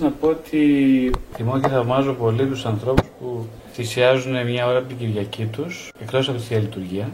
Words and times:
να 0.00 0.10
πω 0.10 0.28
ότι 0.28 0.60
θυμώ 1.34 1.60
και 1.60 1.68
θαυμάζω 1.68 2.12
πολύ 2.12 2.46
τους 2.46 2.66
ανθρώπους 2.66 3.06
που 3.20 3.46
θυσιάζουν 3.72 4.46
μια 4.46 4.66
ώρα 4.66 4.78
από 4.78 4.88
την 4.88 4.96
Κυριακή 4.96 5.44
τους, 5.44 5.92
εκτός 6.00 6.28
από 6.28 6.38
τη 6.38 6.44
θεία 6.44 6.58
λειτουργία, 6.58 7.08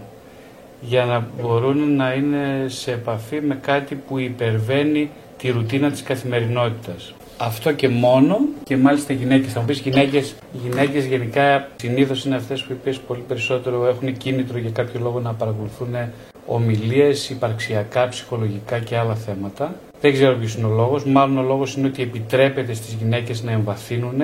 για 0.80 1.04
να 1.04 1.26
μπορούν 1.40 1.96
να 1.96 2.12
είναι 2.12 2.64
σε 2.68 2.92
επαφή 2.92 3.40
με 3.40 3.54
κάτι 3.54 3.94
που 3.94 4.18
υπερβαίνει 4.18 5.10
τη 5.38 5.50
ρουτίνα 5.50 5.90
της 5.90 6.02
καθημερινότητας. 6.02 7.14
Αυτό 7.38 7.72
και 7.72 7.88
μόνο 7.88 8.38
και 8.64 8.76
μάλιστα 8.76 9.12
γυναίκες, 9.12 9.52
θα 9.52 9.60
μου 9.60 9.66
πεις 9.66 9.78
γυναίκες, 9.78 10.34
γυναίκες 10.62 11.04
γενικά 11.04 11.68
συνήθως 11.76 12.24
είναι 12.24 12.36
αυτές 12.36 12.62
που 12.62 12.72
είπες 12.72 12.98
πολύ 12.98 13.22
περισσότερο 13.28 13.86
έχουν 13.86 14.16
κίνητρο 14.16 14.58
για 14.58 14.70
κάποιο 14.70 15.00
λόγο 15.00 15.20
να 15.20 15.32
παρακολουθούν 15.32 15.96
ομιλίες 16.46 17.30
υπαρξιακά, 17.30 18.08
ψυχολογικά 18.08 18.78
και 18.78 18.96
άλλα 18.96 19.14
θέματα. 19.14 19.74
Δεν 20.00 20.12
ξέρω 20.12 20.36
ποιος 20.36 20.54
είναι 20.54 20.66
ο 20.66 20.74
λόγος, 20.74 21.04
μάλλον 21.04 21.38
ο 21.38 21.42
λόγος 21.42 21.74
είναι 21.74 21.86
ότι 21.86 22.02
επιτρέπεται 22.02 22.74
στις 22.74 22.92
γυναίκες 22.92 23.42
να 23.42 23.52
εμβαθύνουν 23.52 24.22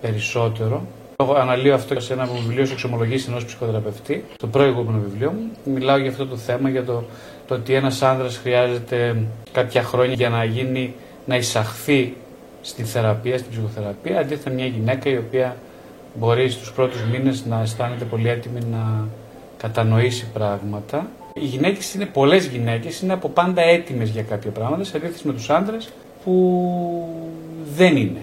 περισσότερο 0.00 0.82
Αναλύω 1.28 1.74
αυτό 1.74 2.00
σε 2.00 2.12
ένα 2.12 2.24
βιβλίο 2.24 2.66
σε 2.66 2.72
εξομολογήσει 2.72 3.26
ενός 3.28 3.44
ψυχοθεραπευτή, 3.44 4.24
το 4.36 4.46
προηγούμενο 4.46 4.98
βιβλίο 4.98 5.30
μου. 5.30 5.72
Μιλάω 5.74 5.96
για 5.96 6.10
αυτό 6.10 6.26
το 6.26 6.36
θέμα, 6.36 6.68
για 6.68 6.84
το, 6.84 7.04
το 7.46 7.54
ότι 7.54 7.74
ένας 7.74 8.02
άνδρας 8.02 8.36
χρειάζεται 8.36 9.22
κάποια 9.52 9.82
χρόνια 9.82 10.14
για 10.14 10.28
να 10.28 10.44
γίνει, 10.44 10.94
να 11.26 11.36
εισαχθεί 11.36 12.16
στη 12.62 12.84
θεραπεία, 12.84 13.38
στην 13.38 13.50
ψυχοθεραπεία, 13.50 14.20
αντίθετα 14.20 14.50
μια 14.50 14.66
γυναίκα 14.66 15.10
η 15.10 15.16
οποία 15.16 15.56
μπορεί 16.14 16.50
στους 16.50 16.72
πρώτους 16.72 17.04
μήνες 17.12 17.44
να 17.46 17.60
αισθάνεται 17.60 18.04
πολύ 18.04 18.28
έτοιμη 18.28 18.60
να 18.70 19.08
κατανοήσει 19.56 20.26
πράγματα. 20.32 21.06
Οι 21.34 21.44
γυναίκες 21.44 21.94
είναι, 21.94 22.06
πολλές 22.06 22.46
γυναίκες 22.46 23.00
είναι 23.00 23.12
από 23.12 23.28
πάντα 23.28 23.62
έτοιμες 23.62 24.08
για 24.08 24.22
κάποια 24.22 24.50
πράγματα, 24.50 24.84
σε 24.84 24.96
αντίθεση 24.96 25.26
με 25.26 25.32
τους 25.32 25.50
άντρες 25.50 25.88
που 26.24 27.08
δεν 27.76 27.96
είναι. 27.96 28.20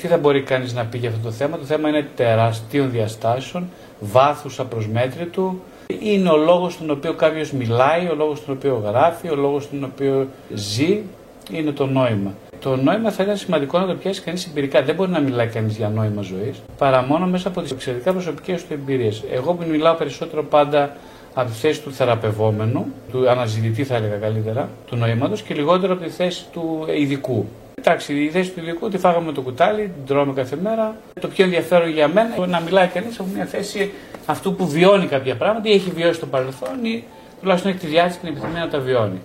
Τι 0.00 0.06
θα 0.06 0.18
μπορεί 0.18 0.42
κανείς 0.42 0.74
να 0.74 0.84
πει 0.84 0.98
για 0.98 1.08
αυτό 1.08 1.20
το 1.22 1.30
θέμα; 1.30 1.58
Το 1.58 1.64
θέμα 1.64 1.88
είναι 1.88 2.08
τεράστιων 2.16 2.90
διαστάσεων, 2.90 3.68
βάθους 4.00 4.60
απροσμέτρητου. 4.60 5.60
Είναι 6.00 6.28
ο 6.28 6.36
λόγος 6.36 6.78
τον 6.78 6.90
οποίο 6.90 7.14
κάποιος 7.14 7.52
μιλάει, 7.52 8.08
ο 8.08 8.14
λόγος 8.14 8.44
τον 8.44 8.54
οποίο 8.54 8.82
γράφει, 8.86 9.28
ο 9.28 9.34
λόγος 9.34 9.70
τον 9.70 9.84
οποίο 9.84 10.28
ζει. 10.54 11.02
Είναι 11.50 11.70
το 11.70 11.86
νόημα. 11.86 12.34
Το 12.60 12.76
νόημα 12.76 13.10
θα 13.10 13.22
ήταν 13.22 13.36
σημαντικό 13.36 13.78
να 13.78 13.86
το 13.86 13.94
πιάσει 13.94 14.20
κανείς 14.20 14.46
εμπειρικά. 14.46 14.82
Δεν 14.82 14.94
μπορεί 14.94 15.10
να 15.10 15.20
μιλάει 15.20 15.46
κανείς 15.46 15.76
για 15.76 15.88
νόημα 15.88 16.22
ζωής 16.22 16.62
παρά 16.78 17.02
μόνο 17.02 17.26
μέσα 17.26 17.48
από 17.48 17.60
τις 17.60 17.70
εξαιρετικά 17.70 18.12
προσωπικές 18.12 18.66
του 18.66 18.72
εμπειρίες. 18.72 19.24
Εγώ 19.32 19.54
που 19.54 19.64
μιλάω 19.70 19.94
περισσότερο 19.94 20.44
πάντα 20.44 20.96
από 21.38 21.50
τη 21.50 21.56
θέση 21.56 21.82
του 21.82 21.92
θεραπευόμενου, 21.92 22.86
του 23.10 23.30
αναζητητή 23.30 23.84
θα 23.84 23.94
έλεγα 23.94 24.16
καλύτερα, 24.16 24.68
του 24.86 24.96
νοήματος 24.96 25.42
και 25.42 25.54
λιγότερο 25.54 25.92
από 25.92 26.02
τη 26.02 26.10
θέση 26.10 26.46
του 26.52 26.86
ειδικού. 26.98 27.46
Εντάξει, 27.74 28.14
η 28.14 28.28
θέση 28.28 28.50
του 28.50 28.60
ειδικού 28.60 28.88
τη 28.88 28.98
φάγαμε 28.98 29.32
το 29.32 29.40
κουτάλι, 29.40 29.82
την 29.82 30.06
τρώμε 30.06 30.32
κάθε 30.32 30.56
μέρα. 30.62 30.96
Το 31.20 31.28
πιο 31.28 31.44
ενδιαφέρον 31.44 31.88
για 31.88 32.08
μένα 32.08 32.34
είναι 32.36 32.46
να 32.46 32.60
μιλάει 32.60 32.86
κανείς 32.86 33.18
από 33.18 33.28
μια 33.34 33.44
θέση 33.44 33.92
αυτού 34.26 34.54
που 34.54 34.68
βιώνει 34.68 35.06
κάποια 35.06 35.36
πράγματα 35.36 35.68
ή 35.68 35.72
έχει 35.72 35.90
βιώσει 35.90 36.14
στο 36.14 36.26
παρελθόν 36.26 36.84
ή 36.84 37.04
τουλάχιστον 37.40 37.70
έχει 37.70 37.80
τη 37.80 37.86
διάθεση 37.86 38.18
και 38.18 38.26
την 38.26 38.36
επιθυμία 38.36 38.64
να 38.64 38.68
τα 38.68 38.78
βιώνει. 38.78 39.20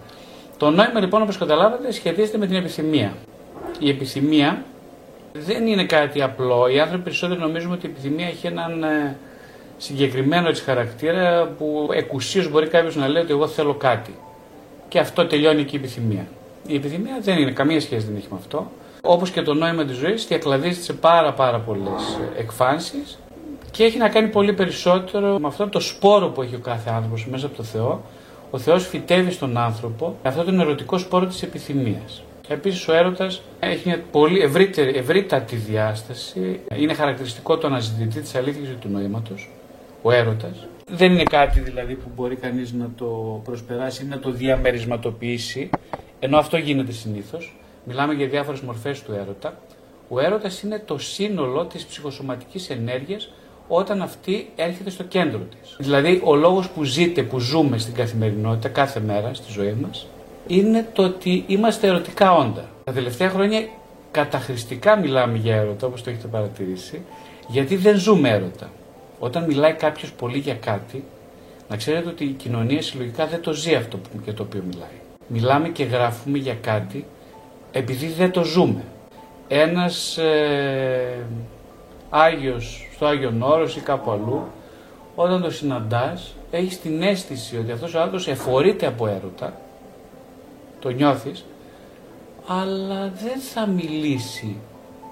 Το 0.57 0.69
νόημα 0.69 0.99
λοιπόν, 0.99 1.21
όπως 1.21 1.37
καταλάβατε, 1.37 1.91
σχετίζεται 1.91 2.37
με 2.37 2.47
την 2.47 2.55
επιθυμία. 2.55 3.13
Η 3.79 3.89
επιθυμία 3.89 4.63
δεν 5.33 5.67
είναι 5.67 5.85
κάτι 5.85 6.21
απλό. 6.21 6.67
Οι 6.67 6.79
άνθρωποι 6.79 7.03
περισσότερο 7.03 7.39
νομίζουμε 7.39 7.73
ότι 7.73 7.87
η 7.87 7.89
επιθυμία 7.89 8.27
έχει 8.27 8.47
έναν 8.47 8.83
ε, 8.83 9.17
συγκεκριμένο 9.81 10.47
έτσι 10.47 10.63
χαρακτήρα 10.63 11.47
που 11.57 11.89
εκουσίως 11.93 12.49
μπορεί 12.49 12.67
κάποιος 12.67 12.95
να 12.95 13.07
λέει 13.07 13.21
ότι 13.21 13.31
εγώ 13.31 13.47
θέλω 13.47 13.73
κάτι. 13.73 14.15
Και 14.87 14.99
αυτό 14.99 15.25
τελειώνει 15.25 15.63
και 15.63 15.75
η 15.75 15.79
επιθυμία. 15.79 16.27
Η 16.67 16.75
επιθυμία 16.75 17.17
δεν 17.21 17.37
είναι, 17.37 17.51
καμία 17.51 17.81
σχέση 17.81 18.05
δεν 18.05 18.15
έχει 18.15 18.27
με 18.29 18.37
αυτό. 18.39 18.71
Όπως 19.01 19.29
και 19.29 19.41
το 19.41 19.53
νόημα 19.53 19.85
της 19.85 19.95
ζωής, 19.95 20.27
διακλαδίζεται 20.27 20.83
σε 20.83 20.93
πάρα, 20.93 21.33
πάρα 21.33 21.59
πολλές 21.59 22.19
εκφάνσεις 22.37 23.19
και 23.71 23.83
έχει 23.83 23.97
να 23.97 24.09
κάνει 24.09 24.27
πολύ 24.27 24.53
περισσότερο 24.53 25.39
με 25.39 25.47
αυτό 25.47 25.67
το 25.67 25.79
σπόρο 25.79 26.29
που 26.29 26.41
έχει 26.41 26.55
ο 26.55 26.59
κάθε 26.59 26.89
άνθρωπος 26.89 27.27
μέσα 27.27 27.45
από 27.45 27.55
το 27.55 27.63
Θεό. 27.63 28.03
Ο 28.51 28.57
Θεός 28.57 28.87
φυτεύει 28.87 29.31
στον 29.31 29.57
άνθρωπο 29.57 30.15
αυτό 30.23 30.43
τον 30.43 30.59
ερωτικό 30.59 30.97
σπόρο 30.97 31.25
της 31.25 31.43
επιθυμίας. 31.43 32.23
Επίσης, 32.47 32.87
ο 32.87 32.93
έρωτας 32.93 33.41
έχει 33.59 33.87
μια 33.87 34.03
πολύ 34.11 34.39
ευρύτερη, 34.39 34.97
ευρύτατη 34.97 35.55
διάσταση. 35.55 36.59
Είναι 36.75 36.93
χαρακτηριστικό 36.93 37.57
το 37.57 37.67
αναζητητή 37.67 38.21
της 38.21 38.35
αλήθειας 38.35 38.67
του 38.79 38.89
νοήματο, 38.89 39.33
ο 40.01 40.11
έρωτας. 40.11 40.67
Δεν 40.87 41.11
είναι 41.11 41.23
κάτι 41.23 41.59
δηλαδή 41.59 41.95
που 41.95 42.09
μπορεί 42.15 42.35
κανείς 42.35 42.73
να 42.73 42.89
το 42.95 43.41
προσπεράσει 43.43 44.03
ή 44.03 44.07
να 44.07 44.19
το 44.19 44.31
διαμερισματοποιήσει 44.31 45.69
ενώ 46.23 46.37
αυτό 46.37 46.57
γίνεται 46.57 46.91
συνήθως, 46.91 47.55
μιλάμε 47.83 48.13
για 48.13 48.27
διάφορες 48.27 48.59
μορφές 48.59 49.01
του 49.01 49.11
έρωτα. 49.11 49.57
Ο 50.09 50.19
έρωτας 50.19 50.61
είναι 50.61 50.81
το 50.85 50.97
σύνολο 50.97 51.65
της 51.65 51.85
ψυχοσωματικής 51.85 52.69
ενέργειας 52.69 53.31
όταν 53.67 54.01
αυτή 54.01 54.49
έρχεται 54.55 54.89
στο 54.89 55.03
κέντρο 55.03 55.39
της. 55.39 55.75
Δηλαδή, 55.79 56.21
ο 56.23 56.35
λόγος 56.35 56.69
που 56.69 56.83
ζείτε, 56.83 57.23
που 57.23 57.39
ζούμε 57.39 57.77
στην 57.77 57.93
καθημερινότητα 57.93 58.69
κάθε 58.69 58.99
μέρα 58.99 59.33
στη 59.33 59.51
ζωή 59.51 59.77
μας, 59.81 60.07
είναι 60.47 60.87
το 60.93 61.03
ότι 61.03 61.43
είμαστε 61.47 61.87
ερωτικά 61.87 62.33
όντα. 62.33 62.69
Τα 62.83 62.91
τελευταία 62.91 63.29
χρόνια 63.29 63.67
καταχρηστικά 64.11 64.95
μιλάμε 64.95 65.37
για 65.37 65.55
έρωτα, 65.55 65.87
όπως 65.87 66.03
το 66.03 66.09
έχετε 66.09 66.27
παρατηρήσει, 66.27 67.01
γιατί 67.47 67.75
δεν 67.75 67.97
ζούμε 67.97 68.29
έρωτα. 68.29 68.69
Όταν 69.23 69.43
μιλάει 69.43 69.73
κάποιος 69.73 70.11
πολύ 70.11 70.37
για 70.37 70.55
κάτι, 70.55 71.03
να 71.69 71.77
ξέρετε 71.77 72.09
ότι 72.09 72.23
η 72.23 72.31
κοινωνία 72.31 72.81
συλλογικά 72.81 73.27
δεν 73.27 73.41
το 73.41 73.53
ζει 73.53 73.75
αυτό 73.75 73.99
για 74.23 74.33
το 74.33 74.43
οποίο 74.43 74.63
μιλάει 74.67 75.01
μιλάμε 75.31 75.69
και 75.69 75.83
γράφουμε 75.83 76.37
για 76.37 76.55
κάτι 76.61 77.05
επειδή 77.71 78.07
δεν 78.07 78.31
το 78.31 78.43
ζούμε. 78.43 78.83
Ένας 79.47 80.17
ε, 80.17 81.25
Άγιος 82.09 82.89
στο 82.95 83.05
Άγιον 83.05 83.41
Όρος 83.41 83.75
ή 83.75 83.79
κάπου 83.79 84.11
αλλού, 84.11 84.43
όταν 85.15 85.41
το 85.41 85.51
συναντάς, 85.51 86.33
έχεις 86.51 86.81
την 86.81 87.01
αίσθηση 87.01 87.57
ότι 87.57 87.71
αυτός 87.71 87.93
ο 87.93 87.99
άνθρωπος 87.99 88.27
εφορείται 88.27 88.85
από 88.85 89.07
έρωτα, 89.07 89.53
το 90.79 90.89
νιώθεις, 90.89 91.45
αλλά 92.47 93.11
δεν 93.23 93.39
θα 93.53 93.65
μιλήσει, 93.67 94.55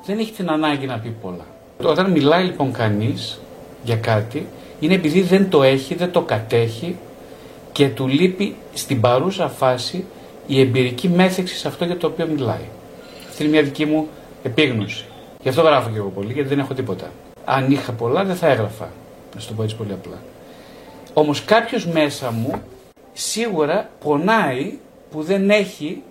δεν 0.05 0.19
έχει 0.19 0.31
την 0.31 0.49
ανάγκη 0.49 0.85
να 0.85 0.99
πει 0.99 1.15
πολλά. 1.21 1.45
Όταν 1.83 2.11
μιλάει 2.11 2.43
λοιπόν 2.43 2.71
κανείς 2.71 3.39
για 3.83 3.95
κάτι, 3.95 4.47
είναι 4.79 4.93
επειδή 4.93 5.21
δεν 5.21 5.49
το 5.49 5.63
έχει, 5.63 5.95
δεν 5.95 6.11
το 6.11 6.21
κατέχει, 6.21 6.95
και 7.71 7.89
του 7.89 8.07
λείπει 8.07 8.55
στην 8.73 9.01
παρούσα 9.01 9.47
φάση 9.47 10.05
η 10.47 10.59
εμπειρική 10.59 11.09
μέθεξη 11.09 11.55
σε 11.55 11.67
αυτό 11.67 11.85
για 11.85 11.97
το 11.97 12.07
οποίο 12.07 12.27
μιλάει. 12.27 12.67
Αυτή 13.29 13.43
είναι 13.43 13.51
μια 13.51 13.63
δική 13.63 13.85
μου 13.85 14.07
επίγνωση. 14.43 15.05
Γι' 15.41 15.49
αυτό 15.49 15.61
γράφω 15.61 15.89
και 15.89 15.97
εγώ 15.97 16.09
πολύ, 16.09 16.33
γιατί 16.33 16.49
δεν 16.49 16.59
έχω 16.59 16.73
τίποτα. 16.73 17.11
Αν 17.45 17.71
είχα 17.71 17.91
πολλά, 17.91 18.23
δεν 18.23 18.35
θα 18.35 18.47
έγραφα. 18.47 18.89
Να 19.35 19.39
σου 19.39 19.47
το 19.47 19.53
πω 19.53 19.63
έτσι 19.63 19.75
πολύ 19.75 19.93
απλά. 19.93 20.21
Όμως 21.13 21.43
κάποιος 21.45 21.85
μέσα 21.85 22.31
μου 22.31 22.61
σίγουρα 23.13 23.89
πονάει 23.99 24.77
που 25.11 25.23
δεν 25.23 25.49
έχει 25.49 26.03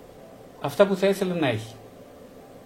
αυτά 0.61 0.85
που 0.85 0.95
θα 0.95 1.07
ήθελε 1.07 1.33
να 1.33 1.47
έχει. 1.47 1.73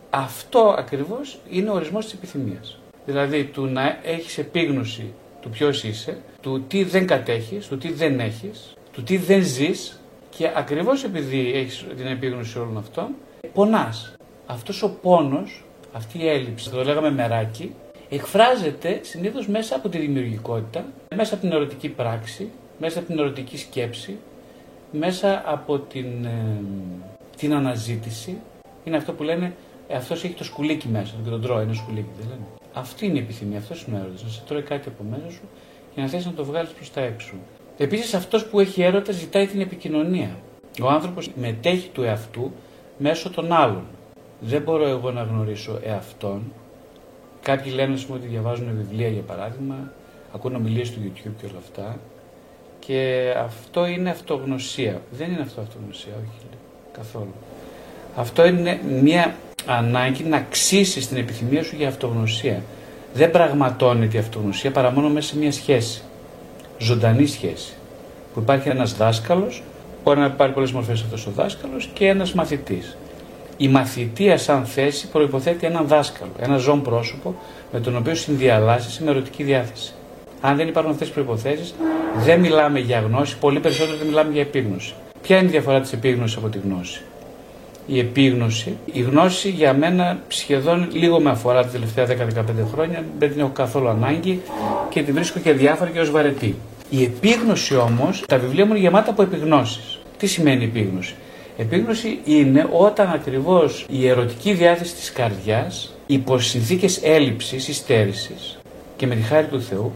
Αυτό 0.09 0.75
ακριβώς 0.77 1.39
είναι 1.49 1.69
ο 1.69 1.73
ορισμός 1.73 2.03
της 2.03 2.13
επιθυμίας. 2.13 2.77
Δηλαδή 3.05 3.45
του 3.45 3.65
να 3.65 3.99
έχεις 4.03 4.37
επίγνωση 4.37 5.13
του 5.43 5.49
ποιος 5.49 5.83
είσαι, 5.83 6.17
του 6.41 6.63
τι 6.67 6.83
δεν 6.83 7.07
κατέχεις, 7.07 7.67
του 7.67 7.77
τι 7.77 7.91
δεν 7.91 8.19
έχεις, 8.19 8.73
του 8.93 9.03
τι 9.03 9.17
δεν 9.17 9.43
ζεις 9.43 9.99
και 10.29 10.51
ακριβώς 10.55 11.03
επειδή 11.03 11.51
έχεις 11.55 11.85
την 11.95 12.05
επίγνωση 12.05 12.59
όλων 12.59 12.77
αυτών, 12.77 13.07
πονάς. 13.53 14.13
Αυτός 14.45 14.83
ο 14.83 14.89
πόνος, 15.01 15.63
αυτή 15.93 16.19
η 16.19 16.27
έλλειψη, 16.27 16.69
θα 16.69 16.75
το 16.75 16.83
λέγαμε 16.83 17.11
μεράκι, 17.11 17.73
εκφράζεται 18.09 18.99
συνήθως 19.03 19.47
μέσα 19.47 19.75
από 19.75 19.89
τη 19.89 19.97
δημιουργικότητα, 19.97 20.85
μέσα 21.15 21.33
από 21.33 21.43
την 21.43 21.51
ερωτική 21.51 21.89
πράξη, 21.89 22.49
μέσα 22.79 22.99
από 22.99 23.07
την 23.07 23.19
ερωτική 23.19 23.57
σκέψη, 23.57 24.17
μέσα 24.91 25.43
από 25.45 25.79
την, 25.79 26.25
ε, 26.25 26.61
την 27.37 27.53
αναζήτηση. 27.53 28.37
Είναι 28.83 28.97
αυτό 28.97 29.13
που 29.13 29.23
λένε, 29.23 29.53
ε, 29.87 29.95
αυτός 29.95 30.23
έχει 30.23 30.33
το 30.33 30.43
σκουλίκι 30.43 30.87
μέσα, 30.87 31.13
και 31.23 31.29
τον 31.29 31.41
τρώει, 31.41 31.63
είναι 31.63 31.73
σκουλίκι, 31.73 32.09
δεν 32.19 32.27
λένε. 32.29 32.62
Αυτή 32.73 33.05
είναι 33.05 33.17
η 33.17 33.21
επιθυμία, 33.21 33.57
αυτός 33.57 33.83
είναι 33.83 33.97
ο 33.97 33.99
έρωτας, 33.99 34.23
να 34.23 34.29
σε 34.29 34.41
τρώει 34.47 34.61
κάτι 34.61 34.87
από 34.89 35.03
μέσα 35.03 35.31
σου 35.31 35.41
για 35.93 36.03
να 36.03 36.09
θες 36.09 36.25
να 36.25 36.31
το 36.31 36.43
βγάλεις 36.45 36.71
προς 36.71 36.91
τα 36.91 37.01
έξω. 37.01 37.33
Επίσης, 37.77 38.13
αυτός 38.13 38.45
που 38.45 38.59
έχει 38.59 38.81
έρωτα 38.81 39.11
ζητάει 39.11 39.47
την 39.47 39.61
επικοινωνία. 39.61 40.37
Ο 40.81 40.87
άνθρωπος 40.87 41.29
μετέχει 41.35 41.89
του 41.89 42.03
εαυτού 42.03 42.51
μέσω 42.97 43.29
των 43.29 43.53
άλλων. 43.53 43.83
Δεν 44.39 44.61
μπορώ 44.61 44.87
εγώ 44.87 45.11
να 45.11 45.21
γνωρίσω 45.21 45.79
εαυτόν. 45.83 46.41
Κάποιοι 47.41 47.71
λένε 47.75 47.97
πούμε, 48.05 48.17
ότι 48.17 48.27
διαβάζουν 48.27 48.75
βιβλία 48.75 49.07
για 49.07 49.21
παράδειγμα, 49.21 49.91
ακούν 50.35 50.55
ομιλίες 50.55 50.91
του 50.91 50.99
YouTube 51.03 51.31
και 51.41 51.45
όλα 51.45 51.57
αυτά. 51.57 51.99
Και 52.79 53.33
αυτό 53.37 53.85
είναι 53.85 54.09
αυτογνωσία. 54.09 55.01
Δεν 55.11 55.31
είναι 55.31 55.41
αυτό 55.41 55.61
αυτογνωσία, 55.61 56.13
όχι 56.17 56.45
καθόλου. 56.91 57.33
Αυτό 58.15 58.45
είναι 58.45 58.79
μια 59.01 59.35
ανάγκη 59.65 60.23
να 60.23 60.37
αξίσει 60.37 61.07
την 61.07 61.17
επιθυμία 61.17 61.63
σου 61.63 61.75
για 61.75 61.87
αυτογνωσία. 61.87 62.61
Δεν 63.13 63.31
πραγματώνεται 63.31 64.17
η 64.17 64.19
αυτογνωσία 64.19 64.71
παρά 64.71 64.91
μόνο 64.91 65.09
μέσα 65.09 65.27
σε 65.27 65.37
μια 65.37 65.51
σχέση 65.51 66.01
ζωντανή 66.77 67.25
σχέση. 67.25 67.73
Που 68.33 68.39
υπάρχει 68.39 68.69
ένας 68.69 68.93
δάσκαλος, 68.93 69.63
μπορεί 70.03 70.19
να 70.19 70.31
πάρει 70.31 70.51
πολλές 70.51 70.71
μορφές 70.71 71.01
αυτός 71.01 71.27
ο 71.27 71.31
δάσκαλος 71.35 71.89
και 71.93 72.07
ένας 72.07 72.33
μαθητής. 72.33 72.97
Η 73.57 73.67
μαθητεία 73.67 74.37
σαν 74.37 74.65
θέση 74.65 75.07
προϋποθέτει 75.07 75.65
έναν 75.65 75.87
δάσκαλο, 75.87 76.31
ένα 76.39 76.57
ζών 76.57 76.81
πρόσωπο 76.81 77.35
με 77.71 77.79
τον 77.79 77.97
οποίο 77.97 78.15
συνδιαλάσει 78.15 79.03
με 79.03 79.09
ερωτική 79.09 79.43
διάθεση. 79.43 79.93
Αν 80.41 80.55
δεν 80.55 80.67
υπάρχουν 80.67 80.91
αυτές 80.91 81.07
τις 81.07 81.15
προποθέσει, 81.15 81.73
δεν 82.17 82.39
μιλάμε 82.39 82.79
για 82.79 82.99
γνώση, 82.99 83.37
πολύ 83.37 83.59
περισσότερο 83.59 83.97
δεν 83.97 84.07
μιλάμε 84.07 84.31
για 84.31 84.41
επίγνωση. 84.41 84.93
Ποια 85.21 85.37
είναι 85.37 85.47
η 85.47 85.51
διαφορά 85.51 85.79
της 85.79 85.93
επίγνωσης 85.93 86.37
από 86.37 86.47
τη 86.47 86.57
γνώση; 86.57 87.01
Η 87.87 87.99
επίγνωση, 87.99 88.77
η 88.93 89.01
γνώση 89.01 89.49
για 89.49 89.73
μένα 89.73 90.19
σχεδόν 90.27 90.87
λίγο 90.91 91.19
με 91.19 91.29
αφορά 91.29 91.63
τα 91.63 91.69
τελευταία 91.69 92.05
10-15 92.05 92.09
χρόνια, 92.73 93.03
δεν 93.19 93.31
την 93.31 93.39
έχω 93.39 93.49
καθόλου 93.49 93.87
ανάγκη 93.87 94.41
και 94.89 95.03
την 95.03 95.13
βρίσκω 95.13 95.39
και 95.39 95.51
διάφορα 95.51 95.89
και 95.89 95.99
ως 95.99 96.11
βαρετή. 96.11 96.55
Η 96.89 97.03
επίγνωση 97.03 97.75
όμως, 97.75 98.23
τα 98.27 98.37
βιβλία 98.37 98.65
μου 98.65 98.71
είναι 98.71 98.81
γεμάτα 98.81 99.09
από 99.09 99.21
επιγνώσεις. 99.21 99.99
Τι 100.17 100.27
σημαίνει 100.27 100.63
επίγνωση; 100.63 101.15
Επίγνωση 101.57 102.19
είναι 102.25 102.67
όταν 102.71 103.11
ακριβώς 103.11 103.85
η 103.89 104.07
ερωτική 104.07 104.53
διάθεση 104.53 104.95
της 104.95 105.11
καρδιάς 105.11 105.93
υπός 106.07 106.47
συνθήκες 106.47 106.99
έλλειψης, 107.03 107.67
υστέρησης 107.67 108.59
και 108.95 109.07
με 109.07 109.15
τη 109.15 109.21
χάρη 109.21 109.47
του 109.47 109.61
Θεού 109.61 109.93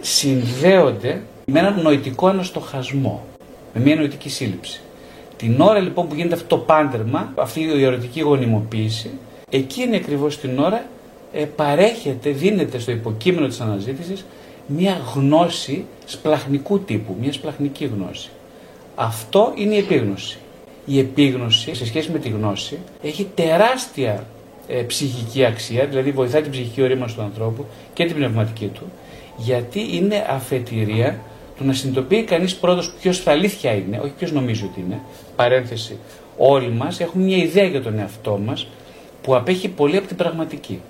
συνδέονται 0.00 1.22
με 1.44 1.58
έναν 1.58 1.80
νοητικό 1.82 2.26
αναστοχασμό, 2.26 3.24
με 3.74 3.80
μια 3.80 3.96
νοητική 3.96 4.28
σύλληψη. 4.28 4.80
Την 5.38 5.60
ώρα 5.60 5.78
λοιπόν 5.78 6.08
που 6.08 6.14
γίνεται 6.14 6.34
αυτό 6.34 6.56
το 6.56 6.58
πάντερμα, 6.58 7.32
αυτή 7.34 7.60
η 7.60 7.84
ερωτική 7.84 8.20
γονιμοποίηση, 8.20 9.10
εκείνη 9.50 9.96
ακριβώς 9.96 10.38
την 10.38 10.58
ώρα 10.58 10.84
ε, 11.32 11.44
παρέχεται, 11.44 12.30
δίνεται 12.30 12.78
στο 12.78 12.90
υποκείμενο 12.90 13.46
της 13.46 13.60
αναζήτησης 13.60 14.24
μια 14.66 15.00
γνώση 15.14 15.84
σπλαχνικού 16.04 16.80
τύπου, 16.80 17.16
μια 17.20 17.32
σπλαχνική 17.32 17.84
γνώση. 17.84 18.30
Αυτό 18.94 19.52
είναι 19.56 19.74
η 19.74 19.78
επίγνωση. 19.78 20.38
Η 20.84 20.98
επίγνωση 20.98 21.74
σε 21.74 21.86
σχέση 21.86 22.10
με 22.10 22.18
τη 22.18 22.28
γνώση 22.28 22.78
έχει 23.02 23.26
τεράστια 23.34 24.26
ε, 24.68 24.82
ψυχική 24.82 25.44
αξία, 25.44 25.86
δηλαδή 25.86 26.10
βοηθάει 26.10 26.42
την 26.42 26.50
ψυχική 26.50 26.82
ορίμανση 26.82 27.14
του 27.14 27.22
ανθρώπου 27.22 27.64
και 27.92 28.04
την 28.04 28.14
πνευματική 28.14 28.66
του 28.66 28.82
γιατί 29.38 29.96
είναι 29.96 30.26
αφετηρία 30.28 31.20
του 31.56 31.64
να 31.64 31.72
συνειδητοποιεί 31.72 32.22
κανείς 32.22 32.56
πρώτος 32.56 32.92
ποιος 33.00 33.18
θα 33.18 33.30
αλήθεια 33.30 33.72
είναι, 33.72 34.00
όχι 34.02 34.12
ποιος 34.18 34.32
νομίζει 34.32 34.64
ότι 34.64 34.80
είναι. 34.80 35.00
Παρένθεση. 35.38 35.98
Όλοι 36.36 36.70
μας 36.70 37.00
έχουμε 37.00 37.24
μια 37.24 37.36
ιδέα 37.36 37.64
για 37.64 37.82
τον 37.82 37.98
εαυτό 37.98 38.40
μας 38.44 38.66
που 39.22 39.36
απέχει 39.36 39.68
πολύ 39.68 39.96
από 39.96 40.06
την 40.06 40.16
πραγματική. 40.16 40.80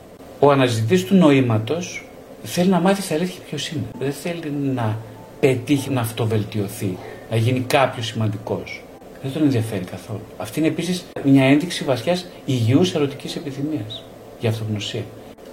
Ο 0.41 0.51
αναζητής 0.51 1.05
του 1.05 1.15
νοήματος 1.15 2.05
θέλει 2.43 2.69
να 2.69 2.81
μάθει 2.81 3.03
στα 3.03 3.15
αλήθεια 3.15 3.41
ποιος 3.49 3.69
είναι. 3.69 3.85
Δεν 3.99 4.13
θέλει 4.13 4.53
να 4.75 4.99
πετύχει 5.41 5.91
να 5.91 6.01
αυτοβελτιωθεί, 6.01 6.97
να 7.31 7.37
γίνει 7.37 7.61
κάποιος 7.61 8.07
σημαντικός. 8.07 8.83
Δεν 9.23 9.33
τον 9.33 9.43
ενδιαφέρει 9.43 9.85
καθόλου. 9.85 10.23
Αυτή 10.37 10.59
είναι 10.59 10.69
επίσης 10.69 11.05
μια 11.25 11.45
ένδειξη 11.45 11.85
βαθιάς 11.85 12.27
υγιούς 12.45 12.95
ερωτικής 12.95 13.37
επιθυμίας 13.37 14.05
για 14.41 14.51
αυτογνωσία. 14.51 15.03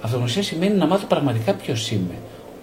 Αυτογνωσία 0.01 0.43
σημαίνει 0.43 0.75
να 0.75 0.85
μάθω 0.85 1.05
πραγματικά 1.05 1.53
ποιος 1.53 1.91
είμαι 1.91 2.15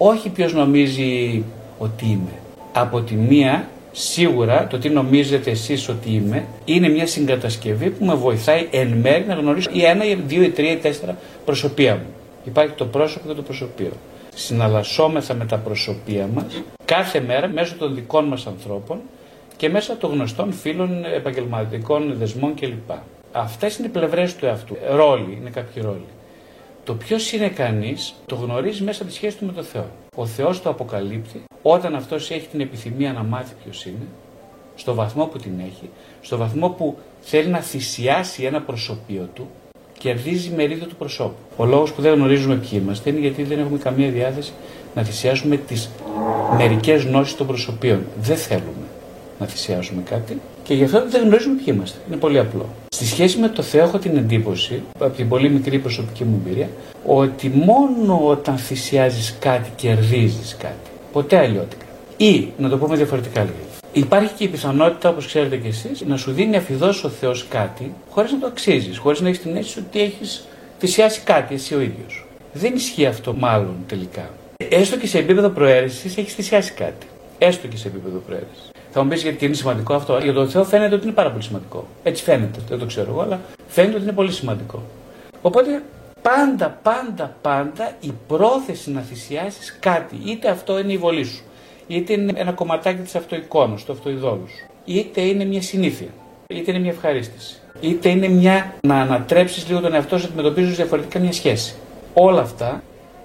όχι 0.05 0.29
ποιος 0.29 0.53
νομίζει 0.53 1.45
ότι 1.79 2.05
είμαι. 2.05 2.33
Από 2.73 3.01
τη 3.01 3.15
μία, 3.15 3.69
σίγουρα 3.93 4.67
το 4.67 4.79
τι 4.79 4.89
νομίζετε 4.89 5.51
εσείς 5.51 5.89
ότι 5.89 6.11
είμαι 6.11 6.45
είναι 6.65 6.89
μια 6.89 7.07
συγκατασκευή 7.07 7.91
που 7.91 8.05
με 8.05 8.15
βοηθάει 8.15 8.69
εν 8.71 8.89
μέρει 8.89 9.25
να 9.25 9.35
γνωρίσω 9.35 9.71
ή 9.73 9.85
ένα, 9.85 10.05
ή 10.05 10.15
δύο, 10.15 10.43
ή 10.43 10.51
τρία, 10.51 10.71
ή 10.71 10.77
τέσσερα 10.77 11.17
προσωπία 11.45 11.95
μου. 11.95 12.07
Υπάρχει 12.45 12.73
το 12.73 12.87
πρόσωπο 12.87 13.29
και 13.29 13.35
το 13.35 13.43
προσωπείο. 13.43 13.93
Συναλλασσόμεθα 14.35 15.35
με 15.35 15.45
τα 15.45 15.57
προσωπία 15.57 16.29
μας 16.35 16.63
κάθε 16.85 17.21
μέρα 17.21 17.49
μέσω 17.49 17.75
των 17.79 17.95
δικών 17.95 18.25
μας 18.25 18.47
ανθρώπων 18.47 19.01
και 19.57 19.69
μέσα 19.69 19.97
των 19.97 20.11
γνωστών 20.11 20.53
φίλων, 20.53 21.05
επαγγελματικών 21.05 22.15
δεσμών 22.19 22.55
κλπ. 22.55 22.91
Αυτές 23.33 23.77
είναι 23.77 23.87
οι 23.87 23.91
πλευρές 23.91 24.37
του 24.37 24.47
εαυτού. 24.47 24.77
Ρόλοι, 24.91 25.39
είναι 25.41 25.51
κάποιοι 25.51 25.83
ρόλοι. 25.83 26.07
Το 26.85 26.95
ποιος 26.95 27.33
είναι 27.33 27.49
κανείς 27.49 28.15
το 28.27 28.35
γνωρίζει 28.35 28.83
μέσα 28.83 29.03
από 29.03 29.11
τη 29.11 29.17
σχέση 29.17 29.37
του 29.37 29.47
με 29.47 29.53
τον 29.53 29.65
Θεό. 29.65 29.87
Ο 30.17 30.27
Θεός 30.27 30.63
το 30.63 30.71
αποκαλύπτει 30.71 31.43
όταν 31.63 31.95
αυτός 31.95 32.31
έχει 32.31 32.47
την 32.47 32.61
επιθυμία 32.61 33.13
να 33.13 33.23
μάθει 33.23 33.55
ποιος 33.65 33.87
είναι, 33.87 34.07
στο 34.77 34.95
βαθμό 34.95 35.25
που 35.25 35.39
την 35.39 35.53
έχει, 35.59 35.91
στο 36.21 36.37
βαθμό 36.37 36.69
που 36.69 36.99
θέλει 37.21 37.49
να 37.49 37.59
θυσιάσει 37.59 38.45
ένα 38.45 38.61
προσωπείο 38.61 39.29
του, 39.35 39.49
κερδίζει 39.99 40.51
μερίδιο 40.57 40.87
του 40.87 40.97
προσώπου. 40.97 41.35
Ο 41.57 41.65
λόγος 41.65 41.93
που 41.93 42.03
δεν 42.03 42.15
γνωρίζουμε 42.15 42.55
ποιοι 42.55 42.81
είμαστε 42.83 43.11
είναι 43.11 43.19
γιατί 43.19 43.43
δεν 43.43 43.59
έχουμε 43.59 43.79
καμία 43.79 44.11
διάθεση 44.11 44.53
να 44.95 45.03
θυσιάσουμε 45.03 45.57
τις 45.57 45.91
μερικές 46.57 47.05
γνώσεις 47.05 47.37
των 47.37 47.47
προσωπείων. 47.47 48.03
Δεν 48.21 48.37
θέλουμε 48.37 48.87
να 49.39 49.47
θυσιάσουμε 49.47 50.03
κάτι 50.03 50.41
και 50.63 50.75
γι' 50.75 50.85
αυτό 50.85 51.09
δεν 51.09 51.23
γνωρίζουμε 51.23 51.55
ποιοι 51.55 51.67
είμαστε. 51.69 51.99
Είναι 52.09 52.17
πολύ 52.17 52.39
απλό. 52.39 52.67
Στη 52.89 53.05
σχέση 53.05 53.39
με 53.39 53.49
το 53.49 53.63
Θεό 53.63 53.85
έχω 53.85 53.99
την 53.99 54.17
εντύπωση, 54.17 54.83
από 54.99 55.17
την 55.17 55.29
πολύ 55.29 55.51
μικρή 55.51 55.79
προσωπική 55.79 56.25
μου 56.25 56.43
εμπειρία, 56.45 56.69
ότι 57.07 57.49
μόνο 57.49 58.21
όταν 58.25 58.57
θυσιάζεις 58.57 59.37
κάτι 59.39 59.71
κερδίζεις 59.77 60.57
κάτι. 60.59 60.92
Ποτέ 61.13 61.39
αλλιώτικα. 61.39 61.85
Ή, 62.17 62.49
να 62.59 62.69
το 62.69 62.79
πούμε 62.79 62.97
διαφορετικά 62.97 63.41
λίγο. 63.41 63.57
Υπάρχει 63.93 64.33
και 64.35 64.45
η 64.45 64.49
πιθανότητα, 64.49 65.09
όπως 65.09 65.27
ξέρετε 65.27 65.57
κι 65.57 65.67
εσείς, 65.67 66.01
να 66.01 66.17
σου 66.17 66.33
δίνει 66.33 66.57
αφιδός 66.57 67.05
ο 67.05 67.09
Θεός 67.09 67.47
κάτι 67.49 67.95
χωρίς 68.11 68.33
να 68.33 68.39
το 68.39 68.47
αξίζεις, 68.47 68.99
χωρίς 68.99 69.21
να 69.21 69.29
έχεις 69.29 69.41
την 69.41 69.57
αίσθηση 69.57 69.79
ότι 69.79 70.01
έχεις 70.01 70.47
θυσιάσει 70.79 71.21
κάτι 71.21 71.55
εσύ 71.55 71.75
ο 71.75 71.81
ίδιος. 71.81 72.27
Δεν 72.53 72.75
ισχύει 72.75 73.07
αυτό 73.07 73.35
μάλλον 73.35 73.75
τελικά. 73.87 74.31
Έστω 74.69 74.97
και 74.97 75.07
σε 75.07 75.19
επίπεδο 75.19 75.49
προαίρεσης 75.49 76.17
έχεις 76.17 76.35
θυσιάσει 76.35 76.73
κάτι. 76.73 77.07
Έστω 77.39 77.67
και 77.67 77.77
σε 77.77 77.89
επίπεδο 77.89 78.19
προαίρεσης. 78.19 78.71
Θα 78.91 79.03
μου 79.03 79.09
πεις 79.09 79.23
γιατί 79.23 79.45
είναι 79.45 79.55
σημαντικό 79.55 79.95
αυτό. 79.95 80.19
Για 80.19 80.33
τον 80.33 80.49
Θεό 80.49 80.65
φαίνεται 80.65 80.95
ότι 80.95 81.05
είναι 81.05 81.15
πάρα 81.15 81.31
πολύ 81.31 81.43
σημαντικό. 81.43 81.87
Έτσι 82.03 82.23
φαίνεται, 82.23 82.59
δεν 82.69 82.79
το 82.79 82.87
ξέρω 82.87 83.11
εγώ, 83.11 83.21
αλλά 83.21 83.41
φαίνεται 83.69 83.95
ότι 83.95 84.03
είναι 84.03 84.13
πολύ 84.13 84.33
σημαντικό. 84.33 84.83
Οπότε 85.43 85.83
πάντα, 86.23 86.79
πάντα, 86.83 87.37
πάντα 87.43 87.97
η 88.01 88.13
πρόθεση 88.27 88.91
να 88.91 89.01
θυσιάσεις 89.01 89.77
κάτι, 89.81 90.17
είτε 90.25 90.49
αυτό 90.49 90.79
είναι 90.79 90.93
η 90.93 90.99
βολή 90.99 91.25
σου, 91.25 91.43
είτε 91.87 92.13
είναι 92.13 92.33
ένα 92.37 92.53
κομματάκι 92.53 93.03
της 93.03 93.15
αυτοεικόνα, 93.15 93.79
του 93.87 93.93
αυτοειδόλου 93.93 94.49
σου, 94.49 94.71
είτε 94.85 95.21
είναι 95.21 95.45
μια 95.45 95.63
συνήθεια, 95.63 96.09
είτε 96.47 96.71
είναι 96.71 96.81
μια 96.81 96.91
ευχαρίστηση, 96.91 97.61
είτε 97.81 98.09
είναι 98.09 98.29
μια 98.29 98.75
να 98.83 99.01
ανατρέψεις 99.01 99.69
λίγο 99.69 99.81
τον 99.81 99.95
εαυτό 99.95 100.19
σου 100.19 100.27
αντιμετωπίζοντα 100.27 100.75
διαφορετικά 100.75 101.19
μια 101.19 101.33
σχέση. 101.33 101.75
Όλα 102.15 102.41
αυτά 102.41 102.83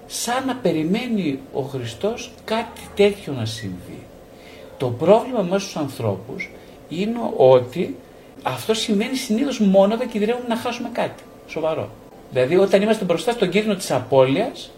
σαν 0.08 0.46
να 0.46 0.56
περιμένει 0.56 1.40
ο 1.54 1.62
Χριστός 1.62 2.32
κάτι 2.46 2.82
τέτοιο 2.96 3.34
να 3.34 3.46
συμβεί. 3.46 4.06
Το 4.78 4.88
πρόβλημα 4.88 5.42
μέσα 5.42 5.60
στους 5.60 5.76
ανθρώπους 5.76 6.50
είναι 6.90 7.20
ότι 7.38 7.96
αυτό 8.44 8.74
σημαίνει 8.74 9.16
συνήθως 9.16 9.60
μόνο 9.60 9.94
όταν 9.94 10.10
κινδυνεύουμε 10.10 10.48
να 10.48 10.56
χάσουμε 10.56 10.90
κάτι 10.94 11.24
σοβαρό. 11.48 11.90
Δηλαδή 12.32 12.58
όταν 12.58 12.82
είμαστε 12.82 13.06
μπροστά 13.06 13.32
στον 13.32 13.50
κίνδυνο 13.50 13.76
της 13.76 13.92
απώλειας, 13.92 14.72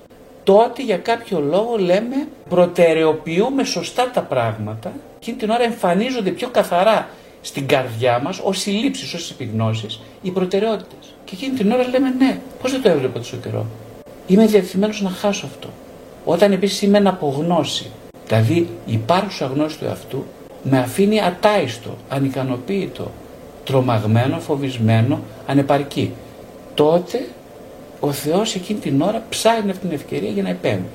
τότε 0.43 0.83
για 0.83 0.97
κάποιο 0.97 1.39
λόγο 1.39 1.77
λέμε 1.77 2.27
προτεραιοποιούμε 2.49 3.63
σωστά 3.63 4.11
τα 4.11 4.21
πράγματα 4.21 4.91
και 5.19 5.31
την 5.31 5.49
ώρα 5.49 5.63
εμφανίζονται 5.63 6.29
πιο 6.29 6.49
καθαρά 6.49 7.09
στην 7.41 7.67
καρδιά 7.67 8.19
μας 8.19 8.39
ως 8.43 8.57
συλλήψεις, 8.59 9.13
ως 9.13 9.31
επιγνώσεις 9.31 10.01
οι 10.21 10.31
προτεραιότητες. 10.31 11.13
Και 11.25 11.35
εκείνη 11.35 11.57
την 11.57 11.71
ώρα 11.71 11.87
λέμε 11.87 12.09
ναι, 12.09 12.39
πώς 12.61 12.71
δεν 12.71 12.81
το 12.81 12.89
έβλεπα 12.89 13.19
τόσο 13.19 13.37
καιρό; 13.37 13.65
Είμαι 14.27 14.45
διατεθειμένος 14.45 15.01
να 15.01 15.09
χάσω 15.09 15.45
αυτό. 15.45 15.69
Όταν 16.25 16.51
επίσης 16.51 16.81
είμαι 16.81 16.99
να 16.99 17.09
απογνώσει, 17.09 17.91
Δηλαδή 18.29 18.67
η 18.85 18.93
υπάρχουσα 18.93 19.45
γνώση 19.45 19.77
του 19.77 19.85
εαυτού 19.85 20.25
με 20.63 20.79
αφήνει 20.79 21.21
ατάιστο, 21.21 21.97
ανικανοποίητο, 22.09 23.11
τρομαγμένο, 23.63 24.39
φοβισμένο, 24.39 25.19
ανεπαρκή. 25.47 26.13
Τότε 26.73 27.27
ο 27.99 28.11
Θεός 28.11 28.55
εκείνη 28.55 28.79
την 28.79 29.01
ώρα 29.01 29.23
ψάχνει 29.29 29.71
αυτή 29.71 29.87
την 29.87 29.95
ευκαιρία 29.95 30.29
για 30.29 30.43
να 30.43 30.49
επέμβει. 30.49 30.89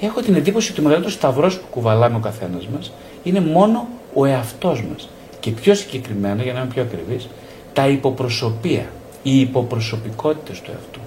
Έχω 0.00 0.20
την 0.20 0.34
εντύπωση 0.34 0.70
ότι 0.70 0.80
ο 0.80 0.82
μεγαλύτερος 0.82 1.14
σταυρός 1.14 1.58
που 1.58 1.66
κουβαλάμε 1.70 2.16
ο 2.16 2.20
καθένας 2.20 2.66
μας 2.66 2.92
είναι 3.22 3.40
μόνο 3.40 3.88
ο 4.14 4.24
εαυτός 4.24 4.84
μας. 4.84 5.08
Και 5.40 5.50
πιο 5.50 5.74
συγκεκριμένα, 5.74 6.42
για 6.42 6.52
να 6.52 6.60
είμαι 6.60 6.68
πιο 6.68 6.82
ακριβής, 6.82 7.28
τα 7.72 7.88
υποπροσωπεία, 7.88 8.86
οι 9.22 9.40
υποπροσωπικότητες 9.40 10.60
του 10.60 10.70
εαυτού. 10.70 11.00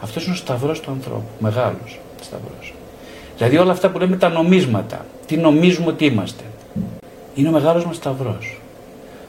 Αυτός 0.00 0.24
είναι 0.24 0.34
ο 0.34 0.36
σταυρός 0.36 0.80
του 0.80 0.90
ανθρώπου. 0.90 1.28
Μεγάλος 1.38 2.00
σταυρός. 2.20 2.74
Δηλαδή 3.36 3.56
όλα 3.56 3.72
αυτά 3.72 3.90
που 3.90 3.98
λέμε 3.98 4.16
τα 4.16 4.28
νομίσματα, 4.28 5.06
τι 5.26 5.36
νομίζουμε 5.36 5.88
ότι 5.88 6.04
είμαστε, 6.04 6.44
είναι 7.34 7.48
ο 7.48 7.52
μεγάλος 7.52 7.86
μας 7.86 7.96
σταυρός. 7.96 8.60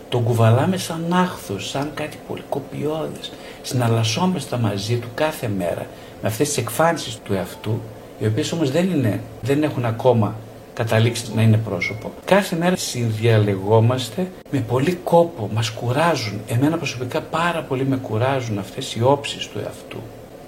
Τον 0.10 0.24
κουβαλάμε 0.24 0.78
σαν 0.78 1.06
άχθος, 1.14 1.70
σαν 1.70 1.92
κάτι 1.94 2.18
πολύ 2.28 2.44
κοπιώδες. 2.50 3.32
Συναλλασσόμαστε 3.68 4.58
μαζί 4.58 4.98
του 4.98 5.08
κάθε 5.16 5.48
μέρα 5.58 5.86
με 6.22 6.28
αυτές 6.28 6.48
τις 6.48 6.58
εκφάνσεις 6.58 7.20
του 7.24 7.34
εαυτού, 7.34 7.82
οι 8.20 8.26
οποίες 8.26 8.52
όμως 8.52 8.72
δεν, 8.72 8.90
είναι, 8.90 9.22
δεν 9.42 9.64
έχουν 9.64 9.86
ακόμα 9.86 10.36
καταλήξει 10.74 11.24
να 11.36 11.42
είναι 11.42 11.58
πρόσωπο. 11.58 12.12
Κάθε 12.26 12.56
μέρα 12.56 12.76
συνδιαλεγόμαστε 12.76 14.28
με 14.52 14.60
πολύ 14.60 14.94
κόπο, 14.94 15.50
μας 15.54 15.70
κουράζουν. 15.70 16.40
Εμένα 16.48 16.78
προσωπικά 16.78 17.22
πάρα 17.22 17.62
πολύ 17.62 17.86
με 17.86 17.98
κουράζουν 17.98 18.60
αυτές 18.60 18.96
οι 18.96 19.04
όψεις 19.04 19.48
του 19.48 19.60
εαυτού 19.60 19.98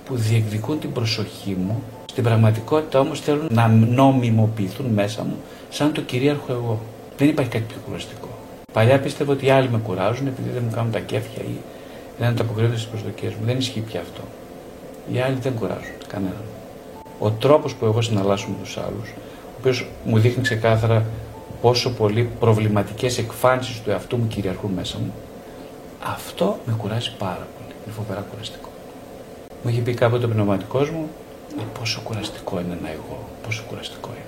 που 0.06 0.16
διεκδικούν 0.16 0.80
την 0.80 0.92
προσοχή 0.92 1.58
μου 1.66 1.84
στην 2.06 2.24
πραγματικότητα 2.24 3.00
όμως 3.00 3.20
θέλουν 3.20 3.48
να 3.52 3.68
νομιμοποιηθούν 3.68 4.86
μέσα 4.86 5.24
μου 5.24 5.36
σαν 5.70 5.94
το 5.94 6.02
κυρίαρχο 6.02 6.52
εγώ. 6.52 6.80
Δεν 7.18 7.28
υπάρχει 7.28 7.52
κάτι 7.52 7.64
πιο 7.68 7.78
κουραστικό. 7.86 8.28
Παλιά 8.74 9.00
πίστευα 9.00 9.32
ότι 9.32 9.46
οι 9.46 9.50
άλλοι 9.50 9.70
με 9.70 9.78
κουράζουν 9.78 10.28
επειδή 10.28 10.50
δεν 10.50 10.64
μου 10.66 10.72
κάνουν 10.76 10.92
τα 10.92 11.00
κέφια 11.00 11.44
ή 11.44 11.58
δεν 12.20 12.28
ανταποκρίνονται 12.28 12.76
στις 12.76 12.88
προσδοκίες 12.88 13.34
μου. 13.34 13.46
Δεν 13.46 13.58
ισχύει 13.58 13.80
πια 13.80 14.00
αυτό. 14.02 14.22
Οι 15.14 15.20
άλλοι 15.20 15.38
δεν 15.42 15.54
κουράζουν 15.54 15.96
κανέναν. 16.08 16.44
Ο 17.20 17.32
τρόπος 17.32 17.76
που 17.76 17.86
εγώ 17.86 18.02
συναλλάσσω 18.02 18.48
με 18.48 18.56
τους 18.64 18.78
άλλους, 18.78 19.10
ο 19.46 19.56
οποίος 19.60 19.88
μου 20.06 20.20
δείχνει 20.20 20.44
ξεκάθαρα 20.44 21.06
πόσο 21.62 21.90
πολύ 21.94 22.30
προβληματικές 22.40 23.18
εκφάνσεις 23.18 23.82
του 23.82 23.90
εαυτού 23.90 24.18
μου 24.18 24.28
κυριαρχούν 24.28 24.72
μέσα 24.72 24.98
μου, 24.98 25.14
αυτό 26.04 26.58
με 26.66 26.74
κουράζει 26.78 27.12
πάρα 27.18 27.48
πολύ. 27.58 27.76
Είναι 27.86 27.94
φοβερά 27.96 28.26
κουραστικό. 28.32 28.70
Μου 29.64 29.70
είχε 29.70 29.82
πει 29.82 29.94
κάποτε 29.94 30.26
ο 30.26 30.30
πνευματικός 30.30 30.90
μου, 30.90 31.10
«Ε, 31.60 31.62
πόσο 31.80 32.02
κουραστικό 32.04 32.60
είναι 32.60 32.78
ένα 32.80 32.90
εγώ, 32.90 33.20
πόσο 33.44 33.64
κουραστικό 33.68 34.10
είναι. 34.10 34.26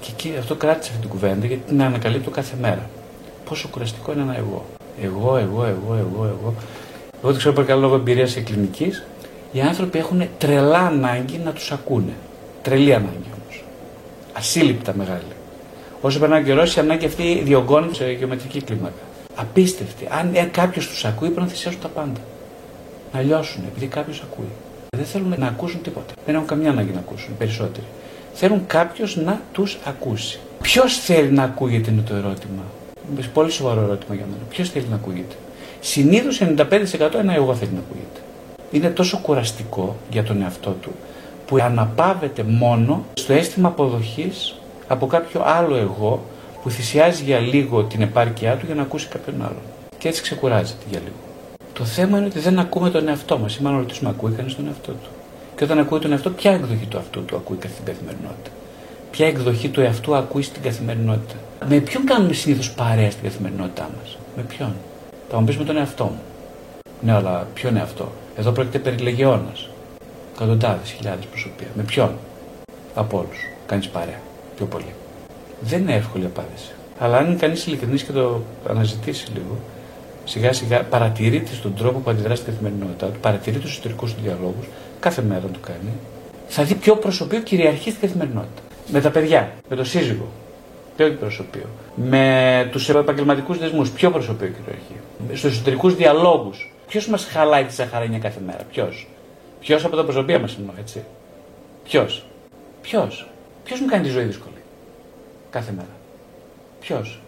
Και 0.00 0.08
εκεί 0.12 0.38
αυτό 0.38 0.54
κράτησε 0.54 0.90
αυτή 0.90 1.00
την 1.00 1.10
κουβέντα 1.10 1.46
γιατί 1.46 1.62
την 1.66 1.82
ανακαλύπτω 1.82 2.30
κάθε 2.30 2.56
μέρα. 2.60 2.90
Πόσο 3.44 3.68
κουραστικό 3.68 4.12
είναι 4.12 4.22
ένα 4.22 4.36
εγώ. 4.36 4.64
Εγώ, 5.02 5.36
εγώ, 5.36 5.64
εγώ, 5.64 5.94
εγώ, 5.94 6.24
εγώ. 6.24 6.54
Εγώ 7.24 7.32
το 7.32 7.38
ξέρω 7.38 7.54
πολύ 7.54 7.66
καλά 7.66 7.80
λόγω 7.80 7.94
εμπειρίας 7.94 8.34
κλινικής. 8.44 9.02
Οι 9.52 9.60
άνθρωποι 9.60 9.98
έχουν 9.98 10.22
τρελά 10.38 10.78
ανάγκη 10.78 11.40
να 11.44 11.52
τους 11.52 11.72
ακούνε. 11.72 12.12
Τρελή 12.62 12.94
ανάγκη 12.94 13.30
όμως. 13.42 13.64
Ασύλληπτα 14.32 14.94
μεγάλη. 14.96 15.32
Όσο 16.00 16.18
περνάει 16.18 16.40
ο 16.40 16.44
καιρός, 16.44 16.76
η 16.76 16.80
ανάγκη 16.80 17.06
αυτή 17.06 17.40
διωγγώνεται 17.44 17.94
σε 17.94 18.12
γεωμετρική 18.12 18.62
κλίμακα. 18.62 19.02
Απίστευτη. 19.34 20.08
Αν 20.10 20.34
ε, 20.34 20.42
κάποιος 20.52 20.88
τους 20.88 21.04
ακούει, 21.04 21.28
πρέπει 21.28 21.46
να 21.46 21.52
θυσιάσουν 21.52 21.80
τα 21.80 21.88
πάντα. 21.88 22.20
Να 23.12 23.20
λιώσουν, 23.20 23.64
επειδή 23.68 23.86
κάποιος 23.86 24.22
ακούει. 24.30 24.50
Δεν 24.96 25.04
θέλουν 25.04 25.34
να 25.38 25.46
ακούσουν 25.46 25.82
τίποτα. 25.82 26.14
Δεν 26.26 26.34
έχουν 26.34 26.46
καμιά 26.46 26.70
ανάγκη 26.70 26.92
να 26.92 26.98
ακούσουν, 26.98 27.36
περισσότεροι. 27.38 27.86
Θέλουν 28.34 28.66
κάποιος 28.66 29.16
να 29.16 29.40
τους 29.52 29.78
ακούσει. 29.84 30.38
Ποιος 30.62 30.98
θέλει 30.98 31.30
να 31.30 31.42
ακούγεται 31.42 31.90
είναι 31.90 32.02
το 32.02 32.14
ερώτημα. 32.14 32.62
Είναι 33.12 33.26
πολύ 33.34 33.50
σοβαρό 33.50 33.80
ερώτημα 33.80 34.14
για 34.14 34.24
μένα. 34.24 34.42
Ποιος 34.48 34.70
θέλει 34.70 34.86
να 34.90 34.94
ακούγεται; 34.96 35.34
Συνήθως 35.86 36.40
95% 36.40 37.14
ένα 37.14 37.34
εγώ 37.34 37.54
θέλει 37.54 37.70
να 37.72 37.78
ακούγεται. 37.78 38.20
Είναι 38.70 38.90
τόσο 38.90 39.18
κουραστικό 39.18 39.96
για 40.10 40.22
τον 40.22 40.42
εαυτό 40.42 40.70
του 40.70 40.90
που 41.46 41.56
αναπαύεται 41.56 42.42
μόνο 42.42 43.04
στο 43.14 43.32
αίσθημα 43.32 43.68
αποδοχής 43.68 44.54
από 44.88 45.06
κάποιο 45.06 45.42
άλλο 45.44 45.76
εγώ 45.76 46.24
που 46.62 46.70
θυσιάζει 46.70 47.24
για 47.24 47.38
λίγο 47.38 47.82
την 47.82 48.02
επάρκειά 48.02 48.56
του 48.56 48.66
για 48.66 48.74
να 48.74 48.82
ακούσει 48.82 49.08
κάποιον 49.08 49.42
άλλον. 49.42 49.62
Και 49.98 50.08
έτσι 50.08 50.22
ξεκουράζεται 50.22 50.84
για 50.90 50.98
λίγο. 50.98 51.16
Το 51.72 51.84
θέμα 51.84 52.18
είναι 52.18 52.26
ότι 52.26 52.38
δεν 52.38 52.58
ακούμε 52.58 52.90
τον 52.90 53.08
εαυτό 53.08 53.38
μας. 53.38 53.56
Ή 53.56 53.62
μάλλον 53.62 53.78
ρωτήσουμε, 53.78 54.10
ακούει 54.10 54.32
κανείς 54.32 54.56
τον 54.56 54.66
εαυτό 54.66 54.90
του; 54.92 55.08
Και 55.56 55.64
όταν 55.64 55.78
ακούει 55.78 55.98
τον 55.98 56.12
εαυτό, 56.12 56.30
ποια 56.30 56.52
εκδοχή 56.52 56.86
του 56.86 56.96
εαυτού 56.96 57.24
του 57.24 57.36
ακούει 57.36 57.58
στην 57.60 57.84
καθημερινότητα; 57.84 58.50
Ποια 59.10 59.26
εκδοχή 59.26 59.68
του 59.68 59.80
εαυτού 59.80 60.14
ακούει 60.14 60.42
στην 60.42 60.62
καθημερινότητα; 60.62 61.34
Με 61.68 61.78
ποιον 61.78 62.04
κάνουμε 62.04 62.32
συνήθως 62.32 62.72
παρέα 62.72 63.10
στην 63.10 63.22
καθημερινότητά 63.22 63.90
μας; 63.98 64.18
Με 64.36 64.42
ποιον; 64.42 64.72
Θα 65.30 65.38
μου 65.38 65.44
πεις 65.44 65.56
με 65.56 65.64
τον 65.64 65.76
εαυτό 65.76 66.04
μου. 66.04 66.20
Ναι, 67.00 67.12
αλλά 67.12 67.46
ποιον 67.54 67.76
εαυτό; 67.76 68.12
Εδώ 68.36 68.50
πρόκειται 68.50 68.78
περί 68.78 68.96
λεγεώνας. 68.96 69.68
Εκατοντάδες, 70.34 70.90
χιλιάδες 70.90 71.24
προσωπία. 71.24 71.66
Με 71.74 71.82
ποιον; 71.82 72.10
Από 72.94 73.18
όλους. 73.18 73.38
Κάνεις 73.66 73.88
παρέα. 73.88 74.20
Πιο 74.56 74.66
πολύ. 74.66 74.94
Δεν 75.60 75.80
είναι 75.80 75.94
εύκολη 75.94 76.24
απάντηση. 76.24 76.72
Αλλά 76.98 77.16
αν 77.16 77.26
είναι 77.26 77.34
κανείς 77.34 77.66
ειλικρινής 77.66 78.02
και 78.02 78.12
το 78.12 78.40
αναζητήσει 78.68 79.30
λίγο, 79.32 79.58
σιγά 80.24 80.52
σιγά 80.52 80.82
παρατηρείται 80.82 81.54
στον 81.54 81.74
τρόπο 81.74 81.98
που 81.98 82.10
αντιδρά 82.10 82.34
στην 82.34 82.52
καθημερινότητά 82.52 83.06
του, 83.06 83.20
παρατηρεί 83.20 83.58
του 83.58 83.66
εσωτερικούς 83.66 84.14
του 84.14 84.20
διαλόγους, 84.22 84.66
κάθε 85.00 85.22
μέρα 85.22 85.40
το 85.40 85.58
κάνει, 85.66 85.92
θα 86.48 86.62
δει 86.62 86.74
ποιο 86.74 86.96
προσωπείο 86.96 87.40
κυριαρχεί 87.40 87.90
στην 87.90 88.00
καθημερινότητα. 88.00 88.62
Με 88.86 89.00
τα 89.00 89.10
παιδιά, 89.10 89.52
με 89.68 89.76
το 89.76 89.84
σύζυγο, 89.84 90.28
ποιο 90.96 91.10
προσωπείο. 91.10 91.66
Με 91.94 92.68
τους 92.70 92.88
επαγγελματικούς 92.88 93.58
δεσμούς, 93.58 93.90
ποιο 93.90 94.10
προσωπείο 94.10 94.48
κυριαρχεί. 94.48 95.38
Στους 95.38 95.52
εσωτερικούς 95.52 95.94
διαλόγους, 95.94 96.72
ποιος 96.86 97.06
μας 97.06 97.24
χαλάει 97.24 97.64
τη 97.64 97.72
σαχαρένια 97.72 98.18
κάθε 98.18 98.40
μέρα, 98.46 98.66
ποιος; 98.72 99.06
Ποιος 99.60 99.84
από 99.84 99.96
τα 99.96 100.04
προσωπία 100.04 100.38
μας 100.38 100.56
εννοώ, 100.58 100.74
έτσι; 100.78 101.04
Ποιος; 101.84 102.24
Ποιος; 102.82 103.28
Ποιος 103.64 103.80
μου 103.80 103.86
κάνει 103.86 104.02
τη 104.02 104.08
ζωή 104.08 104.24
δύσκολη 104.24 104.54
κάθε 105.50 105.72
μέρα; 105.76 105.88
Ποιος; 106.80 107.20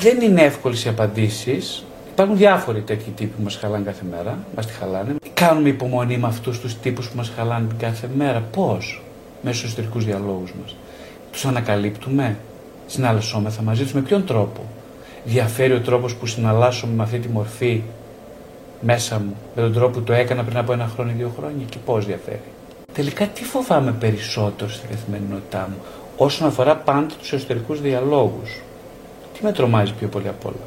Δεν 0.00 0.20
είναι 0.20 0.42
εύκολες 0.42 0.84
οι 0.84 0.88
απαντήσεις. 0.88 1.84
Υπάρχουν 2.12 2.36
διάφοροι 2.36 2.80
τέτοιοι 2.80 3.10
τύποι 3.10 3.32
που 3.36 3.42
μας 3.42 3.56
χαλάνε 3.56 3.84
κάθε 3.84 4.02
μέρα. 4.10 4.38
Μας 4.56 4.66
τη 4.66 4.72
χαλάνε. 4.72 5.14
Κάνουμε 5.34 5.68
υπομονή 5.68 6.18
με 6.18 6.26
αυτούς 6.26 6.60
τους 6.60 6.78
τύπους 6.80 7.08
που 7.08 7.16
μας 7.16 7.32
χαλάνε 7.36 7.66
κάθε 7.78 8.08
μέρα. 8.16 8.40
Πώς; 8.52 9.02
Μέσω 9.42 9.58
στους 9.58 9.70
εσωτερικούς 9.70 10.04
διαλόγους 10.04 10.52
μας. 10.62 10.76
Τους 11.32 11.44
ανακαλύπτουμε; 11.44 12.36
Συναλλασσόμεθα 12.86 13.62
μαζί 13.62 13.82
τους. 13.82 13.92
Με 13.92 14.00
ποιον 14.00 14.24
τρόπο; 14.24 14.60
Διαφέρει 15.24 15.72
ο 15.72 15.80
τρόπος 15.80 16.14
που 16.14 16.26
συναλλάσσομαι 16.26 16.94
με 16.94 17.02
αυτή 17.02 17.18
τη 17.18 17.28
μορφή 17.28 17.82
μέσα 18.80 19.18
μου. 19.18 19.36
Με 19.54 19.62
τον 19.62 19.72
τρόπο 19.72 19.98
που 19.98 20.02
το 20.04 20.12
έκανα 20.12 20.44
πριν 20.44 20.56
από 20.56 20.72
ένα 20.72 20.90
χρόνο 20.94 21.10
ή 21.10 21.14
δύο 21.14 21.32
χρόνια. 21.38 21.66
Και 21.68 21.76
πώς 21.84 22.06
διαφέρει; 22.06 22.40
Τελικά 22.92 23.26
τι 23.26 23.44
φοβάμαι 23.44 23.92
περισσότερο 23.92 24.70
στην 24.70 24.88
καθημερινότητά 24.88 25.68
μου 25.70 25.76
όσον 26.16 26.46
αφορά 26.46 26.76
πάντα 26.76 27.14
τους 27.18 27.32
εσωτερικούς 27.32 27.80
διαλόγους; 27.80 28.62
Τι 29.34 29.44
με 29.44 29.52
τρομάζει 29.52 29.92
πιο 29.92 30.08
πολύ 30.08 30.28
απ' 30.28 30.46
όλα; 30.46 30.64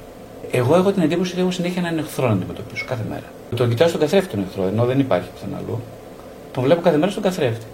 Εγώ 0.51 0.75
έχω 0.75 0.91
την 0.91 1.01
εντύπωση 1.01 1.31
ότι 1.31 1.41
έχω 1.41 1.51
συνέχεια 1.51 1.81
έναν 1.85 1.97
εχθρό 1.97 2.27
να 2.27 2.33
αντιμετωπίσω 2.33 2.85
κάθε 2.87 3.03
μέρα. 3.09 3.23
Τον 3.55 3.69
κοιτάω 3.69 3.87
στον 3.87 3.99
καθρέφτη 3.99 4.29
τον 4.35 4.43
εχθρό, 4.47 4.63
ενώ 4.63 4.85
δεν 4.85 4.99
υπάρχει 4.99 5.29
πουθενά 5.33 5.57
αλλού. 5.57 5.81
Τον 6.51 6.63
βλέπω 6.63 6.81
κάθε 6.81 6.97
μέρα 6.97 7.11
στον 7.11 7.23
καθρέφτη. 7.23 7.65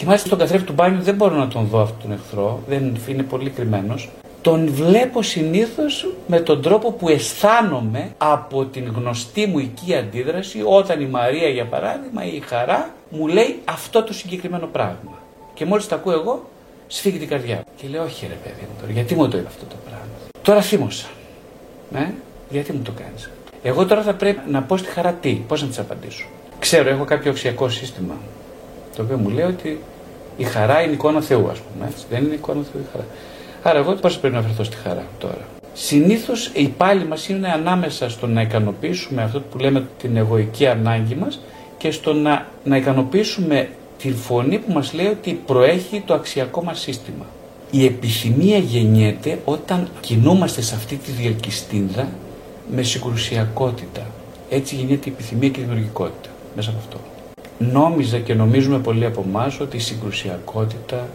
Και 0.00 0.06
μάλιστα 0.06 0.26
στον 0.26 0.38
καθρέφτη 0.38 0.66
του 0.66 0.72
μπάνιου 0.72 1.02
δεν 1.02 1.14
μπορώ 1.14 1.36
να 1.36 1.48
τον 1.48 1.66
δω 1.66 1.80
αυτόν 1.80 1.98
τον 2.02 2.12
εχθρό, 2.12 2.62
δεν 2.68 2.96
είναι 3.08 3.22
πολύ 3.22 3.50
κρυμμένος. 3.50 4.10
Τον 4.40 4.72
βλέπω 4.72 5.22
συνήθως 5.22 6.06
με 6.26 6.40
τον 6.40 6.62
τρόπο 6.62 6.92
που 6.92 7.08
αισθάνομαι 7.08 8.12
από 8.18 8.64
την 8.64 8.92
γνωστή 8.96 9.46
μου 9.46 9.58
οικία 9.58 9.98
αντίδραση 9.98 10.62
όταν 10.64 11.00
η 11.00 11.06
Μαρία 11.06 11.48
για 11.48 11.64
παράδειγμα 11.66 12.24
ή 12.24 12.36
η 12.36 12.40
Χαρά 12.40 12.90
μου 13.10 13.26
λέει 13.26 13.58
αυτό 13.64 14.02
το 14.02 14.12
συγκεκριμένο 14.12 14.66
πράγμα. 14.66 15.18
Και 15.54 15.64
μόλις 15.64 15.88
τα 15.88 15.94
ακούω 15.94 16.12
εγώ, 16.12 16.48
σφίγγει 16.86 17.18
την 17.18 17.28
καρδιά. 17.28 17.64
Και 17.76 17.88
λέω, 17.88 18.02
Όχι, 18.02 18.26
ρε 18.26 18.38
παιδί 18.44 18.60
μου 18.60 18.76
τώρα, 18.80 18.92
γιατί 18.92 19.14
μου 19.14 19.28
το 19.28 19.38
είπε 19.38 19.46
αυτό 19.46 19.64
το 19.64 19.76
πράγμα. 19.84 20.14
Τώρα 20.42 20.60
θύμωσα. 20.60 21.06
Ναι, 21.90 22.12
γιατί 22.50 22.72
μου 22.72 22.82
το 22.82 22.92
κάνεις. 22.92 23.30
Εγώ 23.62 23.86
τώρα 23.86 24.02
θα 24.02 24.14
πρέπει 24.14 24.50
να 24.50 24.62
πω 24.62 24.76
στη 24.76 24.88
χαρά 24.88 25.12
τι, 25.12 25.32
πώς 25.48 25.62
να 25.62 25.68
της 25.68 25.78
απαντήσω. 25.78 26.26
Ξέρω, 26.58 26.88
έχω 26.88 27.04
κάποιο 27.04 27.30
αξιακό 27.30 27.68
σύστημα. 27.68 28.14
Το 28.96 29.02
οποίο 29.02 29.16
μου 29.16 29.28
λέει 29.28 29.44
ότι 29.44 29.80
η 30.40 30.44
χαρά 30.44 30.82
είναι 30.82 30.92
εικόνα 30.92 31.20
Θεού, 31.20 31.48
ας 31.50 31.58
πούμε. 31.58 31.86
Έτσι. 31.86 32.04
Δεν 32.10 32.24
είναι 32.24 32.34
εικόνα 32.34 32.62
Θεού 32.72 32.80
η 32.80 32.88
χαρά. 32.92 33.06
Άρα, 33.62 33.78
εγώ 33.78 33.92
πώς 33.92 34.18
πρέπει 34.18 34.34
να 34.34 34.40
βρεθώ 34.40 34.64
στη 34.64 34.76
χαρά 34.76 35.04
τώρα; 35.18 35.46
Συνήθως 35.72 36.50
η 36.54 36.68
πάλι 36.68 37.04
μας 37.06 37.28
είναι 37.28 37.48
ανάμεσα 37.48 38.08
στο 38.10 38.26
να 38.26 38.40
ικανοποιήσουμε 38.40 39.22
αυτό 39.22 39.40
που 39.40 39.58
λέμε 39.58 39.86
την 39.98 40.16
εγωική 40.16 40.66
ανάγκη 40.66 41.14
μας 41.14 41.40
και 41.78 41.90
στο 41.90 42.12
να, 42.12 42.46
να 42.64 42.76
ικανοποιήσουμε 42.76 43.68
τη 43.98 44.12
φωνή 44.12 44.58
που 44.58 44.72
μας 44.72 44.92
λέει 44.92 45.06
ότι 45.06 45.40
προέχει 45.46 46.02
το 46.06 46.14
αξιακό 46.14 46.62
μας 46.64 46.80
σύστημα. 46.80 47.26
Η 47.70 47.84
επιθυμία 47.84 48.58
γεννιέται 48.58 49.40
όταν 49.44 49.88
κινούμαστε 50.00 50.62
σε 50.62 50.74
αυτή 50.74 50.96
τη 50.96 51.10
διελκυστίνδα 51.10 52.08
με 52.74 52.82
συγκρουσιακότητα. 52.82 54.06
Έτσι 54.50 54.74
γεννιέται 54.74 55.08
η 55.08 55.12
επιθυμία 55.12 55.48
και 55.48 55.60
η 55.60 55.62
δημιουργικότητα 55.62 56.28
μέσα 56.56 56.70
από 56.70 56.78
αυτό. 56.78 57.09
Νόμιζα 57.62 58.18
και 58.18 58.34
νομίζουμε 58.34 58.78
πολλοί 58.78 59.04
από 59.04 59.24
εμάς 59.26 59.60
ότι 59.60 59.76
η 59.76 59.80
συγκρουσιακότητα 59.80 61.08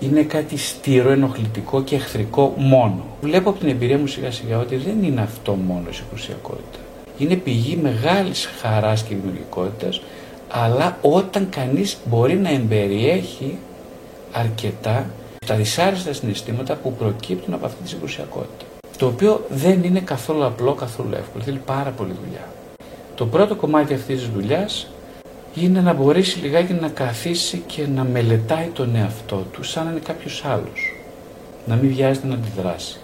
είναι 0.00 0.22
κάτι 0.22 0.56
στήρο, 0.56 1.10
ενοχλητικό 1.10 1.82
και 1.82 1.94
εχθρικό 1.94 2.54
μόνο. 2.56 3.04
Βλέπω 3.20 3.50
από 3.50 3.58
την 3.58 3.68
εμπειρία 3.68 3.98
μου 3.98 4.06
σιγά 4.06 4.30
σιγά 4.30 4.58
ότι 4.58 4.76
δεν 4.76 5.02
είναι 5.02 5.20
αυτό 5.20 5.52
μόνο 5.52 5.84
η 5.90 5.92
συγκρουσιακότητα. 5.92 6.78
Είναι 7.18 7.36
πηγή 7.36 7.78
μεγάλης 7.82 8.48
χαράς 8.60 9.02
και 9.02 9.14
δημιουργικότητας 9.14 10.02
αλλά 10.48 10.98
όταν 11.02 11.48
κανείς 11.48 11.96
μπορεί 12.04 12.34
να 12.36 12.50
εμπεριέχει 12.50 13.58
αρκετά 14.32 15.10
τα 15.46 15.54
δυσάρεστα 15.54 16.12
συναισθήματα 16.12 16.74
που 16.74 16.92
προκύπτουν 16.92 17.54
από 17.54 17.66
αυτή 17.66 17.82
τη 17.82 17.88
συγκρουσιακότητα. 17.88 18.64
Το 18.96 19.06
οποίο 19.06 19.44
δεν 19.48 19.82
είναι 19.82 20.00
καθόλου 20.00 20.44
απλό, 20.44 20.72
καθόλου 20.72 21.14
εύκολο. 21.14 21.44
Θέλει 21.44 21.60
πάρα 21.66 21.90
πολύ 21.90 22.12
δουλειά. 22.24 22.48
Το 23.14 23.26
πρώτο 23.26 23.54
κομμάτι 23.54 23.94
αυτής 23.94 24.18
της 24.18 24.28
δουλειάς 24.28 24.91
είναι 25.54 25.80
να 25.80 25.92
μπορέσει 25.92 26.38
λιγάκι 26.38 26.72
να 26.72 26.88
καθίσει 26.88 27.62
και 27.66 27.86
να 27.86 28.04
μελετάει 28.04 28.66
τον 28.72 28.96
εαυτό 28.96 29.46
του 29.52 29.62
σαν 29.62 29.84
να 29.84 29.90
είναι 29.90 30.00
κάποιος 30.00 30.44
άλλος. 30.44 30.96
Να 31.66 31.74
μην 31.74 31.94
βιάζεται 31.94 32.26
να 32.26 32.34
αντιδράσει. 32.34 33.00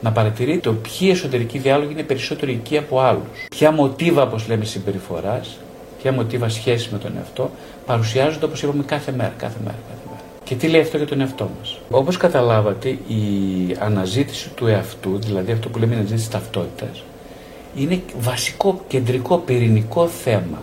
Να 0.00 0.12
παρατηρεί 0.12 0.58
το 0.58 0.72
ποιοι 0.72 1.08
εσωτερικοί 1.12 1.58
διάλογοι 1.58 1.92
είναι 1.92 2.02
περισσότερο 2.02 2.50
εκεί 2.50 2.78
από 2.78 3.00
άλλους. 3.00 3.46
Ποια 3.50 3.70
μοτίβα, 3.70 4.22
όπως 4.22 4.48
λέμε, 4.48 4.64
συμπεριφοράς 4.64 5.58
ποια 5.98 6.12
μοτίβα 6.12 6.48
σχέση 6.48 6.88
με 6.92 6.98
τον 6.98 7.12
εαυτό, 7.16 7.50
παρουσιάζονται 7.86 8.44
όπως 8.44 8.62
είπαμε 8.62 8.82
κάθε 8.86 9.12
μέρα, 9.12 9.34
κάθε 9.36 9.58
μέρα, 9.64 9.78
κάθε 9.88 10.02
μέρα. 10.06 10.20
Και 10.44 10.54
τι 10.54 10.68
λέει 10.68 10.80
αυτό 10.80 10.96
για 10.96 11.06
τον 11.06 11.20
εαυτό 11.20 11.50
μας. 11.58 11.78
Όπως 11.90 12.16
καταλάβατε, 12.16 12.88
η 12.88 13.76
αναζήτηση 13.78 14.48
του 14.48 14.66
εαυτού, 14.66 15.18
δηλαδή 15.18 15.52
αυτό 15.52 15.68
που 15.68 15.78
λέμε 15.78 15.94
η 15.94 15.98
αναζήτηση 15.98 16.30
ταυτότητας, 16.30 17.02
είναι 17.76 18.02
βασικό, 18.18 18.84
κεντρικό, 18.88 19.36
πυρηνικό 19.36 20.06
θέμα 20.06 20.58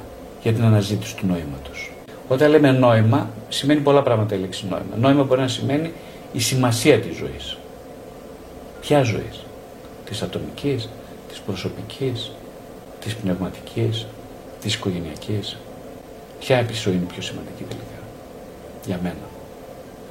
για 0.46 0.54
την 0.54 0.64
αναζήτηση 0.64 1.16
του 1.16 1.26
νοήματο. 1.26 1.72
Όταν 2.28 2.50
λέμε 2.50 2.72
νόημα, 2.72 3.30
σημαίνει 3.50 3.80
πολλά 3.80 4.02
πράγματα 4.02 4.36
η 4.36 4.38
λέξη 4.38 4.66
νόημα. 4.70 4.96
Νόημα 5.00 5.24
μπορεί 5.24 5.42
να 5.42 5.48
σημαίνει 5.48 5.92
η 6.34 6.40
σημασία 6.40 7.00
της 7.00 7.16
ζωής. 7.18 7.58
Ποια 8.82 9.04
ζωής, 9.04 9.46
της 10.06 10.22
ατομικής, 10.22 10.90
της 11.30 11.40
προσωπικής, 11.40 12.32
της 13.00 13.16
πνευματικής, 13.16 14.06
της 14.62 14.74
οικογενειακής. 14.74 15.58
Ποια 16.40 16.58
επισοή 16.58 16.94
είναι 16.94 17.06
πιο 17.14 17.22
σημαντική 17.22 17.64
τελικά; 17.64 18.00
Για 18.86 19.00
μένα. 19.04 19.26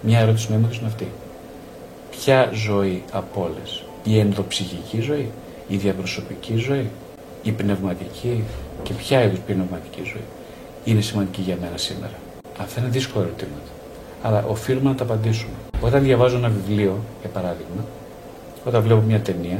Μια 0.00 0.18
ερώτηση 0.18 0.50
νοήματο 0.50 0.74
είναι 0.74 0.86
αυτή. 0.86 1.08
Ποια 2.10 2.50
ζωή 2.52 3.02
από 3.12 3.42
όλες, 3.42 3.84
η 4.04 4.18
ενδοψυχική 4.18 5.00
ζωή, 5.00 5.30
η 5.68 5.76
διαπροσωπική 5.76 6.56
ζωή, 6.56 6.90
η 7.42 7.50
πνευματική 7.50 8.44
και 8.84 8.92
ποια 8.92 9.24
είδους 9.24 9.38
πνευματική 9.38 10.02
ζωή 10.04 10.26
είναι 10.84 11.00
σημαντική 11.00 11.40
για 11.40 11.56
μένα 11.60 11.76
σήμερα. 11.76 12.12
Αυτά 12.58 12.80
είναι 12.80 12.88
δύσκολα 12.88 13.24
ερωτήματα. 13.24 13.70
Αλλά 14.22 14.44
οφείλουμε 14.48 14.88
να 14.90 14.96
τα 14.96 15.04
απαντήσουμε. 15.04 15.52
Όταν 15.80 16.02
διαβάζω 16.02 16.36
ένα 16.36 16.48
βιβλίο, 16.48 16.98
για 17.20 17.30
παράδειγμα, 17.30 17.84
όταν 18.64 18.82
βλέπω 18.82 19.00
μια 19.00 19.20
ταινία, 19.20 19.58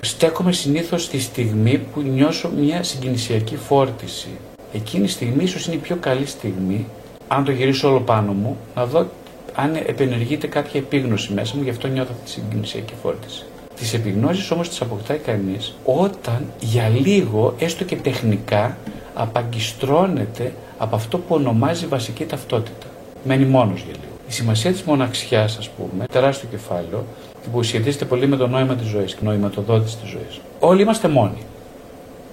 στέκομαι 0.00 0.52
συνήθως 0.52 1.02
στη 1.02 1.20
στιγμή 1.20 1.78
που 1.78 2.00
νιώσω 2.00 2.50
μια 2.50 2.82
συγκινησιακή 2.82 3.56
φόρτιση. 3.56 4.28
Εκείνη 4.72 5.04
η 5.04 5.08
στιγμή 5.08 5.42
ίσως 5.42 5.66
είναι 5.66 5.74
η 5.74 5.78
πιο 5.78 5.96
καλή 5.96 6.26
στιγμή, 6.26 6.86
αν 7.28 7.44
το 7.44 7.50
γυρίσω 7.50 7.88
όλο 7.88 8.00
πάνω 8.00 8.32
μου, 8.32 8.56
να 8.74 8.86
δω 8.86 9.06
αν 9.54 9.74
επενεργείται 9.74 10.46
κάποια 10.46 10.80
επίγνωση 10.80 11.32
μέσα 11.32 11.56
μου, 11.56 11.62
γι' 11.62 11.70
αυτό 11.70 11.88
νιώθω 11.88 12.10
αυτή 12.12 12.24
τη 12.24 12.30
συγκινησιακή 12.30 12.94
φόρτιση. 13.02 13.44
Τις 13.76 13.94
επιγνώσεις 13.94 14.50
όμως 14.50 14.68
τις 14.68 14.80
αποκτάει 14.80 15.18
κανείς 15.18 15.74
όταν 15.84 16.46
για 16.60 16.88
λίγο, 16.88 17.54
έστω 17.58 17.84
και 17.84 17.96
τεχνικά, 17.96 18.76
απαγκιστρώνεται 19.14 20.52
από 20.78 20.96
αυτό 20.96 21.18
που 21.18 21.34
ονομάζει 21.34 21.86
βασική 21.86 22.24
ταυτότητα. 22.24 22.86
Μένει 23.24 23.44
μόνος 23.44 23.80
για 23.80 23.92
λίγο. 23.92 24.12
Η 24.28 24.32
σημασία 24.32 24.72
της 24.72 24.82
μοναξιάς, 24.82 25.56
ας 25.58 25.68
πούμε, 25.68 26.04
τεράστιο 26.12 26.48
κεφάλαιο, 26.50 27.04
που 27.52 27.62
σχετίζεται 27.62 28.04
πολύ 28.04 28.26
με 28.26 28.36
το 28.36 28.46
νόημα 28.46 28.74
της 28.74 28.86
ζωής 28.86 29.14
και 29.14 29.20
νοηματοδότη 29.24 29.84
της 29.84 30.10
ζωής. 30.10 30.40
Όλοι 30.60 30.82
είμαστε 30.82 31.08
μόνοι. 31.08 31.42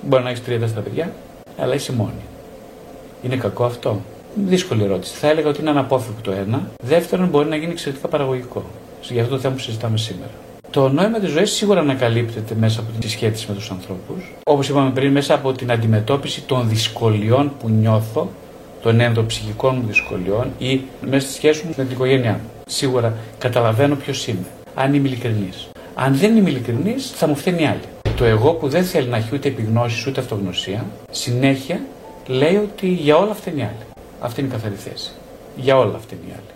Μπορεί 0.02 0.24
να 0.24 0.30
έχεις 0.30 0.44
τρία-τέσσερα 0.44 0.82
παιδιά, 0.82 1.14
αλλά 1.58 1.74
είσαι 1.74 1.92
μόνη. 1.92 2.22
Είναι 3.24 3.36
κακό 3.36 3.64
αυτό; 3.64 4.02
Δύσκολη 4.36 4.84
ερώτηση. 4.84 5.14
Θα 5.16 5.30
έλεγα 5.30 5.50
ότι 5.50 5.62
είναι 5.62 5.70
αναπόφευκτο 5.70 6.32
ένα. 6.32 6.68
Δεύτερον, 6.84 7.28
μπορεί 7.28 7.48
να 7.50 7.56
γίνει 7.56 7.72
εξαιρετικά 7.72 8.08
παραγωγικό. 8.08 8.64
Για 9.10 9.22
αυτό 9.22 9.36
το 9.36 9.42
θέμα 9.42 9.54
που 9.54 9.60
συζητάμε 9.60 9.98
σήμερα. 9.98 10.32
Το 10.72 10.90
νόημα 10.90 11.20
της 11.20 11.30
ζωής 11.30 11.52
σίγουρα 11.52 11.80
ανακαλύπτεται 11.80 12.56
μέσα 12.60 12.80
από 12.80 13.00
τη 13.00 13.10
σχέση 13.10 13.46
με 13.50 13.56
τους 13.56 13.72
ανθρώπους. 13.72 14.34
Όπως 14.44 14.70
είπαμε 14.70 14.90
πριν, 14.90 15.12
μέσα 15.12 15.34
από 15.34 15.52
την 15.52 15.72
αντιμετώπιση 15.72 16.42
των 16.42 16.70
δυσκολιών 16.70 17.52
που 17.60 17.70
νιώθω, 17.70 18.30
των 18.82 19.00
ενδοψυχικών 19.00 19.76
μου 19.76 19.88
δυσκολιών 19.88 20.52
ή 20.58 20.82
μέσα 21.10 21.26
στη 21.28 21.36
σχέση 21.36 21.64
μου 21.66 21.74
με 21.78 21.84
την 21.84 21.94
οικογένειά 21.94 22.32
μου. 22.32 22.50
Σίγουρα 22.66 23.14
καταλαβαίνω 23.38 23.96
ποιος 23.96 24.28
είμαι, 24.28 24.46
αν 24.76 24.94
είμαι 24.94 25.08
ειλικρινής. 25.08 25.70
Αν 25.96 26.16
δεν 26.16 26.38
είμαι 26.38 26.50
ειλικρινής, 26.50 27.12
θα 27.12 27.28
μου 27.28 27.36
φταίνει 27.36 27.68
άλλη. 27.68 28.16
Το 28.16 28.26
εγώ 28.26 28.54
που 28.54 28.70
δεν 28.70 28.84
θέλει 28.84 29.08
να 29.08 29.18
έχει 29.18 29.36
ούτε 29.36 29.48
επιγνώσεις 29.48 30.08
ούτε 30.08 30.20
αυτογνωσία, 30.20 30.86
συνέχεια 31.12 31.82
λέει 32.28 32.56
ότι 32.56 32.88
για 32.88 33.18
όλα 33.18 33.34
φταίνει 33.34 33.62
άλλη. 33.62 33.86
Αυτή 34.20 34.40
είναι 34.40 34.50
η 34.50 34.52
καθαρή 34.52 34.76
θέση. 34.76 35.12
Για 35.56 35.78
όλα 35.78 35.98
φταίνει 35.98 36.32
άλλη. 36.32 36.51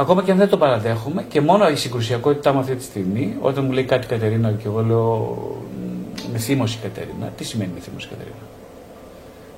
Ακόμα 0.00 0.22
και 0.22 0.30
αν 0.30 0.38
δεν 0.38 0.48
το 0.48 0.56
παραδέχομαι 0.56 1.24
και 1.28 1.40
μόνο 1.40 1.68
η 1.68 1.76
συγκρουσιακότητά 1.76 2.52
μου 2.52 2.58
αυτή 2.58 2.74
τη 2.74 2.82
στιγμή, 2.82 3.36
όταν 3.40 3.64
μου 3.64 3.72
λέει 3.72 3.84
κάτι 3.84 4.06
Κατερίνα 4.06 4.52
και 4.52 4.66
εγώ 4.66 4.82
λέω 4.82 5.36
με 6.32 6.38
θύμωση 6.38 6.78
Κατερίνα, 6.82 7.32
τι 7.36 7.44
σημαίνει 7.44 7.70
με 7.74 7.80
θύμωση 7.80 8.08
Κατερίνα; 8.08 8.36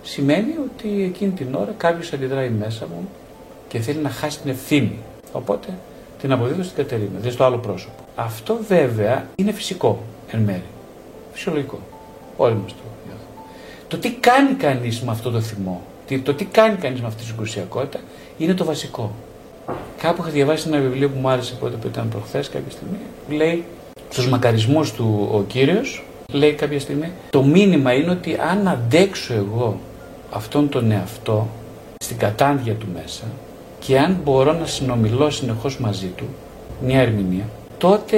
Σημαίνει 0.02 0.54
ότι 0.64 1.02
εκείνη 1.02 1.30
την 1.30 1.54
ώρα 1.54 1.74
κάποιος 1.76 2.12
αντιδράει 2.12 2.50
μέσα 2.50 2.86
μου 2.86 3.08
και 3.68 3.78
θέλει 3.78 3.98
να 3.98 4.10
χάσει 4.10 4.40
την 4.40 4.50
ευθύνη. 4.50 4.98
Οπότε 5.32 5.68
την 6.20 6.32
αποδίδω 6.32 6.62
στην 6.62 6.76
Κατερίνα, 6.76 7.10
δηλαδή 7.10 7.30
στο 7.30 7.44
άλλο 7.44 7.58
πρόσωπο. 7.58 8.02
Αυτό 8.16 8.58
βέβαια 8.68 9.26
είναι 9.34 9.52
φυσικό 9.52 10.02
εν 10.30 10.40
μέρη. 10.40 10.64
Φυσιολογικό. 11.32 11.78
Όλοι 12.36 12.54
μας 12.54 12.70
το 12.72 12.82
νιώθουμε. 13.06 13.46
Το 13.88 13.98
τι 13.98 14.12
κάνει 14.12 14.52
κανείς 14.52 15.02
με 15.02 15.10
αυτό 15.10 15.30
το 15.30 15.40
θυμό, 15.40 15.82
το 16.22 16.34
τι 16.34 16.44
κάνει 16.44 16.76
κανείς 16.76 17.00
με 17.00 17.06
αυτή 17.06 17.20
τη 17.22 17.28
συγκρουσιακότητα 17.28 17.98
είναι 18.38 18.54
το 18.54 18.64
βασικό. 18.64 19.12
Κάπου 19.98 20.22
είχα 20.22 20.30
διαβάσει 20.30 20.68
ένα 20.68 20.80
βιβλίο 20.80 21.08
που 21.08 21.18
μου 21.18 21.28
άρεσε 21.28 21.54
πρώτα 21.60 21.76
που 21.76 21.86
ήταν 21.86 22.08
προχθές 22.08 22.48
κάποια 22.48 22.70
στιγμή. 22.70 22.98
Λέει 23.28 23.64
στους 24.10 24.28
μακαρισμούς 24.28 24.92
του 24.92 25.28
ο 25.32 25.42
κύριος, 25.42 26.04
λέει 26.32 26.52
κάποια 26.52 26.80
στιγμή, 26.80 27.10
το 27.30 27.42
μήνυμα 27.42 27.92
είναι 27.92 28.10
ότι 28.10 28.36
αν 28.50 28.68
αντέξω 28.68 29.34
εγώ 29.34 29.78
αυτόν 30.30 30.68
τον 30.68 30.90
εαυτό 30.90 31.48
στην 32.04 32.16
κατάντια 32.16 32.74
του 32.74 32.86
μέσα 32.94 33.24
και 33.78 33.98
αν 33.98 34.16
μπορώ 34.24 34.52
να 34.52 34.66
συνομιλώ 34.66 35.30
συνεχώς 35.30 35.78
μαζί 35.78 36.06
του, 36.16 36.24
μια 36.84 37.00
ερμηνεία, 37.00 37.44
τότε 37.78 38.16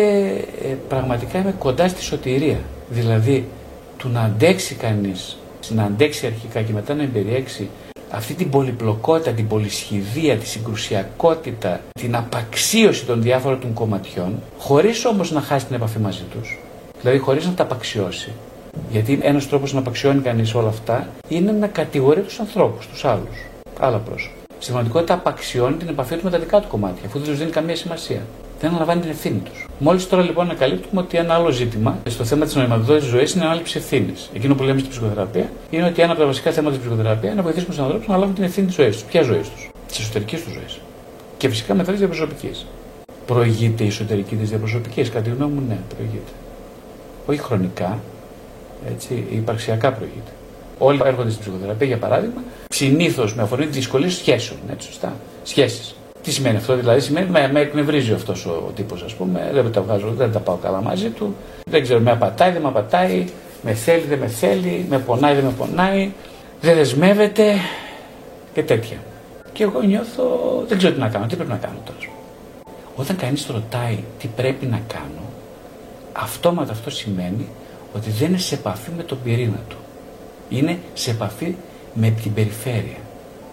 ε, 0.62 0.74
πραγματικά 0.88 1.38
είμαι 1.38 1.54
κοντά 1.58 1.88
στη 1.88 2.02
σωτηρία. 2.02 2.58
Δηλαδή, 2.88 3.48
του 3.96 4.08
να 4.08 4.20
αντέξει 4.20 4.74
κανείς, 4.74 5.36
να 5.68 5.82
αντέξει 5.82 6.26
αρχικά 6.26 6.62
και 6.62 6.72
μετά 6.72 6.94
να 6.94 7.02
εμπεριέξει 7.02 7.68
αυτή 8.14 8.34
την 8.34 8.50
πολυπλοκότητα, 8.50 9.30
την 9.30 9.48
πολυσχηδία, 9.48 10.36
τη 10.36 10.46
συγκρουσιακότητα, 10.46 11.80
την 11.92 12.16
απαξίωση 12.16 13.04
των 13.04 13.22
διάφορων 13.22 13.60
των 13.60 13.72
κομματιών, 13.72 14.42
χωρίς 14.58 15.04
όμως 15.04 15.30
να 15.30 15.40
χάσει 15.40 15.66
την 15.66 15.74
επαφή 15.74 15.98
μαζί 15.98 16.22
τους, 16.30 16.58
δηλαδή 17.00 17.18
χωρίς 17.18 17.46
να 17.46 17.52
τα 17.52 17.62
απαξιώσει. 17.62 18.32
Γιατί 18.90 19.18
ένας 19.22 19.48
τρόπος 19.48 19.72
να 19.72 19.78
απαξιώνει 19.78 20.20
κανείς 20.20 20.54
όλα 20.54 20.68
αυτά 20.68 21.08
είναι 21.28 21.52
να 21.52 21.66
κατηγορεί 21.66 22.20
τους 22.20 22.40
ανθρώπους, 22.40 22.86
τους 22.86 23.04
άλλους, 23.04 23.44
άλλα 23.80 23.98
πρόσωπα. 23.98 24.34
Στην 24.58 24.72
πραγματικότητα 24.72 25.14
απαξιώνει 25.14 25.76
την 25.76 25.88
επαφή 25.88 26.14
τους 26.14 26.22
με 26.22 26.30
τα 26.30 26.38
δικά 26.38 26.60
του 26.60 26.68
κομμάτια, 26.68 27.02
αφού 27.06 27.18
δεν 27.18 27.28
τους 27.28 27.38
δίνει 27.38 27.50
καμία 27.50 27.76
σημασία 27.76 28.22
δεν 28.64 28.72
αναλαμβάνει 28.72 29.00
την 29.00 29.10
ευθύνη 29.10 29.38
τους. 29.38 29.66
Μόλις 29.78 30.08
τώρα 30.08 30.22
λοιπόν 30.22 30.44
ανακαλύπτουμε 30.44 31.00
ότι 31.00 31.16
ένα 31.18 31.34
άλλο 31.34 31.50
ζήτημα 31.50 31.98
στο 32.08 32.24
θέμα 32.24 32.44
της 32.44 32.54
νοηματοδότηση 32.54 33.08
ζωής 33.08 33.34
είναι 33.34 33.44
ανάληψη 33.44 33.78
ευθύνης. 33.78 34.30
Εκείνο 34.34 34.54
που 34.54 34.62
λέμε 34.62 34.78
στην 34.78 34.90
ψυχοθεραπεία 34.90 35.50
είναι 35.70 35.86
ότι 35.86 36.02
ένα 36.02 36.10
από 36.12 36.20
τα 36.20 36.26
βασικά 36.26 36.50
θέματα 36.50 36.76
της 36.76 36.84
ψυχοθεραπείας 36.84 37.32
είναι 37.32 37.34
να 37.34 37.42
βοηθήσουμε 37.42 37.74
τους 37.74 37.82
ανθρώπους 37.84 38.06
να 38.06 38.16
λάβουν 38.16 38.34
την 38.34 38.44
ευθύνη 38.44 38.66
της 38.66 38.74
ζωής 38.76 38.96
τους. 38.96 39.04
Ποια 39.04 39.22
ζωής 39.22 39.48
τους, 39.50 39.70
της 39.88 39.98
εσωτερικής 39.98 40.42
τους 40.44 40.52
ζωής. 40.52 40.80
Και 41.36 41.48
φυσικά 41.48 41.74
μετά 41.74 41.92
τη 41.92 41.98
διαπροσωπική. 41.98 42.50
Προηγείται 43.26 43.84
η 43.84 43.86
εσωτερική 43.86 44.36
της 44.36 44.48
διαπροσωπικής, 44.48 45.08
κατά 45.08 45.20
τη 45.20 45.30
γνώμη 45.30 45.52
μου, 45.52 45.62
ναι, 45.68 45.78
προηγείται. 45.96 46.32
Όχι 47.26 47.40
χρονικά, 47.40 47.98
έτσι, 48.92 49.26
υπαρξιακά 49.30 49.92
προηγείται. 49.92 50.30
Όλοι 50.78 51.00
έρχονται 51.04 51.30
στην 51.30 51.42
ψυχοθεραπεία, 51.42 51.86
για 51.86 51.98
παράδειγμα, 51.98 52.42
συνήθως 52.68 53.34
με 53.34 53.42
αφορμή 53.42 53.66
τη 53.66 53.72
δυσκολία 53.72 54.10
σχέσεων. 54.10 54.58
Έτσι, 54.70 54.86
σωστά. 54.86 55.16
Σχέσεις. 55.42 55.94
Τι 56.24 56.32
σημαίνει 56.32 56.56
αυτό, 56.56 56.76
δηλαδή 56.76 57.00
σημαίνει 57.00 57.30
με, 57.30 57.50
με 57.52 57.60
εκνευρίζει 57.60 58.12
αυτός 58.12 58.46
ο, 58.46 58.50
ο 58.50 58.70
τύπος, 58.70 59.02
ας 59.02 59.14
πούμε, 59.14 59.50
δεν 59.52 59.72
τα 59.72 59.80
βγάζω, 59.82 60.12
δεν 60.16 60.32
τα 60.32 60.38
πάω 60.38 60.56
καλά 60.56 60.82
μαζί 60.82 61.08
του, 61.08 61.34
δεν 61.64 61.82
ξέρω, 61.82 62.00
με 62.00 62.10
απατάει, 62.10 62.52
δεν 62.52 62.62
με 62.62 62.68
απατάει, 62.68 63.24
με 63.62 63.72
θέλει, 63.72 64.02
δεν 64.02 64.18
με 64.18 64.26
θέλει, 64.26 64.86
με 64.88 64.98
πονάει, 64.98 65.34
δεν 65.34 65.44
με 65.44 65.50
πονάει, 65.50 66.12
δεν 66.60 66.74
δεσμεύεται 66.74 67.54
και 68.52 68.62
τέτοια. 68.62 68.96
Και 69.52 69.62
εγώ 69.62 69.82
νιώθω, 69.82 70.24
δεν 70.68 70.78
ξέρω 70.78 70.92
τι 70.92 71.00
να 71.00 71.08
κάνω, 71.08 71.26
τι 71.26 71.36
πρέπει 71.36 71.50
να 71.50 71.56
κάνω 71.56 71.78
τώρα. 71.84 71.98
Όταν 72.96 73.16
κανείς 73.16 73.46
ρωτάει 73.46 73.98
τι 74.18 74.28
πρέπει 74.36 74.66
να 74.66 74.80
κάνω, 74.86 75.28
αυτόματα 76.12 76.72
αυτό 76.72 76.90
σημαίνει 76.90 77.48
ότι 77.94 78.10
δεν 78.10 78.28
είναι 78.28 78.38
σε 78.38 78.54
επαφή 78.54 78.90
με 78.96 79.02
τον 79.02 79.18
πυρήνα 79.24 79.60
του. 79.68 79.76
Είναι 80.48 80.78
σε 80.94 81.10
επαφή 81.10 81.54
με 81.94 82.10
την 82.22 82.34
περιφέρεια. 82.34 82.98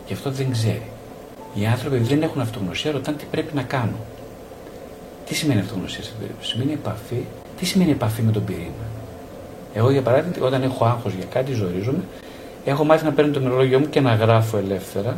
Και 0.05 0.13
αυτό 0.13 0.31
δεν 0.31 0.51
ξέρει. 0.51 0.90
Οι 1.53 1.65
άνθρωποι 1.65 1.97
δεν 1.97 2.21
έχουν 2.21 2.41
αυτογνωσία, 2.41 2.91
ρωτάνε 2.91 3.17
τι 3.17 3.25
πρέπει 3.31 3.55
να 3.55 3.61
κάνουν. 3.61 3.95
Τι 5.25 5.35
σημαίνει 5.35 5.59
αυτογνωσία 5.59 6.03
σε 6.03 6.11
περίπτωση; 6.19 6.49
Σημαίνει 6.49 6.73
επαφή. 6.73 7.25
Τι 7.59 7.65
σημαίνει 7.65 7.91
επαφή 7.91 8.21
με 8.21 8.31
τον 8.31 8.43
πυρήνα; 8.43 8.87
Εγώ, 9.73 9.91
για 9.91 10.01
παράδειγμα, 10.01 10.47
όταν 10.47 10.63
έχω 10.63 10.85
άγχος 10.85 11.13
για 11.13 11.25
κάτι, 11.25 11.53
ζορίζομαι, 11.53 12.03
έχω 12.65 12.83
μάθει 12.83 13.05
να 13.05 13.11
παίρνω 13.11 13.31
το 13.31 13.39
νερολόγιο 13.39 13.79
μου 13.79 13.89
και 13.89 13.99
να 14.01 14.13
γράφω 14.15 14.57
ελεύθερα. 14.57 15.17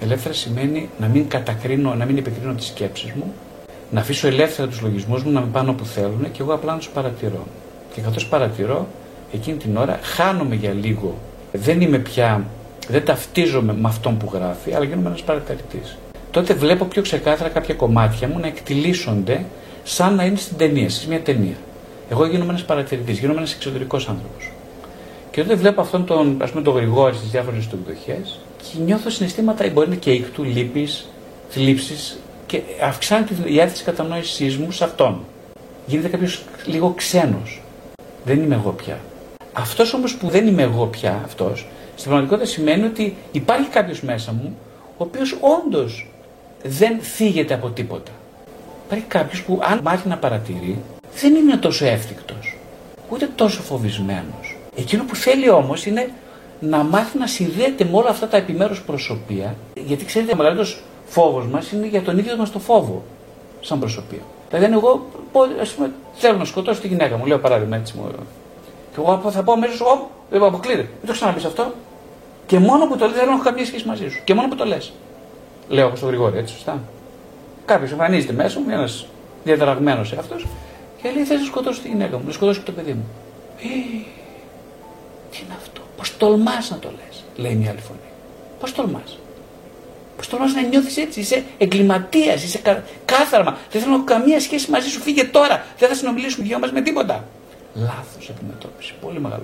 Ελεύθερα 0.00 0.34
σημαίνει 0.34 0.88
να 0.98 1.06
μην 1.06 1.28
κατακρίνω, 1.28 1.94
να 1.94 2.04
μην 2.04 2.16
επικρίνω 2.16 2.52
τις 2.54 2.66
σκέψεις 2.66 3.12
μου, 3.12 3.32
να 3.90 4.00
αφήσω 4.00 4.26
ελεύθερα 4.26 4.68
τους 4.68 4.80
λογισμούς 4.80 5.22
μου 5.22 5.32
να 5.32 5.40
με 5.40 5.46
πάνε 5.52 5.70
όπου 5.70 5.84
θέλουν 5.84 6.32
και 6.32 6.42
εγώ 6.42 6.54
απλά 6.54 6.72
να 6.72 6.78
τους 6.78 6.88
παρατηρώ. 6.88 7.46
Και 7.94 8.00
καθώς 8.00 8.26
παρατηρώ, 8.26 8.86
εκείνη 9.32 9.56
την 9.56 9.76
ώρα 9.76 9.98
χάνομαι 10.02 10.54
για 10.54 10.72
λίγο. 10.72 11.18
Δεν 11.52 11.80
είμαι 11.80 11.98
πια 11.98 12.44
δεν 12.88 13.04
ταυτίζομαι 13.04 13.72
με 13.72 13.88
αυτόν 13.88 14.16
που 14.16 14.30
γράφει, 14.32 14.74
αλλά 14.74 14.84
γίνομαι 14.84 15.08
ένας 15.08 15.22
παρατηρητής. 15.22 15.96
Τότε 16.30 16.54
βλέπω 16.54 16.84
πιο 16.84 17.02
ξεκάθαρα 17.02 17.48
κάποια 17.48 17.74
κομμάτια 17.74 18.28
μου 18.28 18.38
να 18.38 18.46
εκτιλήσονται 18.46 19.44
σαν 19.84 20.14
να 20.14 20.24
είναι 20.24 20.36
στην 20.36 20.56
ταινία, 20.56 20.88
σε 20.88 21.08
μια 21.08 21.20
ταινία. 21.20 21.56
Εγώ 22.10 22.26
γίνομαι 22.26 22.50
ένας 22.50 22.64
παρατηρητής, 22.64 23.18
γίνομαι 23.18 23.38
ένας 23.38 23.54
εξωτερικός 23.54 24.08
άνθρωπος. 24.08 24.50
Και 25.30 25.42
τότε 25.42 25.54
βλέπω 25.54 25.80
αυτόν 25.80 26.04
τον, 26.04 26.36
ας 26.42 26.50
πούμε, 26.50 26.62
τον 26.62 26.74
Γρηγόρη 26.74 27.14
στις 27.14 27.30
διάφορες 27.30 27.66
του 27.66 27.78
εκδοχές 27.80 28.38
και 28.56 28.82
νιώθω 28.84 29.10
συναισθήματα, 29.10 29.68
μπορεί 29.68 29.88
να 29.88 29.92
είναι 29.92 30.02
και 30.02 30.12
ικτού, 30.12 30.44
λύπης, 30.44 31.08
θλίψης 31.48 32.18
και 32.46 32.62
αυξάνεται 32.82 33.34
η 33.44 33.52
διάθεση 33.52 33.84
κατανόησής 33.84 34.56
μου 34.56 34.70
σε 34.70 34.84
αυτόν. 34.84 35.20
Γίνεται 35.86 36.08
κάποιος 36.08 36.42
λίγο 36.66 36.92
ξένος. 36.96 37.62
Δεν 38.24 38.42
είμαι 38.42 38.54
εγώ 38.54 38.70
πια. 38.70 38.98
Αυτός 39.52 39.92
όμως 39.94 40.16
που 40.16 40.28
δεν 40.28 40.46
είμαι 40.46 40.62
εγώ 40.62 40.86
πια 40.86 41.20
αυτός, 41.24 41.66
στην 41.98 42.10
πραγματικότητα 42.10 42.46
σημαίνει 42.46 42.84
ότι 42.84 43.16
υπάρχει 43.32 43.68
κάποιος 43.68 44.02
μέσα 44.02 44.32
μου, 44.32 44.56
ο 44.96 45.04
οποίος 45.04 45.38
όντως 45.40 46.10
δεν 46.62 46.98
θίγεται 47.00 47.54
από 47.54 47.68
τίποτα. 47.68 48.10
Υπάρχει 48.86 49.04
κάποιος 49.04 49.42
που, 49.42 49.60
αν 49.62 49.80
μάθει 49.82 50.08
να 50.08 50.16
παρατηρεί, 50.16 50.78
δεν 51.20 51.34
είναι 51.34 51.56
τόσο 51.56 51.86
εύθυκτος, 51.86 52.56
ούτε 53.10 53.28
τόσο 53.34 53.62
φοβισμένος. 53.62 54.56
Εκείνο 54.76 55.04
που 55.04 55.14
θέλει 55.14 55.50
όμως 55.50 55.86
είναι 55.86 56.10
να 56.60 56.82
μάθει 56.82 57.18
να 57.18 57.26
συνδέεται 57.26 57.84
με 57.84 57.96
όλα 57.96 58.08
αυτά 58.08 58.28
τα 58.28 58.36
επιμέρους 58.36 58.82
προσωπία. 58.82 59.54
Γιατί 59.86 60.04
ξέρετε, 60.04 60.32
ο 60.32 60.36
μεγαλύτερος 60.36 60.82
φόβος 61.06 61.46
μας 61.46 61.72
είναι 61.72 61.86
για 61.86 62.02
τον 62.02 62.18
ίδιο 62.18 62.36
μας 62.36 62.52
το 62.52 62.58
φόβο, 62.58 63.02
σαν 63.60 63.78
προσωπία. 63.78 64.22
Δηλαδή, 64.48 64.66
αν 64.66 64.72
εγώ 64.72 65.06
πω, 65.32 65.40
ας 65.60 65.70
πούμε, 65.70 65.90
θέλω 66.14 66.38
να 66.38 66.44
σκοτώσω 66.44 66.80
τη 66.80 66.88
γυναίκα 66.88 67.16
μου, 67.16 67.26
λέω 67.26 67.38
παράδειγμα 67.38 67.76
έτσι 67.76 67.94
μου. 67.96 68.10
Και 68.92 69.00
εγώ 69.00 69.30
θα 69.30 69.42
πω 69.42 69.52
αμέσως, 69.52 69.80
Ω, 69.80 70.08
δεν 70.30 70.42
αποκλείεται. 70.42 70.82
Μην 70.82 71.06
το 71.06 71.12
ξαναπείς 71.12 71.44
αυτό. 71.44 71.72
Και 72.48 72.58
μόνο 72.58 72.86
που 72.86 72.96
το 72.96 73.06
λέει, 73.06 73.14
δεν 73.14 73.28
έχω 73.28 73.42
καμία 73.42 73.64
σχέση 73.64 73.86
μαζί 73.86 74.08
σου. 74.08 74.20
Και 74.24 74.34
μόνο 74.34 74.48
που 74.48 74.54
το 74.54 74.64
λες. 74.64 74.92
Λέω 75.68 75.86
όπω 75.86 75.98
το 75.98 76.06
Γρηγόρη, 76.06 76.38
έτσι 76.38 76.54
σωστά. 76.54 76.82
Κάποιος 77.64 77.90
εμφανίζεται 77.90 78.32
μέσα 78.32 78.60
μου, 78.60 78.70
ένας 78.70 79.06
διαταραγμένος 79.44 80.12
αυτό, 80.12 80.36
και 81.02 81.10
λέει: 81.14 81.24
Θες 81.24 81.38
να 81.38 81.44
σκοτώσω 81.44 81.80
τη 81.80 81.88
γυναίκα 81.88 82.16
μου, 82.16 82.22
να 82.26 82.32
σκοτώσω 82.32 82.60
και 82.60 82.66
το 82.66 82.72
παιδί 82.72 82.92
μου. 82.92 83.04
Ε, 83.60 83.66
τι 85.30 85.38
είναι 85.44 85.54
αυτό, 85.56 85.80
πώς 85.96 86.16
τολμάς 86.16 86.70
να 86.70 86.78
το 86.78 86.88
λες, 86.88 87.24
λέει 87.36 87.54
μια 87.54 87.70
άλλη 87.70 87.80
φωνή. 87.80 88.08
Πώς 88.60 88.72
τολμάς; 88.72 89.18
Πώς 90.16 90.28
τολμάς 90.28 90.54
να 90.54 90.62
νιώθεις 90.62 90.96
έτσι, 90.96 91.20
είσαι 91.20 91.44
εγκληματίας, 91.58 92.44
είσαι 92.44 92.58
κα... 92.58 92.82
κάθαρμα. 93.04 93.56
Δεν 93.70 93.80
θέλω 93.80 93.92
να 93.92 93.96
έχω 93.96 94.04
καμία 94.04 94.40
σχέση 94.40 94.70
μαζί 94.70 94.88
σου, 94.88 95.00
φύγε 95.00 95.24
τώρα. 95.24 95.64
Δεν 95.78 95.88
θα 95.88 95.94
συνομιλήσουμε 95.94 96.46
δυο 96.46 96.58
μας 96.58 96.72
με 96.72 96.80
τίποτα. 96.80 97.24
Λάθος 97.74 98.30
αντιμετώπιση. 98.30 98.94
Πολύ 99.00 99.20
μεγάλο 99.20 99.42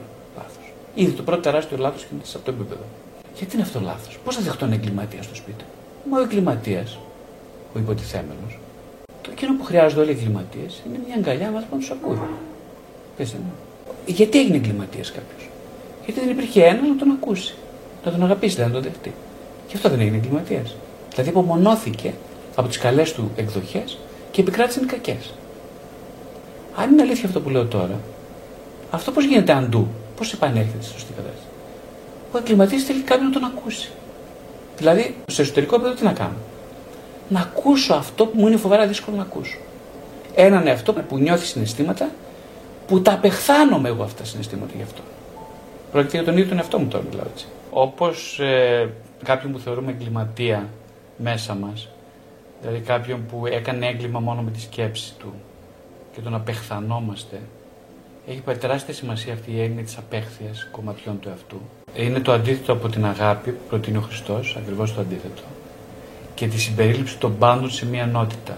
λάθο. 0.94 1.02
Ήδη 1.02 1.12
το 1.12 1.22
πρώτο 1.22 1.40
τεράστιο 1.40 1.76
λάθος 1.76 2.06
γίνεται 2.10 2.26
σε 2.26 2.36
αυτό 2.36 2.52
το 2.52 2.56
επίπεδο. 2.58 2.84
Γιατί 3.36 3.54
είναι 3.54 3.62
αυτό 3.64 3.80
λάθος; 3.80 4.18
Πώς 4.24 4.36
θα 4.36 4.42
δεχτώ 4.42 4.64
ένα 4.64 4.74
εγκληματίας 4.74 5.24
στο 5.24 5.34
σπίτι; 5.34 5.64
Μα 6.10 6.18
ο 6.18 6.22
εγκληματίας, 6.22 6.98
ο 7.74 7.78
υποτιθέμενος, 7.78 8.58
το 9.22 9.30
εκείνο 9.32 9.56
που 9.56 9.64
χρειάζονται 9.64 10.00
όλοι 10.00 10.10
οι 10.10 10.14
εγκληματίες 10.14 10.82
είναι 10.86 10.98
μια 11.06 11.14
αγκαλιά 11.16 11.50
μας 11.50 11.64
που 11.70 11.76
τους 11.76 11.90
ακούει. 11.90 12.18
Πετε 13.16 13.36
μου. 13.36 13.52
Γιατί 14.06 14.38
έγινε 14.38 14.56
εγκληματίας 14.56 15.12
κάποιος; 15.12 15.48
Γιατί 16.04 16.20
δεν 16.20 16.30
υπήρχε 16.30 16.62
ένας 16.64 16.88
να 16.88 16.96
τον 16.96 17.10
ακούσει. 17.10 17.54
Να 18.04 18.10
τον 18.10 18.22
αγαπήσει, 18.24 18.60
να 18.60 18.70
τον 18.70 18.82
δεχτεί. 18.82 19.12
Γι' 19.68 19.76
αυτό 19.76 19.88
δεν 19.88 20.00
έγινε 20.00 20.16
εγκληματίας. 20.16 20.74
Δηλαδή 21.10 21.28
απομονώθηκε 21.28 22.14
από 22.54 22.68
τις 22.68 22.78
καλές 22.78 23.12
του 23.12 23.30
εκδοχές 23.36 23.98
και 24.30 24.40
επικράτησαν 24.40 24.82
οι 24.82 24.86
κακέ. 24.86 25.16
Αν 26.76 26.92
είναι 26.92 27.02
αλήθεια 27.02 27.26
αυτό 27.26 27.40
που 27.40 27.50
λέω 27.50 27.66
τώρα, 27.66 28.00
αυτό 28.90 29.12
πώς 29.12 29.24
γίνεται 29.24 29.52
αντού, 29.52 29.88
πώς 30.16 30.32
επανέρχεται 30.32 30.82
στη 30.82 30.92
σωστή 30.92 31.12
κατάσταση. 31.12 31.46
Ο 32.32 32.38
εγκληματία 32.38 32.78
θέλει 32.78 33.02
κάποιον 33.02 33.26
να 33.26 33.32
τον 33.32 33.44
ακούσει. 33.44 33.90
Δηλαδή, 34.76 35.16
στο 35.26 35.42
εσωτερικό 35.42 35.74
επίπεδο 35.74 35.94
τι 35.96 36.04
να 36.04 36.12
κάνω; 36.12 36.36
Να 37.28 37.40
ακούσω 37.40 37.94
αυτό 37.94 38.26
που 38.26 38.40
μου 38.40 38.46
είναι 38.46 38.56
φοβερά 38.56 38.86
δύσκολο 38.86 39.16
να 39.16 39.22
ακούσω. 39.22 39.58
Έναν 40.34 40.66
εαυτό 40.66 40.92
που 40.92 41.18
νιώθει 41.18 41.46
συναισθήματα 41.46 42.10
που 42.86 43.02
τα 43.02 43.12
απεχθάνομαι 43.12 43.88
εγώ 43.88 44.02
αυτά 44.02 44.22
τα 44.22 44.28
συναισθήματα 44.28 44.72
γι' 44.76 44.82
αυτό. 44.82 45.00
Πρόκειται 45.92 46.16
για 46.16 46.26
τον 46.26 46.34
ίδιο 46.36 46.48
τον 46.48 46.58
εαυτό 46.58 46.78
μου 46.78 46.86
τώρα 46.86 47.04
μιλάω 47.10 47.26
έτσι. 47.32 47.46
Όπως 47.70 48.38
ε, 48.40 48.88
κάποιον 49.24 49.52
που 49.52 49.58
θεωρούμε 49.58 49.90
εγκληματία 49.90 50.68
μέσα 51.16 51.54
μας, 51.54 51.88
δηλαδή 52.60 52.80
κάποιον 52.80 53.26
που 53.26 53.46
έκανε 53.46 53.86
έγκλημα 53.86 54.20
μόνο 54.20 54.42
με 54.42 54.50
τη 54.50 54.60
σκέψη 54.60 55.14
του 55.18 55.34
και 56.14 56.20
τον 56.20 56.34
απεχθανόμαστε, 56.34 57.40
έχει 58.26 58.40
τεράστια 58.58 58.94
σημασία 58.94 59.32
αυτή 59.32 59.50
η 59.50 59.62
έννοια 59.62 59.82
της 59.82 59.96
απέχθειας 59.96 60.68
κομματιών 60.70 61.20
του 61.20 61.28
εαυτού. 61.28 61.60
Είναι 61.96 62.20
το 62.20 62.32
αντίθετο 62.32 62.72
από 62.72 62.88
την 62.88 63.06
αγάπη 63.06 63.50
που 63.50 63.62
προτείνει 63.68 63.96
ο 63.96 64.00
Χριστός, 64.00 64.56
ακριβώς 64.58 64.94
το 64.94 65.00
αντίθετο. 65.00 65.42
Και 66.34 66.46
τη 66.46 66.60
συμπερίληψη 66.60 67.18
των 67.18 67.38
πάντων 67.38 67.70
σε 67.70 67.86
μία 67.86 68.02
ενότητα, 68.02 68.56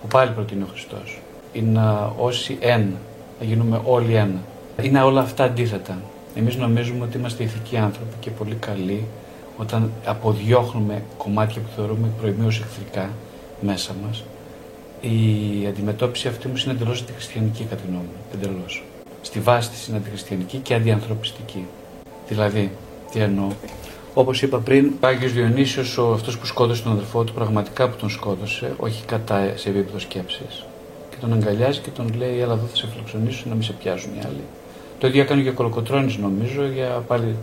που 0.00 0.06
πάλι 0.06 0.30
προτείνει 0.30 0.62
ο 0.62 0.68
Χριστός. 0.70 1.20
Είναι 1.52 1.80
όσοι 2.18 2.58
ένα, 2.60 2.96
να 3.40 3.46
γίνουμε 3.46 3.80
όλοι 3.84 4.14
ένα. 4.14 4.40
Είναι 4.82 5.02
όλα 5.02 5.20
αυτά 5.20 5.44
αντίθετα. 5.44 5.98
Εμείς 6.34 6.56
νομίζουμε 6.56 7.04
ότι 7.04 7.16
είμαστε 7.18 7.42
ηθικοί 7.42 7.76
άνθρωποι 7.76 8.14
και 8.20 8.30
πολύ 8.30 8.54
καλοί 8.54 9.06
όταν 9.56 9.92
αποδιώχνουμε 10.04 11.02
κομμάτια 11.16 11.60
που 11.60 11.68
θεωρούμε 11.76 12.08
προημίως 12.20 12.60
εχθρικά 12.60 13.10
μέσα 13.60 13.94
μας. 14.06 14.24
Η 15.00 15.66
αντιμετώπιση 15.66 16.28
αυτή 16.28 16.48
μου 16.48 16.54
είναι 16.64 16.72
εντελώς 16.72 17.00
αντιχριστιανική 17.00 17.64
κατά 17.64 17.82
τη 17.82 17.88
γνώμη 17.88 18.04
μου. 18.04 18.22
Εντελώς. 18.34 18.82
Στη 19.22 19.40
βάση 19.40 19.70
της 19.70 19.86
είναι 19.86 19.96
αντιχριστιανική 19.96 20.58
και 20.58 20.74
αντιανθρωπιστική. 20.74 21.66
Δηλαδή, 22.28 22.70
τι 23.12 23.20
εννοώ. 23.20 23.48
Όπως 24.14 24.42
είπα 24.42 24.58
πριν, 24.58 24.92
ο 25.00 25.06
Άγιο 25.06 25.28
Διονύσιος, 25.28 25.98
ο 25.98 26.12
αυτός 26.12 26.38
που 26.38 26.46
σκότωσε 26.46 26.82
τον 26.82 26.92
αδερφό 26.92 27.24
του, 27.24 27.32
πραγματικά 27.32 27.88
που 27.88 27.96
τον 27.96 28.10
σκότωσε, 28.10 28.74
όχι 28.76 29.04
κατά 29.04 29.52
σε 29.56 29.68
επίπεδο 29.68 29.98
σκέψης. 29.98 30.64
Και 31.10 31.16
τον 31.20 31.32
αγκαλιάζει 31.32 31.80
και 31.80 31.90
τον 31.90 32.14
λέει: 32.16 32.40
Έλα 32.40 32.52
εδώ 32.52 32.66
θα 32.66 32.76
σε 32.76 32.86
φιλοξενήσω 32.92 33.44
να 33.48 33.54
μην 33.54 33.62
σε 33.62 33.72
πιάσουν 33.72 34.10
οι 34.14 34.20
άλλοι. 34.26 34.42
Το 34.98 35.06
ίδιο 35.06 35.22
έκανε 35.22 35.42
και 35.42 35.48
ο 35.48 35.52
Κολοκοτρόνη, 35.52 36.16
νομίζω, 36.20 36.66
για 36.66 37.04
πάλι 37.06 37.36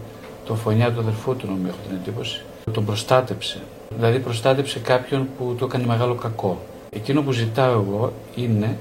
το 0.46 0.56
φωνιά 0.56 0.92
του 0.92 1.00
αδερφού 1.00 1.36
του, 1.36 1.48
νομίζω, 1.48 1.68
έχω 1.68 1.78
την 1.88 1.98
εντύπωση. 2.02 2.42
Τον 2.72 2.86
προστάτεψε. 2.86 3.60
Δηλαδή, 3.96 4.20
προστάτεψε 4.20 4.80
κάποιον 4.80 5.28
που 5.38 5.56
του 5.58 5.66
έκανε 5.66 5.86
μεγάλο 5.86 6.16
κακό. 6.16 6.62
Εκείνο 6.90 7.22
που 7.22 7.32
ζητάω 7.32 7.72
εγώ 7.72 8.14
είναι, 8.36 8.78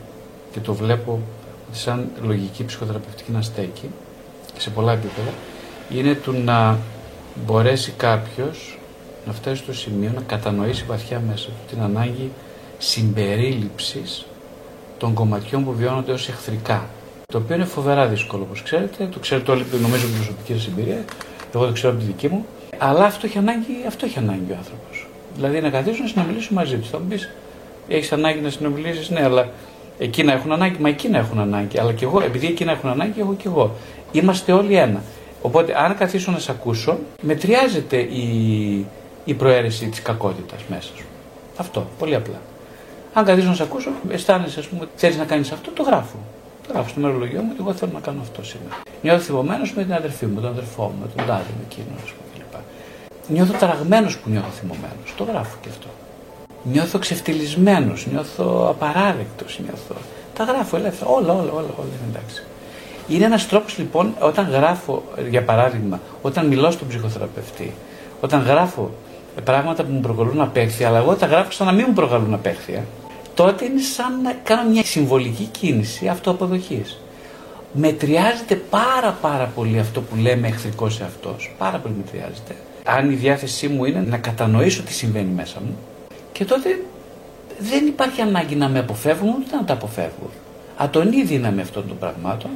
και 0.52 0.60
το 0.60 0.74
βλέπω 0.74 1.20
σαν 1.72 2.10
λογική 2.22 2.64
ψυχοθεραπευτική 2.64 3.32
να 3.32 3.42
στέκει, 3.42 3.90
σε 4.58 4.70
πολλά 4.70 4.92
επίπεδα, 4.92 5.30
είναι 5.90 6.14
του 6.14 6.32
να 6.32 6.78
μπορέσει 7.46 7.92
κάποιος 7.96 8.78
να 9.26 9.32
φτάσει 9.32 9.62
στο 9.62 9.72
σημείο 9.74 10.10
να 10.14 10.20
κατανοήσει 10.20 10.84
βαθιά 10.86 11.22
μέσα 11.28 11.46
του 11.46 11.74
την 11.74 11.82
ανάγκη 11.82 12.30
συμπερίληψης 12.78 14.26
των 14.98 15.14
κομματιών 15.14 15.64
που 15.64 15.72
βιώνονται 15.72 16.12
ως 16.12 16.28
εχθρικά. 16.28 16.86
Το 17.26 17.38
οποίο 17.38 17.54
είναι 17.54 17.64
φοβερά 17.64 18.06
δύσκολο, 18.06 18.42
όπως 18.42 18.62
ξέρετε. 18.62 19.08
Το 19.12 19.18
ξέρετε 19.18 19.50
όλοι, 19.50 19.64
νομίζω, 19.82 20.06
την 20.06 20.14
προσωπική 20.14 20.52
σας 20.52 20.66
εμπειρία. 20.66 21.04
Εγώ 21.54 21.66
το 21.66 21.72
ξέρω 21.72 21.92
από 21.92 22.00
τη 22.00 22.06
δική 22.06 22.28
μου. 22.28 22.46
Αλλά 22.78 23.04
αυτό 23.04 23.26
έχει 23.26 23.38
ανάγκη, 23.38 23.84
αυτό 23.86 24.06
έχει 24.06 24.18
ανάγκη 24.18 24.52
ο 24.52 24.56
άνθρωπος. 24.58 25.08
Δηλαδή 25.34 25.60
να 25.60 25.70
καθίσω 25.70 26.02
να 26.02 26.08
συνομιλήσω 26.08 26.54
μαζί 26.54 26.76
του. 26.76 26.86
Θα 26.86 26.98
μου 26.98 27.06
πεις, 27.08 27.30
έχεις 27.88 28.12
ανάγκη 28.12 28.40
να 28.40 28.50
συνομιλήσεις, 28.50 29.10
ναι, 29.10 29.22
αλλά 29.22 29.48
εκείνα 29.98 30.32
έχουν 30.32 30.52
ανάγκη, 30.52 30.80
μα 30.80 30.88
εκείνα 30.88 31.18
έχουν 31.18 31.38
ανάγκη. 31.38 31.78
Αλλά 31.78 31.92
και 31.92 32.04
εγώ, 32.04 32.20
επειδή 32.20 32.46
εκείνα 32.46 32.72
έχουν 32.72 32.90
ανάγκη, 32.90 33.20
εγώ 33.20 33.34
και 33.34 33.48
εγώ. 33.48 33.74
Είμαστε 34.12 34.52
όλοι 34.52 34.74
ένα. 34.74 35.02
Οπότε, 35.42 35.74
αν 35.78 35.96
καθίσω 35.96 36.32
να 36.32 36.38
σε 36.38 36.50
ακούσω, 36.50 36.98
μετριάζεται 37.22 37.96
η, 37.96 38.86
η 39.24 39.34
προαίρεση 39.34 39.86
της 39.86 40.02
κακότητας 40.02 40.60
μέσα 40.68 40.90
σου. 40.96 41.04
Αυτό, 41.56 41.86
πολύ 41.98 42.14
απλά. 42.14 42.40
Αν 43.12 43.24
καθίσω 43.24 43.48
να 43.48 43.54
σε 43.54 43.62
ακούσω, 43.62 43.90
αισθάνεσαι, 44.08 44.60
ας 44.60 44.66
πούμε, 44.66 44.88
θέλεις 44.96 45.16
να 45.16 45.24
κάνεις 45.24 45.52
αυτό, 45.52 45.70
το 45.70 45.82
γράφω. 45.82 46.16
Το 46.66 46.72
γράφω 46.72 46.88
στο 46.88 47.00
μερολογιό 47.00 47.40
μου 47.40 47.48
ότι 47.52 47.60
εγώ 47.60 47.72
θέλω 47.72 47.90
να 47.94 48.00
κάνω 48.00 48.20
αυτό 48.20 48.44
σήμερα. 48.44 48.76
Νιώθω 49.02 49.20
θυμωμένος 49.20 49.72
με 49.72 49.82
την 49.82 49.92
αδερφή 49.92 50.26
μου, 50.26 50.34
με 50.34 50.40
τον 50.40 50.50
αδερφό 50.50 50.82
μου, 50.82 50.98
με 51.00 51.06
τον 51.16 51.26
τάδε, 51.26 51.50
με 51.58 51.64
εκείνο, 51.70 51.86
ας 52.04 52.10
πούμε 52.10 52.26
κλπ. 52.34 52.54
Νιώθω 53.28 53.52
ταραγμένος 53.58 54.18
που 54.18 54.30
νιώθω 54.30 54.48
θυμωμένος. 54.48 55.14
Το 55.16 55.24
γράφω 55.24 55.56
και 55.60 55.68
αυτό. 55.68 55.86
Νιώθω 56.72 56.98
ξεφτυλισμένος, 56.98 58.06
νιώθω 58.12 58.66
απαράδεκτος, 58.68 59.60
νιώθω. 59.62 59.94
Τα 60.34 60.44
γράφω 60.44 60.76
ελεύθερα. 60.76 61.10
Όλα, 61.10 61.32
όλα, 61.32 61.52
όλα, 61.52 61.70
όλα 61.76 61.88
είναι 62.02 62.10
εντάξει. 62.16 62.42
Είναι 63.08 63.24
ένας 63.24 63.48
τρόπος 63.48 63.78
λοιπόν 63.78 64.14
όταν 64.20 64.50
γράφω, 64.50 65.02
για 65.30 65.44
παράδειγμα, 65.44 66.00
όταν 66.22 66.46
μιλώ 66.46 66.70
στον 66.70 66.88
ψυχοθεραπευτή, 66.88 67.74
όταν 68.20 68.42
γράφω 68.42 68.90
πράγματα 69.44 69.84
που 69.84 69.92
μου 69.92 70.00
προκαλούν 70.00 70.40
απέχθεια, 70.40 70.88
αλλά 70.88 70.98
εγώ 70.98 71.14
τα 71.14 71.26
γράφω 71.26 71.50
σαν 71.50 71.66
να 71.66 71.72
μην 71.72 71.84
μου 71.88 71.94
προκαλούν 71.94 72.34
απέχθεια, 72.34 72.84
τότε 73.34 73.64
είναι 73.64 73.80
σαν 73.80 74.20
να 74.22 74.32
κάνω 74.42 74.70
μια 74.70 74.84
συμβολική 74.84 75.44
κίνηση 75.44 76.08
αυτοαποδοχής. 76.08 77.00
Μετριάζεται 77.72 78.54
πάρα 78.54 79.18
πάρα 79.20 79.50
πολύ 79.54 79.78
αυτό 79.78 80.00
που 80.00 80.16
λέμε 80.16 80.48
εχθρικός 80.48 80.94
σε 80.94 81.04
αυτό. 81.04 81.36
Πάρα 81.58 81.78
πολύ 81.78 81.94
μετριάζεται. 81.96 82.54
Αν 82.84 83.10
η 83.10 83.14
διάθεσή 83.14 83.68
μου 83.68 83.84
είναι 83.84 84.04
να 84.08 84.16
κατανοήσω 84.16 84.82
τι 84.82 84.92
συμβαίνει 84.92 85.30
μέσα 85.34 85.60
μου, 85.60 85.76
και 86.36 86.44
τότε 86.44 86.80
δεν 87.58 87.86
υπάρχει 87.86 88.20
ανάγκη 88.20 88.54
να 88.54 88.68
με 88.68 88.78
αποφεύγουν 88.78 89.28
ούτε 89.28 89.56
να 89.56 89.64
τα 89.64 89.72
αποφεύγουν. 89.72 90.30
Ατονή 90.76 91.22
δύναμη 91.22 91.60
αυτών 91.60 91.88
των 91.88 91.98
πραγμάτων 91.98 92.50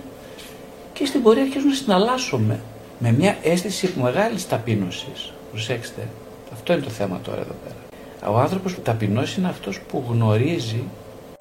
και 0.93 1.07
στην 1.07 1.23
πορεία 1.23 1.43
αρχίζουν 1.43 1.69
να 1.69 1.75
συναλλάσσομαι 1.75 2.61
με 2.99 3.13
μια 3.13 3.37
αίσθηση 3.43 3.95
μεγάλης 4.03 4.49
ταπείνωσης. 4.49 5.33
Προσέξτε, 5.51 6.09
αυτό 6.53 6.73
είναι 6.73 6.83
το 6.83 6.91
θέμα 6.91 7.21
τώρα 7.23 7.41
εδώ 7.41 7.55
πέρα. 7.65 8.33
Ο 8.33 8.39
άνθρωπος 8.39 8.75
που 8.75 8.81
ταπεινώσει 8.81 9.41
είναι 9.41 9.49
αυτός 9.49 9.81
που 9.81 10.05
γνωρίζει 10.09 10.85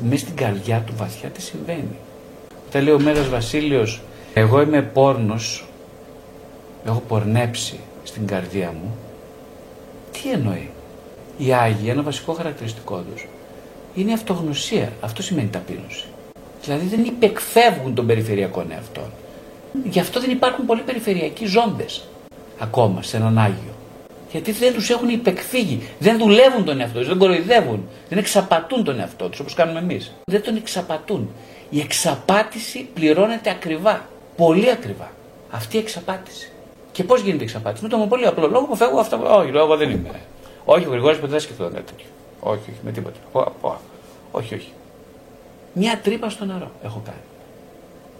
μέσα 0.03 0.23
στην 0.23 0.35
καρδιά 0.35 0.83
του 0.85 0.93
βαθιά 0.97 1.29
τι 1.29 1.41
συμβαίνει. 1.41 1.97
Όταν 2.67 2.83
λέει 2.83 2.93
ο 2.93 2.99
Μέγας 2.99 3.29
Βασίλειος, 3.29 4.01
εγώ 4.33 4.61
είμαι 4.61 4.81
πόρνος, 4.81 5.67
έχω 6.85 7.03
πορνέψει 7.07 7.79
στην 8.03 8.27
καρδιά 8.27 8.73
μου, 8.81 8.95
τι 10.11 10.29
εννοεί; 10.31 10.69
Οι 11.41 11.53
Άγιοι, 11.53 11.87
ένα 11.89 12.01
βασικό 12.01 12.33
χαρακτηριστικό 12.33 13.03
τους 13.11 13.27
είναι 13.95 14.11
η 14.11 14.13
αυτογνωσία. 14.13 14.91
Αυτό 15.01 15.21
σημαίνει 15.21 15.47
ταπείνωση. 15.47 16.05
Δηλαδή 16.63 16.87
δεν 16.87 17.03
υπεκφεύγουν 17.03 17.95
των 17.95 18.05
περιφερειακών 18.05 18.71
εαυτών. 18.71 19.11
Γι' 19.83 19.99
αυτό 19.99 20.19
δεν 20.19 20.29
υπάρχουν 20.29 20.65
πολλοί 20.65 20.81
περιφερειακοί 20.81 21.45
ζώντες 21.45 22.03
ακόμα 22.59 23.01
σε 23.01 23.17
έναν 23.17 23.37
Άγιο. 23.37 23.73
Γιατί 24.31 24.51
δεν 24.51 24.73
τους 24.73 24.89
έχουν 24.89 25.09
υπεκφύγει. 25.09 25.81
Δεν 25.99 26.17
δουλεύουν 26.17 26.65
τον 26.65 26.79
εαυτό 26.79 26.99
τους, 26.99 27.07
δεν 27.07 27.17
κοροϊδεύουν, 27.17 27.87
δεν 28.09 28.17
εξαπατούν 28.17 28.83
τον 28.83 28.99
εαυτό 28.99 29.29
τους 29.29 29.39
όπως 29.39 29.53
κάνουμε 29.53 29.79
εμείς. 29.79 30.11
Δεν 30.25 30.43
τον 30.43 30.55
εξαπατούν. 30.55 31.29
Η 31.69 31.79
εξαπάτηση 31.79 32.87
πληρώνεται 32.93 33.49
ακριβά. 33.49 34.05
Πολύ 34.35 34.71
ακριβά. 34.71 35.11
Αυτή 35.51 35.75
η 35.75 35.79
εξαπάτηση. 35.79 36.51
Και 36.91 37.03
πώς 37.03 37.21
γίνεται 37.21 37.43
η 37.43 37.45
εξαπάτηση; 37.45 37.83
Με 37.83 37.89
τον 37.89 38.09
πολύ 38.09 38.25
απλό 38.25 38.47
λόγο 38.47 38.65
που 38.65 38.75
φεύγω 38.75 38.99
αυτά. 38.99 39.17
Όχι, 39.17 39.51
λόγω 39.51 39.77
δεν 39.77 39.89
είμαι. 39.89 40.21
Όχι, 40.71 40.85
ο 40.85 40.89
Γρηγόρης 40.89 41.17
ποτέ 41.17 41.31
δεν 41.31 41.39
σκεφτόταν 41.39 41.73
κάτι 41.73 41.85
τέτοιο. 41.91 42.05
Όχι, 42.39 42.61
όχι, 42.69 42.79
με 42.83 42.91
τίποτα. 42.91 43.17
Όχι, 44.31 44.53
όχι. 44.53 44.71
Μια 45.73 45.99
τρύπα 46.03 46.29
στο 46.29 46.45
νερό 46.45 46.71
έχω 46.83 47.01
κάνει. 47.05 47.25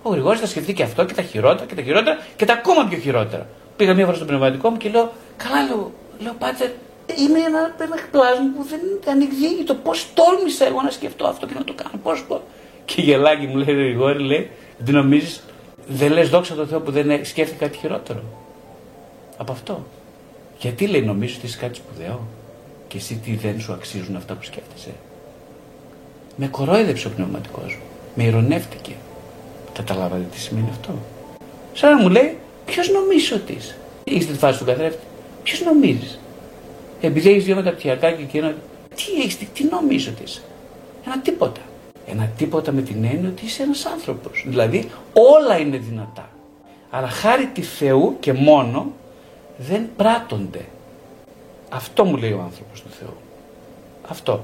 Ο 0.04 0.10
Γρηγόρης 0.10 0.40
θα 0.40 0.48
σκεφτεί 0.48 0.74
και 0.74 0.84
αυτό 0.84 1.06
και 1.06 1.14
τα 1.14 1.22
χειρότερα 1.22 1.66
και 1.66 1.76
τα 1.76 1.82
χειρότερα 1.82 2.18
και 2.36 2.46
τα 2.46 2.54
ακόμα 2.54 2.88
πιο 2.90 2.98
χειρότερα. 2.98 3.48
Πήγα 3.78 3.94
μία 3.94 4.06
φορά 4.06 4.18
στο 4.18 4.26
πνευματικό 4.26 4.70
μου 4.70 4.78
και 4.78 4.90
λέω, 4.90 5.12
καλά 5.38 5.64
λέω, 5.64 5.92
λέω 6.20 6.34
πάτε, 6.40 6.76
είμαι 7.18 7.40
ένα, 7.40 7.76
ένα 7.80 7.96
πλάσμα 8.12 8.46
που 8.56 8.64
δεν 8.64 8.80
ανεκδίγει 9.14 9.64
το 9.64 9.74
πώς 9.74 10.08
τόλμησα 10.14 10.66
εγώ 10.66 10.82
να 10.82 10.90
σκεφτώ 10.90 11.28
αυτό 11.28 11.46
και 11.46 11.54
να 11.54 11.64
το 11.64 11.74
κάνω. 11.74 12.00
Πώς 12.04 12.26
πω. 12.28 12.42
Και 12.86 13.02
γελάκι 13.02 13.46
μου 13.46 13.58
λέει 13.58 13.76
Γρηγόρη, 13.76 14.24
λέει, 14.24 14.50
τι 14.86 14.92
νομίζεις, 14.92 15.44
δεν 15.88 16.12
λες 16.12 16.30
δόξα 16.30 16.56
τω 16.56 16.66
Θεώ 16.66 16.80
που 16.80 16.92
δεν 16.92 17.26
σκέφτηκα 17.26 17.66
κάτι 17.66 17.78
χειρότερο. 17.78 18.24
Από 19.38 19.52
αυτό. 19.52 19.86
Γιατί 20.60 20.88
λέει, 20.88 21.02
νομίζω 21.02 21.36
ότι 21.38 21.46
είσαι 21.46 21.58
κάτι 21.58 21.76
σπουδαίο 21.76 22.28
και 22.90 22.98
εσύ 22.98 23.16
τι 23.24 23.36
δεν 23.36 23.60
σου 23.60 23.74
αξίζουν 23.74 24.16
αυτά 24.16 24.34
που 24.34 24.44
σκέφτεσαι; 24.44 24.94
Με 26.36 26.48
κορόιδεψε 26.48 27.08
ο 27.08 27.12
πνευματικός 27.16 27.74
μου. 27.76 27.84
Με 28.16 28.24
ηρωνεύτηκε. 28.24 28.92
Καταλάβατε 29.74 30.26
τι 30.32 30.40
σημαίνει 30.40 30.68
αυτό; 30.70 30.94
Σαν 31.74 31.96
να 31.96 32.02
μου 32.02 32.10
λέει, 32.10 32.38
ποιος 32.66 32.90
νομίζει 32.90 33.34
ότι 33.34 33.54
είσαι; 33.54 33.78
Είστε 34.04 34.32
τη 34.32 34.38
φάση 34.38 34.60
του 34.60 34.66
καθρέφτη. 34.66 35.06
Ποιος 35.44 35.62
νομίζεις; 35.62 36.20
Επειδή 37.02 37.30
έχεις 37.30 37.44
δύο 37.44 37.56
μεταπτυχιακά 37.56 38.12
και 38.12 38.24
εκείνο. 38.24 38.54
Τι 38.96 39.22
έχεις, 39.22 39.38
τι 39.54 39.64
νομίζεις 39.64 40.08
ότι 40.08 40.24
είσαι; 40.24 40.42
Ένα 41.06 41.20
τίποτα. 41.20 41.62
Ένα 42.08 42.32
τίποτα 42.38 42.72
με 42.72 42.82
την 42.82 43.04
έννοια 43.04 43.30
ότι 43.30 43.46
είσαι 43.46 43.64
ένας 43.64 43.86
άνθρωπος. 43.86 44.44
Δηλαδή 44.48 44.90
όλα 45.14 45.58
είναι 45.58 45.78
δυνατά. 45.78 46.30
Αλλά 46.90 47.08
χάρη 47.08 47.46
τη 47.46 47.62
Θεού 47.62 48.18
και 48.20 48.34
μόνο 48.34 48.92
δεν 49.58 49.90
πράττονται. 49.96 50.66
Αυτό 51.70 52.06
μου 52.06 52.18
λέει 52.18 52.32
ο 52.32 52.42
άνθρωπος 52.44 52.82
του 52.82 52.90
Θεού. 53.00 53.14
Αυτό. 54.10 54.44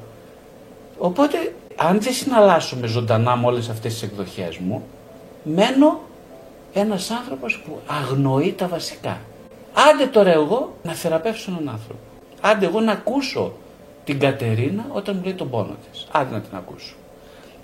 Οπότε 0.97 1.55
αν 1.75 2.01
δεν 2.01 2.13
συναλλάσσω 2.13 2.77
ζωντανά 2.85 3.35
με 3.35 3.45
όλες 3.45 3.69
αυτές 3.69 3.93
τις 3.93 4.01
εκδοχές 4.03 4.57
μου, 4.57 4.83
μένω 5.43 5.99
ένας 6.73 7.11
άνθρωπος 7.11 7.63
που 7.65 7.79
αγνοεί 7.87 8.53
τα 8.53 8.67
βασικά. 8.67 9.17
Άντε 9.91 10.05
τώρα 10.05 10.31
εγώ 10.31 10.73
να 10.83 10.93
θεραπεύσω 10.93 11.51
έναν 11.51 11.69
άνθρωπο. 11.69 11.99
Άντε 12.41 12.65
εγώ 12.65 12.79
να 12.79 12.91
ακούσω 12.91 13.53
την 14.03 14.19
Κατερίνα 14.19 14.85
όταν 14.91 15.15
μου 15.15 15.23
λέει 15.23 15.33
τον 15.33 15.49
πόνο 15.49 15.75
της. 15.91 16.07
Άντε 16.11 16.33
να 16.33 16.41
την 16.41 16.57
ακούσω. 16.57 16.95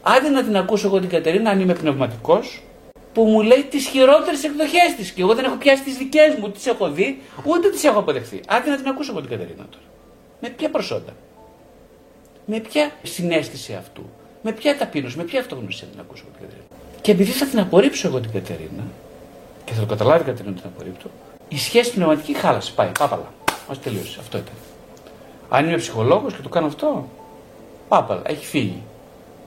Άντε 0.01 0.29
να 0.29 0.43
την 0.43 0.57
ακούσω 0.57 0.87
εγώ 0.87 0.99
την 0.99 1.09
Κατερίνα 1.09 1.49
αν 1.49 1.59
είμαι 1.59 1.73
πνευματικός 1.73 2.63
που 3.13 3.23
μου 3.23 3.41
λέει 3.41 3.63
τις 3.63 3.87
χειρότερες 3.87 4.43
εκδοχές 4.43 4.95
της 4.97 5.11
και 5.11 5.21
εγώ 5.21 5.35
δεν 5.35 5.45
έχω 5.45 5.55
πιάσει 5.55 5.83
τις 5.83 5.97
δικές 5.97 6.35
μου, 6.39 6.49
τις 6.49 6.65
έχω 6.67 6.89
δει, 6.89 7.21
ούτε 7.43 7.69
τις 7.69 7.83
έχω 7.83 7.99
αποδεχθεί. 7.99 8.41
Άντε 8.47 8.69
να 8.69 8.75
την 8.75 8.87
ακούσω 8.87 9.11
εγώ 9.11 9.21
την 9.21 9.29
Κατερίνα 9.29 9.65
τώρα. 9.69 9.83
Με 10.41 10.49
ποια 10.49 10.69
προσόντα. 10.69 11.13
Με 12.45 12.59
ποια 12.59 12.91
συνέστηση 13.03 13.73
αυτού. 13.73 14.01
Με 14.41 14.51
ποια 14.51 14.77
ταπείνωση, 14.77 15.17
με 15.17 15.23
ποια 15.23 15.39
αυτογνωσία 15.39 15.87
την 15.87 15.99
ακούσω 15.99 16.23
εγώ 16.27 16.37
την 16.37 16.47
Κατερίνα. 16.47 16.67
Και 17.01 17.11
επειδή 17.11 17.31
θα 17.31 17.45
την 17.45 17.59
απορρίψω 17.59 18.07
εγώ 18.07 18.19
την 18.19 18.31
Κατερίνα, 18.31 18.83
και 19.65 19.73
θα 19.73 19.79
το 19.79 19.85
καταλάβει 19.85 20.21
η 20.21 20.25
Κατερίνα 20.25 20.51
ότι 20.51 20.61
την 20.61 20.69
απορρίπτω, 20.75 21.09
η 21.47 21.57
σχέση 21.57 21.93
πνευματική 21.93 22.33
χάλασε. 22.33 22.71
Πάει, 22.75 22.91
πάπαλα. 22.99 23.33
Μας 23.67 23.79
τελείωσε. 23.79 24.17
Αυτό 24.19 24.37
ήταν. 24.37 24.53
Αν 25.49 25.67
είμαι 25.67 25.77
ψυχολόγος 25.77 26.33
και 26.33 26.41
το 26.41 26.49
κάνω 26.49 26.67
αυτό, 26.67 27.09
πάπαλα. 27.87 28.21
Έχει 28.25 28.45
φύγει. 28.45 28.81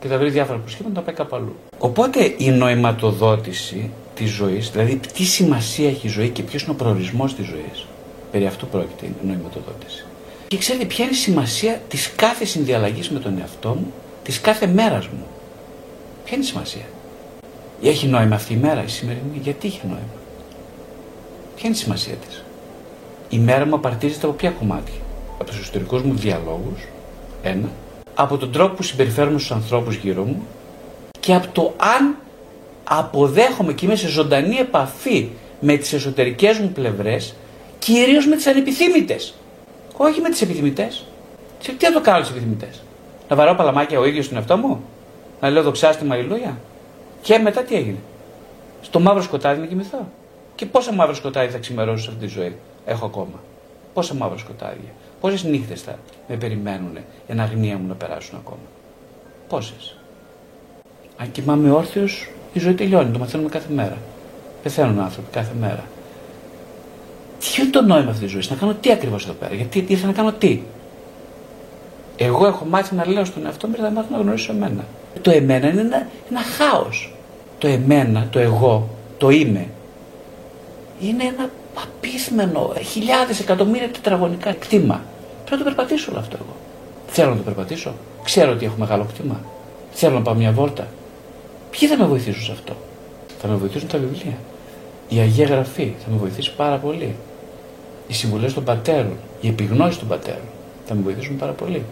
Και 0.00 0.08
θα 0.08 0.18
βρει 0.18 0.30
διάφορα 0.30 0.58
προσχήματα 0.58 0.94
να 0.94 1.02
πάει 1.02 1.14
κάπου 1.14 1.36
αλλού. 1.36 1.56
Οπότε 1.78 2.34
η 2.36 2.50
νοηματοδότηση 2.50 3.90
της 4.14 4.30
ζωής, 4.30 4.70
δηλαδή 4.70 5.00
τι 5.14 5.24
σημασία 5.24 5.88
έχει 5.88 6.06
η 6.06 6.10
ζωή 6.10 6.28
και 6.28 6.42
ποιος 6.42 6.62
είναι 6.62 6.72
ο 6.72 6.74
προορισμός 6.74 7.34
της 7.34 7.46
ζωής, 7.46 7.86
περί 8.30 8.46
αυτού 8.46 8.66
πρόκειται 8.66 9.06
η 9.06 9.14
νοηματοδότηση. 9.26 10.04
Και 10.48 10.56
ξέρετε 10.56 10.84
ποια 10.84 11.04
είναι 11.04 11.14
η 11.14 11.16
σημασία 11.18 11.80
της 11.88 12.12
κάθε 12.16 12.44
συνδιαλλαγής 12.44 13.10
με 13.10 13.18
τον 13.18 13.38
εαυτό 13.38 13.68
μου, 13.68 13.92
της 14.22 14.40
κάθε 14.40 14.66
μέρας 14.66 15.06
μου. 15.06 15.26
Ποια 16.24 16.36
είναι 16.36 16.44
η 16.44 16.48
σημασία; 16.48 16.84
Έχει 17.82 18.06
νόημα 18.06 18.34
αυτή 18.34 18.52
η 18.52 18.56
μέρα, 18.56 18.84
η 18.84 18.88
σημερινή, 18.88 19.40
γιατί 19.42 19.66
έχει 19.66 19.80
νόημα; 19.82 20.14
Ποια 21.54 21.68
είναι 21.68 21.76
η 21.76 21.78
σημασία 21.78 22.14
της; 22.14 22.44
Η 23.28 23.38
μέρα 23.38 23.66
μου 23.66 23.74
απαρτίζεται 23.74 24.26
από 24.26 24.34
ποια 24.34 24.50
κομμάτια; 24.50 25.00
Από 25.38 25.50
τους 25.50 25.60
εσωτερικούς 25.60 26.02
μου 26.02 26.14
διαλόγους, 26.14 26.88
ένα. 27.42 27.68
Από 28.14 28.36
τον 28.36 28.52
τρόπο 28.52 28.74
που 28.74 28.82
συμπεριφέρομαι 28.82 29.38
στους 29.38 29.50
ανθρώπους 29.50 29.96
γύρω 29.96 30.24
μου 30.24 30.42
και 31.24 31.34
από 31.34 31.48
το 31.52 31.74
αν 31.76 32.16
αποδέχομαι 32.84 33.72
και 33.72 33.84
είμαι 33.84 33.94
σε 33.94 34.08
ζωντανή 34.08 34.56
επαφή 34.56 35.28
με 35.60 35.76
τις 35.76 35.92
εσωτερικές 35.92 36.58
μου 36.58 36.68
πλευρές, 36.68 37.34
κυρίως 37.78 38.26
με 38.26 38.36
τις 38.36 38.46
ανεπιθύμητες. 38.46 39.34
Όχι 39.96 40.20
με 40.20 40.28
τις 40.30 40.42
επιθυμητές. 40.42 41.04
Τι 41.62 41.84
θα 41.86 41.92
το 41.92 42.00
κάνω 42.00 42.20
τις 42.20 42.30
επιθυμητές; 42.30 42.82
Να 43.28 43.36
βαρώ 43.36 43.54
παλαμάκια 43.54 43.98
ο 43.98 44.04
ίδιος 44.04 44.24
στον 44.24 44.36
εαυτό 44.36 44.56
μου; 44.56 44.84
Να 45.40 45.50
λέω 45.50 45.62
δοξάστη 45.62 46.06
αλληλούια. 46.10 46.58
Και 47.22 47.38
μετά 47.38 47.62
τι 47.62 47.74
έγινε; 47.74 47.98
Στο 48.82 49.00
μαύρο 49.00 49.22
σκοτάδι 49.22 49.60
να 49.60 49.66
κοιμηθώ; 49.66 50.08
Και 50.54 50.66
πόσα 50.66 50.92
μαύρα 50.92 51.14
σκοτάδι 51.14 51.52
θα 51.52 51.58
ξημερώσω 51.58 52.04
σε 52.04 52.10
αυτή 52.10 52.26
τη 52.26 52.32
ζωή. 52.32 52.56
Έχω 52.86 53.06
ακόμα; 53.06 53.40
Πόσα 53.94 54.14
μαύρα 54.14 54.38
σκοτάδια; 54.38 54.90
Πόσες 55.20 55.44
νύχτες 55.44 55.82
θα 55.82 55.98
με 56.28 56.36
περιμένουν 56.36 56.98
εν 57.26 57.40
αγνία 57.40 57.76
μου 57.78 57.88
να 57.88 57.94
περάσουν 57.94 58.38
ακόμα; 58.38 58.66
Πόσες; 59.48 59.96
Αν 61.16 61.30
κοιμάμαι 61.32 61.70
όρθιος, 61.70 62.28
η 62.52 62.58
ζωή 62.58 62.74
τελειώνει. 62.74 63.10
Το 63.10 63.18
μαθαίνουμε 63.18 63.48
κάθε 63.48 63.72
μέρα. 63.72 63.96
Πεθαίνουν 64.62 65.00
άνθρωποι 65.00 65.28
κάθε 65.30 65.52
μέρα. 65.60 65.84
Ποιο 67.38 67.62
είναι 67.62 67.72
το 67.72 67.82
νόημα 67.82 68.10
αυτής 68.10 68.20
της 68.20 68.30
ζωής, 68.30 68.50
να 68.50 68.56
κάνω 68.56 68.74
τι 68.74 68.92
ακριβώς 68.92 69.24
εδώ 69.24 69.32
πέρα, 69.32 69.54
γιατί 69.54 69.84
ήρθα 69.88 70.06
να 70.06 70.12
κάνω 70.12 70.32
τι; 70.32 70.60
Εγώ 72.16 72.46
έχω 72.46 72.64
μάθει 72.64 72.94
να 72.94 73.06
λέω 73.06 73.24
στον 73.24 73.46
εαυτό 73.46 73.68
μου, 73.68 73.74
θα 73.74 73.90
μάθω 73.90 74.08
να 74.10 74.18
γνωρίσω 74.18 74.52
εμένα. 74.52 74.84
Το 75.22 75.30
εμένα 75.30 75.68
είναι 75.68 75.80
ένα, 75.80 76.06
ένα 76.30 76.40
χάος. 76.40 77.14
Το 77.58 77.68
εμένα, 77.68 78.28
το 78.30 78.38
εγώ, 78.38 78.88
το 79.18 79.30
είμαι, 79.30 79.66
είναι 81.00 81.24
ένα 81.24 81.50
απίθμενο, 81.74 82.72
χιλιάδες 82.90 83.40
εκατομμύρια 83.40 83.88
τετραγωνικά 83.88 84.52
κτήμα. 84.52 85.02
Πρέπει 85.44 85.62
να 85.62 85.70
το 85.70 85.74
περπατήσω 85.74 86.10
όλο 86.10 86.20
αυτό 86.20 86.36
εγώ. 86.40 86.56
Θέλω 87.06 87.30
να 87.30 87.36
το 87.36 87.42
περπατήσω. 87.42 87.94
Ξέρω 88.24 88.52
ότι 88.52 88.64
έχω 88.64 88.74
μεγάλο 88.78 89.04
κτήμα. 89.04 89.40
Θέλω 89.92 90.14
να 90.14 90.22
πάω 90.22 90.34
μια 90.34 90.52
βόλτα. 90.52 90.86
Ποιοι 91.78 91.88
θα 91.88 91.96
με 91.96 92.06
βοηθήσουν 92.06 92.42
σε 92.42 92.52
αυτό; 92.52 92.76
Θα 93.40 93.48
με 93.48 93.54
βοηθήσουν 93.54 93.88
τα 93.88 93.98
βιβλία. 93.98 94.38
Η 95.08 95.18
Αγία 95.18 95.46
Γραφή 95.46 95.94
θα 96.04 96.10
με 96.10 96.16
βοηθήσει 96.16 96.54
πάρα 96.54 96.76
πολύ. 96.76 97.14
Οι 98.08 98.14
συμβουλές 98.14 98.54
των 98.54 98.64
πατέρων, 98.64 99.16
η 99.40 99.48
επιγνώση 99.48 99.98
των 99.98 100.08
πατέρων 100.08 100.44
θα 100.86 100.94
με 100.94 101.00
βοηθήσουν 101.02 101.36
πάρα 101.36 101.52
πολύ. 101.52 101.84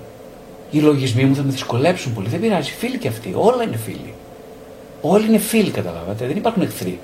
Οι 0.70 0.78
λογισμοί 0.78 1.24
μου 1.24 1.34
θα 1.34 1.42
με 1.42 1.50
δυσκολέψουν 1.50 2.14
πολύ. 2.14 2.28
Δεν 2.28 2.40
πειράζει. 2.40 2.70
Φίλοι 2.70 2.98
και 2.98 3.08
αυτοί. 3.08 3.32
Όλα 3.36 3.62
είναι 3.62 3.76
φίλοι. 3.76 4.14
Όλοι 5.00 5.26
είναι 5.26 5.38
φίλοι, 5.38 5.70
καταλάβατε. 5.70 6.26
Δεν 6.26 6.36
υπάρχουν 6.36 6.62
εχθροί. 6.62 6.98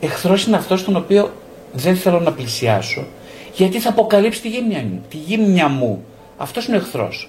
Εχθρός 0.00 0.46
είναι 0.46 0.56
αυτός 0.56 0.84
τον 0.84 0.96
οποίο 0.96 1.30
δεν 1.72 1.96
θέλω 1.96 2.20
να 2.20 2.32
πλησιάσω, 2.32 3.06
γιατί 3.54 3.78
θα 3.78 3.88
αποκαλύψει 3.88 4.40
τη 4.40 4.48
γύμνια 4.48 4.82
μου. 4.82 5.02
Τη 5.08 5.16
γύμνια 5.16 5.68
μου. 5.68 6.04
Αυτός 6.36 6.66
είναι 6.66 6.76
ο 6.76 6.80
εχθρός. 6.80 7.28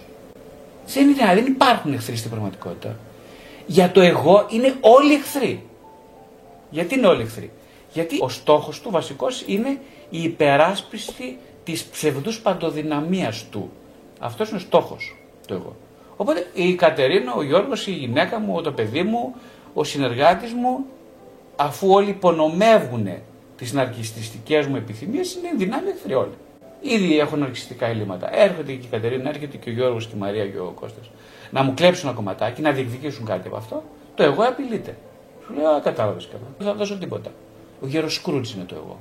Δεν, 0.94 1.10
είναι, 1.10 1.34
δεν 1.34 1.46
υπάρχουν 1.46 1.94
εχθροί 1.94 2.16
στην 2.16 2.30
πραγματικότητα. 2.30 2.96
Για 3.66 3.92
το 3.92 4.02
εγώ 4.02 4.46
είναι 4.50 4.76
όλοι 4.82 5.14
εχθροί. 5.14 5.64
Γιατί 6.70 6.96
είναι 6.96 7.08
όλοι 7.08 7.22
εχθροί; 7.22 7.52
Γιατί 7.94 8.18
ο 8.22 8.30
στόχος 8.30 8.82
του 8.82 8.92
βασικός 8.92 9.44
είναι 9.48 9.80
η 10.10 10.24
υπεράσπιση 10.24 11.38
της 11.64 11.84
ψευδούς 11.84 12.40
παντοδυναμίας 12.40 13.46
του. 13.52 13.72
Αυτός 14.20 14.48
είναι 14.50 14.58
ο 14.58 14.62
στόχος 14.62 15.16
του 15.48 15.54
εγώ. 15.54 15.76
Οπότε 16.18 16.48
η 16.54 16.76
Κατερίνα, 16.76 17.34
ο 17.34 17.44
Γιώργος, 17.44 17.88
η 17.88 17.92
γυναίκα 17.92 18.40
μου, 18.40 18.62
το 18.62 18.72
παιδί 18.72 19.04
μου, 19.04 19.36
ο 19.74 19.84
συνεργάτης 19.84 20.54
μου, 20.54 20.86
αφού 21.56 21.92
όλοι 21.92 22.10
υπονομεύουν 22.10 23.10
τις 23.58 23.74
ναρκιστικές 23.74 24.68
μου 24.68 24.76
επιθυμίες, 24.76 25.36
είναι 25.36 25.50
δυνάμει 25.58 25.90
εχθροί 25.90 26.14
όλοι. 26.14 26.34
Ήδη 26.82 27.20
έχουν 27.20 27.40
ναρκιστικά 27.40 27.86
ελλείμματα. 27.86 28.36
Έρχεται 28.36 28.72
και 28.72 28.86
η 28.86 28.90
Κατερίνα, 28.92 29.30
έρχεται 29.30 29.58
και 29.58 29.70
ο 29.70 29.74
Γιώργος 29.74 30.08
και 30.08 30.16
η 30.16 30.20
Μαρία 30.20 30.48
και 30.48 30.60
ο 30.60 30.74
Κώστας 30.80 31.10
να 31.54 31.64
μου 31.64 31.74
κλέψουν 31.74 32.08
ένα 32.08 32.16
κομματάκι, 32.16 32.62
να 32.62 32.72
διεκδικήσουν 32.72 33.26
κάτι 33.26 33.48
από 33.48 33.58
αυτό, 33.58 33.84
το 34.16 34.24
εγώ 34.24 34.44
απειλείται. 34.44 34.96
Σου 35.46 35.54
λέω, 35.54 35.70
Α, 35.70 35.80
κατάλαβες 35.80 36.28
καλά. 36.32 36.44
Δεν 36.58 36.68
θα 36.68 36.74
δώσω 36.74 36.98
τίποτα. 36.98 37.30
Ο 37.82 37.88
γέρος 37.88 38.14
Σκρούτζ 38.14 38.52
είναι 38.52 38.64
το 38.64 38.76
εγώ. 38.76 39.00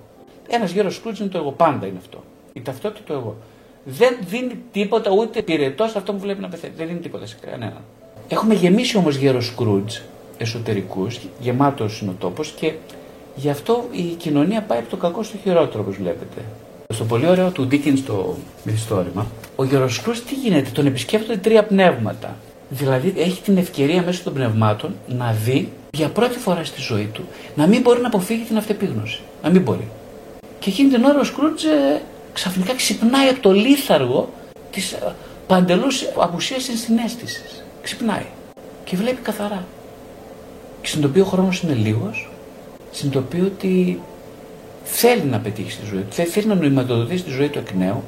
Ένας 0.49 0.71
γέρος 0.71 0.95
Σκρούτζ 0.95 1.21
είναι 1.21 1.29
το 1.29 1.39
εγώ. 1.39 1.53
Πάντα 1.53 1.87
είναι 1.87 1.99
αυτό. 1.99 2.23
Η 2.53 2.61
ταυτότητα 2.61 3.05
του 3.05 3.13
εγώ. 3.13 3.37
Δεν 3.85 4.17
δίνει 4.29 4.59
τίποτα 4.73 5.11
ούτε 5.11 5.43
πυρετό 5.43 5.87
σε 5.87 5.99
αυτό 5.99 6.13
που 6.13 6.19
βλέπει 6.19 6.41
να 6.41 6.49
πεθαίνει. 6.49 6.75
Δεν 6.77 6.87
δίνει 6.87 6.99
τίποτα 6.99 7.27
σε 7.27 7.37
κανέναν. 7.41 7.81
Έχουμε 8.29 8.55
γεμίσει 8.55 8.97
όμως 8.97 9.17
γέρος 9.17 9.47
Σκρούτζ 9.47 9.99
εσωτερικούς, 10.39 11.21
γεμάτος 11.41 12.01
είναι 12.01 12.11
ο 12.11 12.15
τόπος 12.19 12.51
και 12.51 12.73
γι' 13.35 13.51
αυτό 13.51 13.85
η 13.91 14.03
κοινωνία 14.03 14.63
πάει 14.63 14.79
από 14.79 14.91
το 14.91 14.97
κακό 14.97 15.23
στο 15.23 15.37
χειρότερο, 15.43 15.83
όπως 15.83 15.97
βλέπετε. 15.97 16.45
Στο 16.93 17.05
πολύ 17.05 17.27
ωραίο 17.27 17.51
του 17.51 17.67
Ντίκιν 17.67 17.97
στο 17.97 18.37
μυθιστόρημα, 18.65 19.27
ο 19.57 19.65
Γεροσκρούς 19.65 20.25
τι 20.25 20.35
γίνεται, 20.35 20.71
τον 20.71 20.87
επισκέπτονται 20.87 21.39
τρία 21.39 21.65
πνεύματα. 21.65 22.37
Δηλαδή 22.69 23.15
έχει 23.17 23.41
την 23.41 23.57
ευκαιρία 23.57 24.03
μέσω 24.03 24.23
των 24.23 24.33
πνευμάτων 24.33 24.95
να 25.07 25.33
δει 25.45 25.73
για 25.91 26.09
πρώτη 26.09 26.39
φορά 26.39 26.65
στη 26.65 26.81
ζωή 26.81 27.11
του 27.13 27.25
να 27.55 27.67
μην 27.67 27.81
μπορεί 27.81 28.01
να 28.01 28.07
αποφύγει 28.07 28.43
την 28.43 28.57
αυτεπίγνωση. 28.57 29.21
Να 29.43 29.51
μην 29.51 29.63
μπορεί. 29.63 29.89
Και 30.59 30.71
εκείνη 30.71 30.91
την 30.91 31.05
ώρα 31.05 31.21
ο 31.21 31.25
Σκρούτζ 31.25 31.65
ε, 31.65 32.03
ξαφνικά 32.33 32.75
ξυπνάει 32.75 33.29
από 33.29 33.41
το 33.41 33.53
λίθαργο 33.53 34.33
της 34.71 34.93
ε, 34.93 35.15
παντελώ 35.47 35.91
απουσίας 36.17 36.63
συνέστησης. 36.63 37.65
Ξυπνάει 37.83 38.27
και 38.85 38.97
βλέπει 38.97 39.21
καθαρά. 39.23 39.65
Και 40.81 40.89
συνειδητοποιεί 40.89 41.23
ο 41.27 41.29
χρόνος 41.29 41.61
είναι 41.61 41.75
λίγος, 41.75 42.31
συνειδητοποιεί 42.91 43.43
ότι 43.47 44.01
θέλει 44.85 45.23
να 45.23 45.39
πετύχει 45.39 45.71
στη 45.71 45.87
ζωή 45.87 46.01
του, 46.01 46.31
θέλει 46.31 46.47
να 46.47 46.55
νοηματοδοτήσει 46.55 47.23
τη 47.23 47.31
ζωή 47.31 47.49
του 47.49 47.59
εκ 47.59 47.73
νέου, 47.73 48.03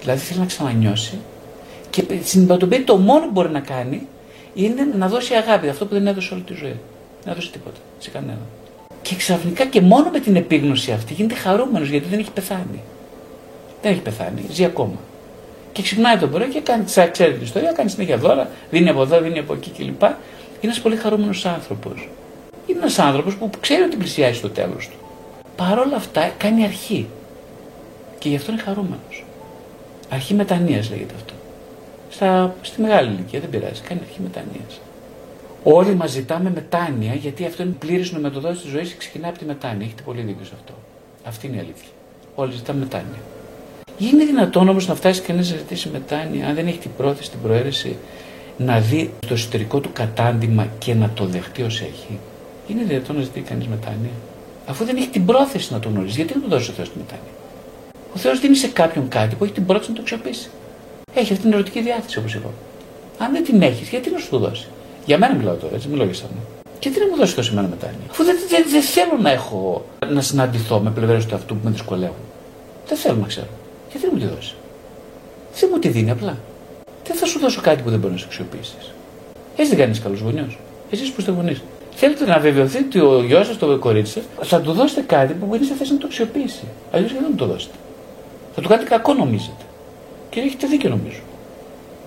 δηλαδή 0.00 0.20
θέλει 0.20 0.40
να 0.40 0.46
ξανανιώσει 0.46 1.18
και 1.90 2.04
συνειδητοποιεί 2.24 2.80
το 2.80 2.96
μόνο 2.96 3.24
που 3.24 3.30
μπορεί 3.30 3.50
να 3.50 3.60
κάνει 3.60 4.06
είναι 4.54 4.88
να 4.96 5.08
δώσει 5.08 5.34
αγάπη, 5.34 5.68
αυτό 5.68 5.86
που 5.86 5.94
δεν 5.94 6.06
έδωσε 6.06 6.34
όλη 6.34 6.42
τη 6.42 6.54
ζωή. 6.54 6.76
Δεν 7.24 7.32
έδωσε 7.32 7.50
τίποτα 7.50 7.78
σε 7.98 8.10
κανέναν. 8.10 8.38
Και 9.02 9.14
ξαφνικά 9.14 9.64
και 9.64 9.80
μόνο 9.80 10.10
με 10.12 10.20
την 10.20 10.36
επίγνωση 10.36 10.92
αυτή 10.92 11.14
γίνεται 11.14 11.34
χαρούμενος 11.34 11.88
γιατί 11.88 12.06
δεν 12.08 12.18
έχει 12.18 12.30
πεθάνει. 12.30 12.82
Δεν 13.82 13.92
έχει 13.92 14.00
πεθάνει, 14.00 14.42
ζει 14.50 14.64
ακόμα. 14.64 14.96
Και 15.72 15.82
ξυπνάει 15.82 16.16
το 16.16 16.26
πρωί 16.26 16.48
και 16.48 16.60
κάνει, 16.60 16.84
ξέρετε 16.84 17.32
την 17.32 17.42
ιστορία, 17.42 17.72
κάνει 17.72 17.90
συνέχεια 17.90 18.16
δώρα, 18.16 18.50
δίνει 18.70 18.88
από 18.88 19.02
εδώ, 19.02 19.20
δίνει 19.20 19.38
από 19.38 19.52
εκεί 19.52 19.70
κλπ. 19.70 20.02
Είναι 20.02 20.16
ένας 20.60 20.80
πολύ 20.80 20.96
χαρούμενος 20.96 21.46
άνθρωπος. 21.46 22.08
Είναι 22.66 22.78
ένας 22.78 22.98
άνθρωπος 22.98 23.34
που 23.34 23.50
ξέρει 23.60 23.82
ότι 23.82 23.96
πλησιάζει 23.96 24.38
στο 24.38 24.50
τέλος 24.50 24.88
του. 24.88 25.05
Παρ' 25.56 25.78
όλα 25.78 25.96
αυτά 25.96 26.32
κάνει 26.38 26.64
αρχή. 26.64 27.08
Και 28.18 28.28
γι' 28.28 28.36
αυτό 28.36 28.52
είναι 28.52 28.60
χαρούμενος. 28.60 29.24
Αρχή 30.08 30.34
μετανία 30.34 30.76
λέγεται 30.76 31.14
αυτό. 31.14 31.32
Στα, 32.10 32.54
στη 32.62 32.80
μεγάλη 32.80 33.12
ηλικία 33.12 33.40
δεν 33.40 33.50
πειράζει, 33.50 33.82
κάνει 33.82 34.00
αρχή 34.08 34.20
μετανία. 34.22 34.66
Όλοι 35.62 35.94
μας 35.94 36.10
ζητάμε 36.10 36.50
μετάνοια 36.50 37.14
γιατί 37.14 37.44
αυτό 37.44 37.62
είναι 37.62 37.74
πλήρης 37.78 38.12
νομετοδότηση 38.12 38.62
της 38.62 38.70
ζωής 38.70 38.88
και 38.90 38.96
ξεκινάει 38.98 39.30
από 39.30 39.38
τη 39.38 39.44
μετάνοια. 39.44 39.86
Έχετε 39.86 40.02
πολύ 40.02 40.22
δίκιο 40.22 40.44
σε 40.44 40.52
αυτό. 40.54 40.72
Αυτή 41.24 41.46
είναι 41.46 41.56
η 41.56 41.58
αλήθεια. 41.58 41.88
Όλοι 42.34 42.52
ζητάμε 42.52 42.78
μετάνοια. 42.78 43.20
Είναι 43.98 44.24
δυνατόν 44.24 44.68
όμως 44.68 44.86
να 44.86 44.94
φτάσει 44.94 45.20
κανείς 45.20 45.50
να 45.50 45.56
ζητήσει 45.56 45.88
μετάνοια 45.88 46.46
αν 46.46 46.54
δεν 46.54 46.66
έχει 46.66 46.78
την 46.78 46.90
πρόθεση, 46.96 47.30
την 47.30 47.40
προαίρεση 47.42 47.96
να 48.58 48.80
δει 48.80 49.12
το 49.26 49.34
εσωτερικό 49.34 49.80
του 49.80 49.90
κατάντημα 49.92 50.66
και 50.78 50.94
να 50.94 51.10
το 51.10 51.24
δεχτεί 51.24 51.62
ως 51.62 51.80
έχει. 51.80 52.18
Είναι 52.68 52.82
δυνατόν 52.84 53.16
να 53.16 53.22
ζητήσει 53.22 53.44
κανείς 53.44 53.66
μετάνοια; 53.66 54.10
Αφού 54.66 54.84
δεν 54.84 54.96
έχει 54.96 55.08
την 55.08 55.26
πρόθεση 55.26 55.72
να 55.72 55.78
το 55.78 55.88
γνωρίζει, 55.88 56.16
γιατί 56.16 56.34
να 56.34 56.40
του 56.40 56.48
δώσει 56.48 56.70
ο 56.70 56.72
Θεός 56.72 56.90
τη 56.90 56.98
μετάνοια; 56.98 57.32
Ο 58.14 58.18
Θεός 58.18 58.40
δίνει 58.40 58.56
σε 58.56 58.68
κάποιον 58.68 59.08
κάτι 59.08 59.34
που 59.34 59.44
έχει 59.44 59.52
την 59.52 59.66
πρόθεση 59.66 59.90
να 59.90 59.96
το 59.96 60.02
αξιοποιήσει. 60.02 60.50
Έχει 61.14 61.32
αυτή 61.32 61.44
την 61.44 61.52
ερωτική 61.52 61.80
διάθεση 61.82 62.18
όπως 62.18 62.34
είπα. 62.34 62.50
Αν 63.18 63.32
δεν 63.32 63.44
την 63.44 63.62
έχεις, 63.62 63.88
γιατί 63.88 64.10
να 64.10 64.18
σου 64.18 64.28
το 64.30 64.38
δώσει; 64.38 64.68
Για 65.04 65.18
μένα 65.18 65.34
μιλάω 65.34 65.54
τώρα, 65.54 65.74
έτσι 65.74 65.88
μιλάω 65.88 66.04
για 66.04 66.14
σένα. 66.14 66.30
Και 66.78 66.90
τι 66.90 66.98
να 66.98 67.06
μου 67.06 67.16
δώσει 67.16 67.34
τόσο 67.34 67.52
εμένα 67.52 67.68
μετάνοια; 67.68 67.98
Αφού 68.10 68.24
δεν, 68.24 68.36
δεν, 68.48 68.64
δεν 68.70 68.82
θέλω 68.82 69.16
να 69.20 69.30
έχω 69.30 69.84
να 70.12 70.20
συναντηθώ 70.20 70.80
με 70.80 70.90
πλευρές 70.90 71.26
του 71.26 71.34
αυτού 71.34 71.56
που 71.56 71.60
με 71.64 71.70
δυσκολεύουν. 71.70 72.24
Δεν 72.86 72.96
θέλω 72.98 73.16
να 73.16 73.26
ξέρω. 73.26 73.48
Γιατί 73.90 74.06
δεν 74.06 74.10
μου 74.14 74.20
τη 74.26 74.34
δώσει; 74.34 74.54
Δεν 75.60 75.68
μου 75.72 75.78
τη 75.78 75.88
δίνει 75.88 76.10
απλά. 76.10 76.38
Δεν 77.04 77.16
θα 77.16 77.26
σου 77.26 77.38
δώσω 77.38 77.60
κάτι 77.60 77.82
που 77.82 77.90
δεν 77.90 77.98
μπορείς 77.98 78.14
να 78.14 78.20
σου 78.20 78.26
αξιοποιήσεις. 78.26 78.92
Έτσι 79.56 79.70
δεν 79.74 79.78
κάνεις 79.78 80.00
καλό 80.00 80.18
γονιό. 80.22 80.48
Εσείς 80.90 81.10
που 81.10 81.20
είστε 81.20 81.32
γονείς; 81.32 81.62
Θέλετε 81.98 82.24
να 82.24 82.38
βεβαιωθεί 82.38 82.78
ότι 82.78 83.00
ο 83.00 83.22
γιος 83.22 83.46
σας, 83.46 83.58
το 83.58 83.78
κορίτσι 83.78 84.12
σας, 84.12 84.48
θα 84.48 84.60
του 84.60 84.72
δώσετε 84.72 85.00
κάτι 85.00 85.32
που 85.32 85.46
μπορεί 85.46 85.64
σε 85.64 85.74
θέση 85.74 85.92
να 85.92 85.98
το 85.98 86.06
αξιοποιήσει. 86.06 86.64
Αλλιώς 86.92 87.12
δεν 87.12 87.26
μου 87.30 87.36
το 87.36 87.46
δώσετε. 87.46 87.74
Θα 88.54 88.60
του 88.60 88.68
κάνετε 88.68 88.88
κακό 88.88 89.14
νομίζετε. 89.14 89.64
Και 90.30 90.40
έχετε 90.40 90.66
δίκιο 90.66 90.88
νομίζω. 90.88 91.20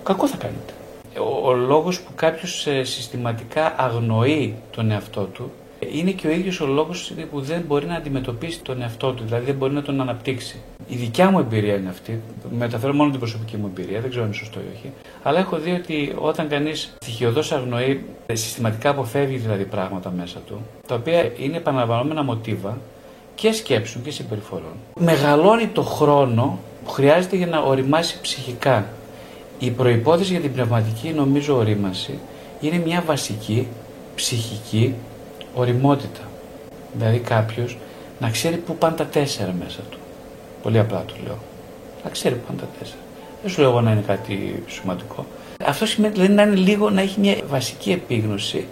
Κακό 0.02 0.26
θα 0.26 0.36
κάνετε 0.36 0.72
ο, 1.18 1.48
ο 1.48 1.52
λόγος 1.52 2.00
που 2.00 2.10
κάποιος 2.14 2.66
ε, 2.66 2.84
συστηματικά 2.84 3.74
αγνοεί 3.78 4.54
τον 4.70 4.90
εαυτό 4.90 5.22
του 5.22 5.52
είναι 5.92 6.10
και 6.10 6.26
ο 6.26 6.30
ίδιος 6.30 6.60
ο 6.60 6.66
λόγος 6.66 7.12
που 7.30 7.40
δεν 7.40 7.64
μπορεί 7.66 7.86
να 7.86 7.94
αντιμετωπίσει 7.94 8.62
τον 8.62 8.82
εαυτό 8.82 9.12
του, 9.12 9.24
δηλαδή 9.24 9.44
δεν 9.44 9.54
μπορεί 9.54 9.72
να 9.72 9.82
τον 9.82 10.00
αναπτύξει. 10.00 10.60
Η 10.88 10.96
δικιά 10.96 11.30
μου 11.30 11.38
εμπειρία 11.38 11.74
είναι 11.74 11.88
αυτή, 11.88 12.20
μεταφέρω 12.50 12.92
μόνο 12.92 13.10
την 13.10 13.18
προσωπική 13.18 13.56
μου 13.56 13.66
εμπειρία, 13.66 14.00
δεν 14.00 14.10
ξέρω 14.10 14.24
αν 14.24 14.30
είναι 14.30 14.38
σωστό 14.38 14.58
ή 14.60 14.76
όχι, 14.76 14.92
αλλά 15.22 15.38
έχω 15.38 15.56
δει 15.58 15.70
ότι 15.70 16.14
όταν 16.18 16.48
κανείς 16.48 16.96
στοιχειοδός 17.00 17.52
αγνοεί, 17.52 18.04
ε, 18.26 18.34
συστηματικά 18.34 18.90
αποφεύγει 18.90 19.36
δηλαδή 19.36 19.64
πράγματα 19.64 20.10
μέσα 20.16 20.38
του, 20.46 20.60
τα 20.86 20.94
οποία 20.94 21.32
είναι 21.36 21.56
επαναλαμβανόμενα 21.56 22.22
μοτίβα 22.22 22.78
και 23.34 23.52
σκέψεων 23.52 24.04
και 24.04 24.10
συμπεριφορών, 24.10 24.74
μεγαλώνει 25.00 25.66
το 25.66 25.82
χρόνο 25.82 26.58
που 26.84 26.90
χρειάζεται 26.90 27.36
για 27.36 27.46
να 27.46 27.58
οριμάσει 27.58 28.18
ψυχικά. 28.20 28.86
Η 29.58 29.70
προϋπόθεση 29.70 30.32
για 30.32 30.40
την 30.40 30.52
πνευματική 30.52 31.08
νομίζω 31.08 31.56
ορίμαση 31.56 32.18
είναι 32.60 32.82
μια 32.84 33.02
βασική 33.06 33.66
ψυχική 34.14 34.94
οριμότητα. 35.54 36.20
Δηλαδή 36.92 37.18
κάποιος 37.18 37.78
να 38.20 38.30
ξέρει 38.30 38.56
πού 38.56 38.76
πάνε 38.76 38.96
τα 38.96 39.04
τέσσερα 39.06 39.54
μέσα 39.64 39.80
του. 39.90 39.98
Πολύ 40.62 40.78
απλά 40.78 41.00
του 41.00 41.14
λέω. 41.24 41.38
Να 42.04 42.10
ξέρει 42.10 42.34
πού 42.34 42.40
πάνε 42.46 42.58
τα 42.60 42.66
τέσσερα. 42.78 43.00
Δεν 43.42 43.50
σου 43.50 43.60
λέω 43.60 43.70
εγώ 43.70 43.80
να 43.80 43.90
είναι 43.90 44.04
κάτι 44.06 44.62
σημαντικό. 44.68 45.26
Αυτό 45.64 45.86
σημαίνει 45.86 46.14
δηλαδή 46.14 46.32
να 46.32 46.42
είναι 46.42 46.56
λίγο 46.56 46.90
να 46.90 47.00
έχει 47.00 47.20
μια 47.20 47.36
βασική 47.48 47.92
επίγνωση 47.92 48.66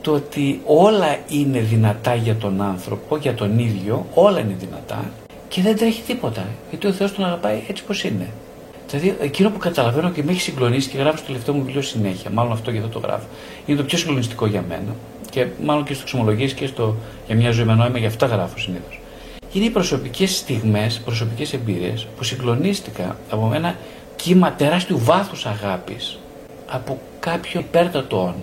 το 0.00 0.12
ότι 0.12 0.60
όλα 0.64 1.18
είναι 1.28 1.60
δυνατά 1.60 2.14
για 2.14 2.36
τον 2.36 2.60
άνθρωπο, 2.62 3.16
για 3.16 3.34
τον 3.34 3.58
ίδιο, 3.58 4.06
όλα 4.14 4.40
είναι 4.40 4.54
δυνατά 4.58 5.04
και 5.48 5.62
δεν 5.62 5.76
τρέχει 5.76 6.02
τίποτα. 6.02 6.46
Γιατί 6.70 6.86
ο 6.86 6.92
Θεός 6.92 7.12
τον 7.12 7.24
αγαπάει 7.24 7.62
έτσι 7.68 7.84
πως 7.84 8.04
είναι. 8.04 8.28
Δηλαδή, 8.98 9.16
εκείνο 9.20 9.50
που 9.50 9.58
καταλαβαίνω 9.58 10.10
και 10.10 10.22
με 10.22 10.30
έχει 10.30 10.40
συγκλονίσει 10.40 10.88
και 10.88 10.98
γράφω 10.98 11.16
στο 11.16 11.26
τελευταίο 11.26 11.54
μου 11.54 11.62
βιβλίο 11.62 11.82
συνέχεια, 11.82 12.30
μάλλον 12.30 12.52
αυτό 12.52 12.70
και 12.70 12.78
αυτό 12.78 12.88
το 12.88 12.98
γράφω, 12.98 13.26
είναι 13.66 13.76
το 13.76 13.84
πιο 13.84 13.98
συγκλονιστικό 13.98 14.46
για 14.46 14.64
μένα 14.68 14.94
και 15.30 15.46
μάλλον 15.64 15.84
και 15.84 15.94
στο 15.94 16.04
ξομολογίε 16.04 16.46
και 16.46 16.66
στο 16.66 16.96
για 17.26 17.36
μια 17.36 17.50
ζωή 17.50 17.64
με 17.64 17.74
νόημα, 17.74 17.98
για 17.98 18.08
αυτά 18.08 18.26
γράφω 18.26 18.58
συνήθως. 18.58 19.00
Είναι 19.52 19.64
οι 19.64 19.70
προσωπικές 19.70 20.36
στιγμές, 20.36 21.00
προσωπικές 21.04 21.52
εμπειρίες 21.52 22.06
που 22.16 22.24
συγκλονίστηκα 22.24 23.16
από 23.30 23.52
ένα 23.54 23.76
κύμα 24.16 24.52
τεράστιου 24.52 24.98
βάθους 24.98 25.46
αγάπης 25.46 26.18
από 26.66 26.98
κάποιο 27.20 27.60
υπέρτατο 27.60 28.22
όν 28.22 28.34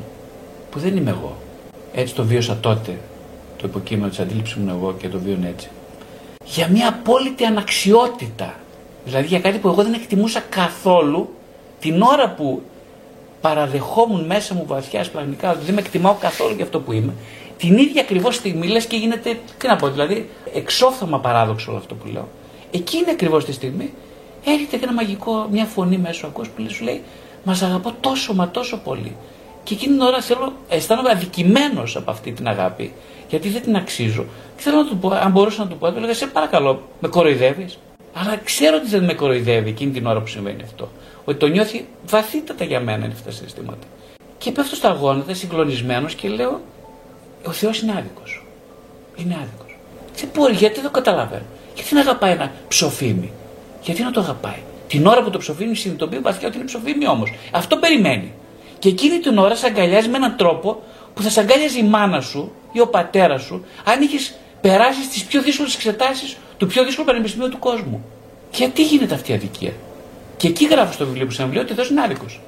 που 0.69 0.79
δεν 0.79 0.97
είμαι 0.97 1.09
εγώ. 1.09 1.37
Έτσι 1.93 2.15
το 2.15 2.23
βίωσα 2.23 2.57
τότε, 2.57 2.99
το 3.57 3.67
υποκείμενο 3.67 4.09
της 4.09 4.19
αντίληψης 4.19 4.55
μου 4.55 4.69
εγώ 4.69 4.95
και 4.99 5.09
το 5.09 5.19
βίωνα 5.19 5.47
έτσι. 5.47 5.69
Για 6.45 6.67
μια 6.67 6.87
απόλυτη 6.87 7.45
αναξιότητα 7.45 8.55
Δηλαδή 9.05 9.27
για 9.27 9.39
κάτι 9.39 9.57
που 9.57 9.67
εγώ 9.67 9.83
δεν 9.83 9.93
εκτιμούσα 9.93 10.39
καθόλου 10.39 11.29
την 11.79 12.01
ώρα 12.01 12.29
που 12.29 12.61
παραδεχόμουν 13.41 14.25
μέσα 14.25 14.53
μου 14.53 14.63
βαθιά 14.67 15.03
σπλαγνικά 15.03 15.51
ότι 15.51 15.65
δεν 15.65 15.73
με 15.73 15.79
εκτιμάω 15.79 16.13
καθόλου 16.13 16.55
για 16.55 16.63
αυτό 16.63 16.79
που 16.79 16.91
είμαι, 16.91 17.13
την 17.57 17.77
ίδια 17.77 18.01
ακριβώς 18.01 18.35
στιγμή 18.35 18.67
λες 18.67 18.85
και 18.85 18.95
γίνεται, 18.95 19.39
τι 19.57 19.67
να 19.67 19.75
πω, 19.75 19.89
δηλαδή 19.89 20.29
εξόφθαμα 20.53 21.19
παράδοξο 21.19 21.69
όλο 21.69 21.79
αυτό 21.79 21.95
που 21.95 22.07
λέω. 22.11 22.27
Εκείνη 22.71 23.09
ακριβώς 23.09 23.45
τη 23.45 23.51
στιγμή 23.51 23.93
έρχεται 24.45 24.77
και 24.77 24.83
ένα 24.83 24.93
μαγικό, 24.93 25.47
μια 25.51 25.65
φωνή 25.65 25.97
μέσα 25.97 26.27
ακούς 26.27 26.49
που 26.49 26.69
σου 26.69 26.83
λέει 26.83 27.01
Μας 27.43 27.61
αγαπώ 27.61 27.93
τόσο 27.99 28.33
μα 28.33 28.49
τόσο 28.49 28.77
πολύ. 28.77 29.15
Και 29.63 29.73
εκείνη 29.73 29.93
την 29.93 30.01
ώρα 30.01 30.21
θέλω, 30.21 30.53
αισθάνομαι 30.69 31.09
αδικημένος 31.09 31.95
από 31.95 32.11
αυτή 32.11 32.31
την 32.31 32.47
αγάπη, 32.47 32.93
γιατί 33.29 33.49
δεν 33.49 33.61
την 33.61 33.75
αξίζω. 33.75 34.25
Και 34.55 34.61
θέλω 34.61 34.77
να 34.77 34.85
του 34.85 34.97
πω, 34.97 35.09
αν 35.09 35.31
μπορούσα 35.31 35.63
να 35.63 35.69
του 35.69 35.77
πω, 35.77 35.91
θα 35.91 35.97
έλεγα 35.97 36.13
Σε 36.13 36.27
παρακαλώ, 36.27 36.81
με 36.99 37.07
κοροϊδεύεις. 37.07 37.77
Αλλά 38.13 38.37
ξέρω 38.37 38.75
ότι 38.77 38.87
δεν 38.87 39.03
με 39.03 39.13
κοροϊδεύει 39.13 39.69
εκείνη 39.69 39.91
την 39.91 40.05
ώρα 40.05 40.19
που 40.21 40.27
συμβαίνει 40.27 40.63
αυτό. 40.63 40.91
Ότι 41.25 41.37
το 41.37 41.47
νιώθει 41.47 41.87
βαθύτατα 42.05 42.63
για 42.63 42.79
μένα 42.79 43.05
είναι 43.05 43.13
αυτά 43.13 43.25
τα 43.25 43.31
συναισθήματα. 43.31 43.87
Και 44.37 44.51
πέφτω 44.51 44.75
στα 44.75 44.89
γόνατα 44.89 45.33
συγκλονισμένος 45.33 46.15
και 46.15 46.29
λέω: 46.29 46.61
Ο 47.45 47.51
Θεός 47.51 47.81
είναι 47.81 47.91
άδικος. 47.97 48.45
Είναι 49.15 49.33
άδικος. 49.33 49.77
Δεν 50.15 50.29
μπορεί, 50.35 50.53
γιατί 50.53 50.75
δεν 50.75 50.83
το 50.83 50.91
καταλαβαίνω. 50.91 51.45
Γιατί 51.75 51.93
να 51.93 51.99
αγαπάει 51.99 52.31
ένα 52.31 52.51
ψοφίμι. 52.67 53.31
Γιατί 53.81 54.03
να 54.03 54.11
το 54.11 54.19
αγαπάει. 54.19 54.59
Την 54.87 55.05
ώρα 55.05 55.23
που 55.23 55.29
το 55.29 55.37
ψοφίμι 55.37 55.75
συνειδητοποιεί 55.75 56.19
βαθιά 56.19 56.47
ότι 56.47 56.57
είναι 56.57 56.65
ψοφίμι 56.65 57.07
όμως. 57.07 57.33
Αυτό 57.51 57.77
περιμένει. 57.77 58.33
Και 58.79 58.89
εκείνη 58.89 59.19
την 59.19 59.37
ώρα 59.37 59.55
σε 59.55 59.65
αγκαλιάζει 59.65 60.09
με 60.09 60.17
έναν 60.17 60.35
τρόπο 60.37 60.83
που 61.13 61.21
θα 61.21 61.29
σε 61.29 61.39
αγκάλιαζε 61.39 61.79
η 61.79 61.83
μάνα 61.83 62.21
σου 62.21 62.51
ή 62.71 62.79
ο 62.79 62.87
πατέρας 62.87 63.41
σου 63.41 63.65
αν 63.83 64.01
είχες 64.01 64.33
περάσει 64.61 65.07
τι 65.09 65.23
πιο 65.27 65.41
δύσκολες 65.41 65.75
εξετάσεις 65.75 66.37
του 66.61 66.67
πιο 66.67 66.83
δύσκολου 66.83 67.07
πανεπιστημίου 67.07 67.49
του 67.49 67.59
κόσμου. 67.59 68.03
Γιατί 68.53 68.83
γίνεται 68.83 69.13
αυτή 69.13 69.31
η 69.31 69.33
αδικία; 69.33 69.73
Και 70.37 70.47
εκεί 70.47 70.65
γράφω 70.65 70.93
στο 70.93 71.05
βιβλίο 71.05 71.25
που 71.25 71.31
σας 71.31 71.43
βιβλίο 71.43 71.61
ότι 71.61 71.71
ο 71.71 71.75
Θεός 71.75 71.89
είναι 71.89 72.01
άδικος. 72.01 72.41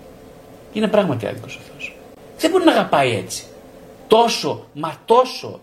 Είναι 0.73 0.87
πράγματι 0.87 1.27
άδικος 1.27 1.55
ο 1.55 1.59
Θεός. 1.71 1.95
Δεν 2.37 2.51
μπορεί 2.51 2.63
να 2.63 2.71
αγαπάει 2.71 3.15
έτσι. 3.15 3.43
Τόσο, 4.07 4.65
μα 4.73 4.95
τόσο 5.05 5.59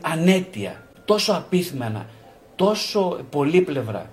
ανέτεια, 0.00 0.82
τόσο 1.04 1.32
απίθμενα, 1.32 2.06
τόσο 2.56 3.18
πολύπλευρα, 3.30 4.10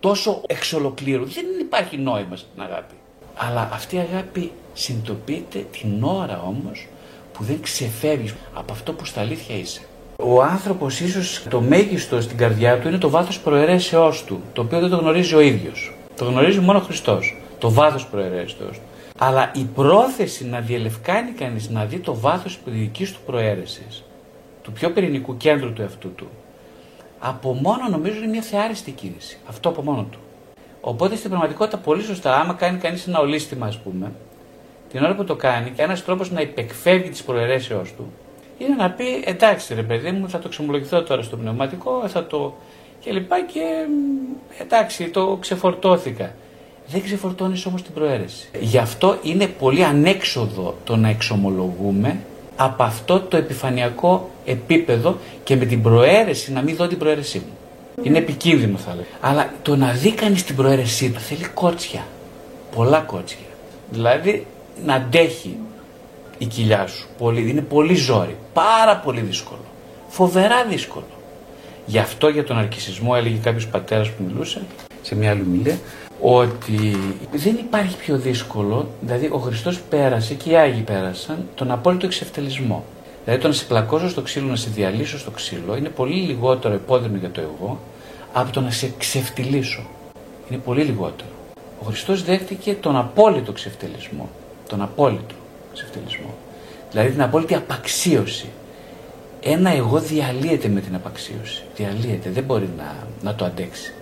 τόσο 0.00 0.42
εξ 0.46 0.72
ολοκλήρου. 0.72 1.24
Δεν 1.24 1.44
υπάρχει 1.60 1.96
νόημα 1.96 2.36
στην 2.36 2.62
αγάπη. 2.62 2.94
Αλλά 3.36 3.70
αυτή 3.72 3.96
η 3.96 3.98
αγάπη 3.98 4.52
συνειδητοποιείται 4.72 5.66
την 5.80 6.02
ώρα 6.02 6.42
όμως 6.46 6.86
που 7.32 7.44
δεν 7.44 7.60
ξεφεύγεις 7.62 8.34
από 8.54 8.72
αυτό 8.72 8.92
που 8.92 9.04
στα 9.04 9.20
αλήθεια 9.20 9.56
είσαι. 9.56 9.80
Ο 10.24 10.42
άνθρωπος 10.42 11.00
ίσως 11.00 11.42
το 11.50 11.60
μέγιστο 11.60 12.20
στην 12.20 12.36
καρδιά 12.36 12.78
του 12.78 12.88
είναι 12.88 12.98
το 12.98 13.10
βάθος 13.10 13.40
προαιρέσεώς 13.40 14.24
του, 14.24 14.40
το 14.52 14.60
οποίο 14.62 14.80
δεν 14.80 14.90
το 14.90 14.96
γνωρίζει 14.96 15.34
ο 15.34 15.40
ίδιος. 15.40 15.94
Το 16.16 16.24
γνωρίζει 16.24 16.60
μόνο 16.60 16.78
ο 16.78 16.82
Χριστός. 16.82 17.36
Το 17.58 17.70
βάθος 17.70 18.06
προαιρέσεώ 18.06 18.66
του. 18.66 18.78
Αλλά 19.18 19.50
η 19.54 19.64
πρόθεση 19.74 20.46
να 20.46 20.60
διελευκάνει 20.60 21.30
κανείς 21.30 21.68
να 21.68 21.84
δει 21.84 21.98
το 21.98 22.14
βάθος 22.14 22.58
της 22.64 22.72
δικής 22.72 23.12
του 23.12 23.18
προαίρεσης, 23.26 24.04
του 24.62 24.72
πιο 24.72 24.90
πυρηνικού 24.90 25.36
κέντρου 25.36 25.72
του 25.72 25.82
εαυτού 25.82 26.14
του, 26.14 26.28
από 27.18 27.52
μόνο 27.52 27.88
νομίζω 27.90 28.16
είναι 28.16 28.26
μια 28.26 28.42
θεάριστη 28.42 28.90
κίνηση. 28.90 29.38
Αυτό 29.48 29.68
από 29.68 29.82
μόνο 29.82 30.06
του. 30.10 30.18
Οπότε 30.80 31.16
στην 31.16 31.30
πραγματικότητα 31.30 31.76
πολύ 31.76 32.02
σωστά, 32.02 32.40
άμα 32.40 32.54
κάνει 32.54 32.78
κανείς 32.78 33.06
ένα 33.06 33.20
ολίσθημα, 33.20 33.66
ας 33.66 33.78
πούμε, 33.78 34.12
την 34.90 35.04
ώρα 35.04 35.14
που 35.14 35.24
το 35.24 35.36
κάνει 35.36 35.70
και 35.70 35.82
ένας 35.82 36.04
τρόπος 36.04 36.30
να 36.30 36.40
υπεκφεύγει 36.40 37.08
της 37.08 37.22
προαιρέσεώς 37.22 37.94
του 37.96 38.12
είναι 38.60 38.74
να 38.74 38.90
πει 38.90 39.04
εντάξει 39.24 39.74
ρε 39.74 39.82
παιδί 39.82 40.10
μου, 40.10 40.28
θα 40.28 40.38
το 40.38 40.48
ξεμολογηθώ 40.48 41.02
τώρα 41.02 41.22
στο 41.22 41.36
πνευματικό, 41.36 42.08
θα 42.08 42.26
το 42.26 42.54
και 43.00 43.12
λοιπά 43.12 43.44
και 43.44 43.60
εντάξει, 44.60 45.08
το 45.08 45.36
ξεφορτώθηκα. 45.40 46.34
Δεν 46.86 47.02
ξεφορτώνεις 47.02 47.66
όμως 47.66 47.82
την 47.82 47.92
προαίρεση. 47.92 48.48
Γι' 48.60 48.78
αυτό 48.78 49.18
είναι 49.22 49.46
πολύ 49.46 49.84
ανέξοδο 49.84 50.74
το 50.84 50.96
να 50.96 51.08
εξομολογούμε 51.08 52.20
από 52.56 52.82
αυτό 52.82 53.20
το 53.20 53.36
επιφανειακό 53.36 54.30
επίπεδο 54.44 55.18
και 55.44 55.56
με 55.56 55.64
την 55.64 55.82
προαίρεση 55.82 56.52
να 56.52 56.62
μην 56.62 56.76
δω 56.76 56.86
την 56.86 56.98
προαίρεσή 56.98 57.38
μου. 57.38 57.52
Είναι 58.02 58.18
επικίνδυνο 58.18 58.76
θα 58.76 58.94
λέω. 58.94 59.04
Αλλά 59.20 59.52
το 59.62 59.76
να 59.76 59.92
δει 59.92 60.12
κανείς 60.12 60.44
την 60.44 60.56
προαίρεσή 60.56 61.10
του 61.10 61.20
θέλει 61.20 61.44
κότσια. 61.44 62.06
Πολλά 62.76 62.98
κότσια. 62.98 63.46
Δηλαδή 63.90 64.46
να 64.84 64.94
αντέχει 64.94 65.56
η 66.40 66.46
κοιλιά 66.46 66.86
σου. 66.86 67.08
Πολύ, 67.18 67.50
είναι 67.50 67.60
πολύ 67.60 67.94
ζόρι. 67.94 68.36
Πάρα 68.52 68.96
πολύ 68.96 69.20
δύσκολο. 69.20 69.64
Φοβερά 70.08 70.64
δύσκολο. 70.64 71.04
Γι' 71.86 71.98
αυτό 71.98 72.28
για 72.28 72.44
τον 72.44 72.58
αρκισισμό 72.58 73.12
έλεγε 73.16 73.36
κάποιος 73.36 73.66
πατέρας 73.66 74.08
που 74.10 74.22
μιλούσε 74.26 74.62
σε 75.02 75.14
μια 75.14 75.30
άλλη 75.30 75.42
μιλία 75.42 75.78
ότι 76.20 76.96
δεν 77.32 77.54
υπάρχει 77.54 77.96
πιο 77.96 78.18
δύσκολο, 78.18 78.88
δηλαδή 79.00 79.28
ο 79.32 79.38
Χριστός 79.38 79.80
πέρασε 79.80 80.34
και 80.34 80.50
οι 80.50 80.56
Άγιοι 80.56 80.80
πέρασαν 80.80 81.44
τον 81.54 81.70
απόλυτο 81.70 82.06
εξευτελισμό. 82.06 82.84
Δηλαδή 83.24 83.42
το 83.42 83.48
να 83.48 83.54
σε 83.54 83.64
πλακώσω 83.64 84.08
στο 84.08 84.22
ξύλο, 84.22 84.46
να 84.46 84.56
σε 84.56 84.70
διαλύσω 84.74 85.18
στο 85.18 85.30
ξύλο 85.30 85.76
είναι 85.76 85.88
πολύ 85.88 86.14
λιγότερο 86.14 86.74
επώδυνο 86.74 87.16
για 87.16 87.30
το 87.30 87.40
εγώ 87.40 87.80
από 88.32 88.52
το 88.52 88.60
να 88.60 88.70
σε 88.70 88.92
ξεφτυλίσω. 88.98 89.82
Είναι 90.50 90.60
πολύ 90.64 90.82
λιγότερο. 90.82 91.30
Ο 91.80 91.84
Χριστός 91.84 92.24
δέχτηκε 92.24 92.74
τον 92.74 92.96
απόλυτο 92.96 93.52
ξεφτελισμό. 93.52 94.28
Τον 94.68 94.82
απόλυτο 94.82 95.34
ξεφτελισμό. 95.72 96.34
Δηλαδή 96.90 97.10
την 97.10 97.22
απόλυτη 97.22 97.54
απαξίωση. 97.54 98.48
Ένα 99.42 99.70
εγώ 99.70 99.98
διαλύεται 100.00 100.68
με 100.68 100.80
την 100.80 100.94
απαξίωση. 100.94 101.62
Διαλύεται, 101.76 102.30
δεν 102.30 102.44
μπορεί 102.44 102.68
να, 102.76 103.06
να 103.22 103.34
το 103.34 103.44
αντέξει. 103.44 103.92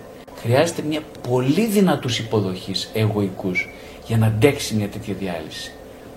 Χρειάζεται 0.41 0.81
μια 0.81 1.01
πολύ 1.29 1.65
δυνατούς 1.65 2.19
υποδοχής 2.19 2.89
εγωικούς 2.93 3.69
για 4.07 4.17
να 4.17 4.25
αντέξει 4.25 4.75
μια 4.75 4.87
τέτοια 4.87 5.13
διάλυση. 5.13 5.71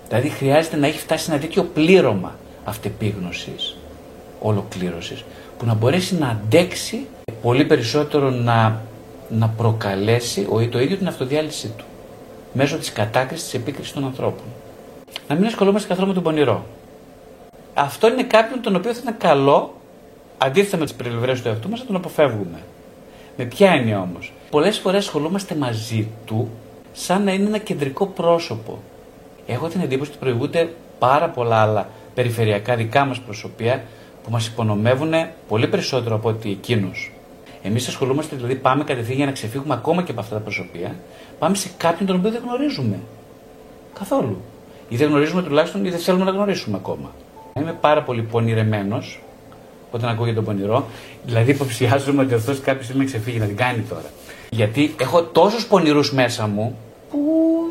Δηλαδή 0.07 0.29
χρειάζεται 0.29 0.77
να 0.77 0.87
έχει 0.87 0.97
φτάσει 0.97 1.31
ένα 1.31 1.39
τέτοιο 1.39 1.63
πλήρωμα 1.63 2.35
αυτεπίγνωσης, 2.63 3.77
ολοκλήρωσης, 4.39 5.23
που 5.57 5.65
να 5.65 5.73
μπορέσει 5.73 6.15
να 6.15 6.27
αντέξει 6.27 7.05
πολύ 7.41 7.65
περισσότερο 7.65 8.29
να, 8.29 8.81
να 9.29 9.47
προκαλέσει 9.47 10.47
ο, 10.49 10.67
το 10.67 10.79
ίδιο 10.79 10.97
την 10.97 11.07
αυτοδιάλυσή 11.07 11.67
του 11.77 11.85
μέσω 12.53 12.77
της 12.77 12.91
κατάκρισης 12.91 13.43
της 13.45 13.53
επίκρισης 13.53 13.93
των 13.93 14.05
ανθρώπων. 14.05 14.45
Να 15.33 15.39
μην 15.39 15.47
ασχολούμαστε 15.47 15.87
καθόλου 15.87 16.07
με 16.07 16.13
τον 16.13 16.23
πονηρό. 16.23 16.65
Αυτό 17.73 18.07
είναι 18.07 18.23
κάποιον 18.23 18.61
τον 18.61 18.75
οποίο 18.75 18.93
θα 18.93 18.99
είναι 19.01 19.15
καλό, 19.19 19.73
αντίθετα 20.37 20.77
με 20.77 20.83
τις 20.83 20.93
περιβρές 20.93 21.41
του 21.41 21.47
εαυτού 21.47 21.69
μας, 21.69 21.79
να 21.79 21.85
τον 21.85 21.95
αποφεύγουμε. 21.95 22.59
Με 23.37 23.45
ποια 23.45 23.71
έννοια 23.71 24.01
όμως; 24.01 24.33
Πολλές 24.49 24.77
φορές 24.77 25.05
ασχολούμαστε 25.05 25.55
μαζί 25.55 26.07
του 26.25 26.49
σαν 26.93 27.23
να 27.23 27.33
είναι 27.33 27.47
ένα 27.47 27.57
κεντρικό 27.57 28.05
πρόσωπο. 28.05 28.79
Έχω 29.47 29.67
την 29.67 29.81
εντύπωση 29.81 30.09
ότι 30.09 30.19
προηγούνται 30.19 30.73
πάρα 30.99 31.29
πολλά 31.29 31.61
άλλα 31.61 31.89
περιφερειακά 32.13 32.75
δικά 32.75 33.05
μας 33.05 33.19
προσωπία 33.19 33.83
που 34.23 34.31
μας 34.31 34.47
υπονομεύουν 34.47 35.13
πολύ 35.47 35.67
περισσότερο 35.67 36.15
από 36.15 36.29
ότι 36.29 36.51
εκείνους. 36.51 37.11
Εμείς 37.63 37.87
ασχολούμαστε, 37.87 38.35
δηλαδή 38.35 38.55
πάμε 38.55 38.83
κατευθείαν 38.83 39.17
για 39.17 39.25
να 39.25 39.31
ξεφύγουμε 39.31 39.73
ακόμα 39.73 40.03
και 40.03 40.11
από 40.11 40.19
αυτά 40.19 40.35
τα 40.35 40.41
προσωπία, 40.41 40.95
πάμε 41.39 41.55
σε 41.55 41.69
κάποιον 41.77 42.07
τον 42.07 42.15
οποίο 42.15 42.31
δεν 42.31 42.41
γνωρίζουμε. 42.45 42.99
Καθόλου. 43.99 44.41
Ή 44.93 44.95
δεν 44.95 45.07
γνωρίζουμε 45.09 45.41
τουλάχιστον 45.43 45.85
ή 45.85 45.89
δεν 45.89 45.99
θέλουμε 45.99 46.23
να 46.23 46.31
γνωρίσουμε 46.31 46.77
ακόμα. 46.77 47.11
Είμαι 47.59 47.77
πάρα 47.81 48.03
πολύ 48.03 48.21
πονηρεμένος 48.21 49.21
όταν 49.91 50.09
ακούγεται 50.09 50.35
τον 50.35 50.43
πονηρό. 50.43 50.85
Δηλαδή 51.25 51.51
υποψιάζομαι 51.51 52.21
ότι 52.21 52.33
αυτός 52.33 52.59
κάποια 52.59 52.83
στιγμή 52.83 53.05
ξεφύγει 53.05 53.39
να 53.39 53.45
την 53.45 53.55
κάνει 53.55 53.81
τώρα. 53.89 54.09
Γιατί 54.49 54.95
έχω 54.99 55.23
τόσους 55.23 55.65
πονηρούς 55.65 56.13
μέσα 56.13 56.47
μου 56.47 56.77
που 57.11 57.19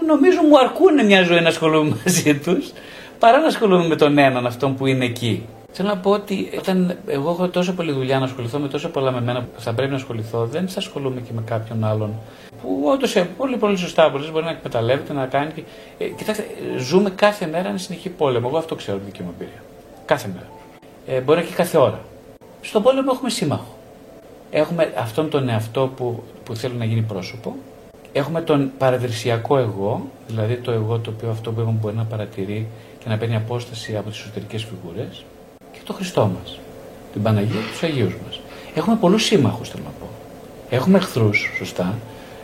νομίζω 0.06 0.42
μου 0.42 0.58
αρκούν 0.58 1.06
μια 1.06 1.22
ζωή 1.22 1.40
να 1.40 1.48
ασχολούμαι 1.48 1.96
μαζί 2.04 2.38
τους 2.38 2.72
παρά 3.18 3.38
να 3.38 3.46
ασχολούμαι 3.46 3.86
με 3.86 3.96
τον 3.96 4.18
έναν 4.18 4.46
αυτόν 4.46 4.76
που 4.76 4.86
είναι 4.86 5.04
εκεί. 5.04 5.46
Θέλω 5.72 5.88
να 5.88 5.96
πω 5.96 6.10
ότι 6.10 6.50
όταν 6.58 6.96
εγώ 7.06 7.30
έχω 7.30 7.48
τόσο 7.48 7.72
πολλή 7.72 7.92
δουλειά 7.92 8.18
να 8.18 8.24
ασχοληθώ 8.24 8.58
με 8.58 8.68
τόσο 8.68 8.88
πολλά 8.88 9.10
με 9.10 9.20
μένα 9.20 9.40
που 9.42 9.60
θα 9.60 9.72
πρέπει 9.72 9.90
να 9.90 9.96
ασχοληθώ, 9.96 10.46
δεν 10.46 10.68
θα 10.68 10.78
ασχολούμαι 10.78 11.20
και 11.20 11.32
με 11.32 11.42
κάποιον 11.46 11.84
άλλον 11.84 12.14
που 12.62 12.82
όντως 12.84 13.24
πολύ, 13.36 13.56
πολύ 13.56 13.76
σωστά 13.76 14.08
μπορείς 14.08 14.30
να 14.30 14.50
εκμεταλλεύεται, 14.50 15.12
να 15.12 15.26
κάνει. 15.26 15.64
Ε, 15.98 16.04
κοιτάξτε, 16.04 16.46
ζούμε 16.78 17.10
κάθε 17.10 17.46
μέρα 17.46 17.68
ένα 17.68 17.78
συνεχή 17.78 18.08
πόλεμο. 18.08 18.46
Εγώ 18.48 18.58
αυτό 18.58 18.74
ξέρω 18.74 18.96
από 18.96 19.06
δική 19.06 19.22
μου 19.22 19.32
εμπειρία. 19.34 19.62
Κάθε 20.04 20.28
μέρα. 20.34 20.46
Ε, 21.06 21.20
μπορεί 21.20 21.42
και 21.42 21.54
κάθε 21.54 21.78
ώρα. 21.78 22.00
Στον 22.60 22.82
πόλεμο 22.82 23.10
έχουμε 23.14 23.30
σύμμαχο. 23.30 23.76
Έχουμε 24.50 24.92
αυτόν 24.98 25.30
τον 25.30 25.48
εαυτό 25.48 25.92
που, 25.96 26.22
που 26.44 26.54
θέλει 26.54 26.74
να 26.74 26.84
γίνει 26.84 27.02
πρόσωπο. 27.02 27.56
Έχουμε 28.12 28.40
τον 28.40 28.70
παραδρυσιακό 28.78 29.58
εγώ, 29.58 30.06
δηλαδή 30.26 30.56
το 30.56 30.70
εγώ 30.70 30.98
το 30.98 31.12
οποίο 31.16 31.30
αυτό 31.30 31.52
που 31.52 31.76
μπορεί 31.80 31.96
να 31.96 32.04
παρατηρεί 32.04 32.66
και 32.98 33.08
να 33.08 33.18
παίρνει 33.18 33.36
απόσταση 33.36 33.96
από 33.96 34.10
τις 34.10 34.18
εσωτερικές 34.18 34.64
φιγούρες. 34.64 35.24
Και 35.82 35.88
το 35.88 35.94
Χριστό 35.94 36.30
μας. 36.38 36.58
Την 37.12 37.22
Παναγία 37.22 37.60
και 37.60 37.70
τους 37.70 37.82
Αγίους 37.82 38.16
μας. 38.26 38.40
Έχουμε 38.74 38.96
πολλούς 38.96 39.22
σύμμαχους, 39.24 39.68
θέλω 39.68 39.82
να 39.84 39.90
πω. 39.90 40.08
Έχουμε 40.70 40.98
εχθρούς, 40.98 41.50
σωστά, 41.58 41.94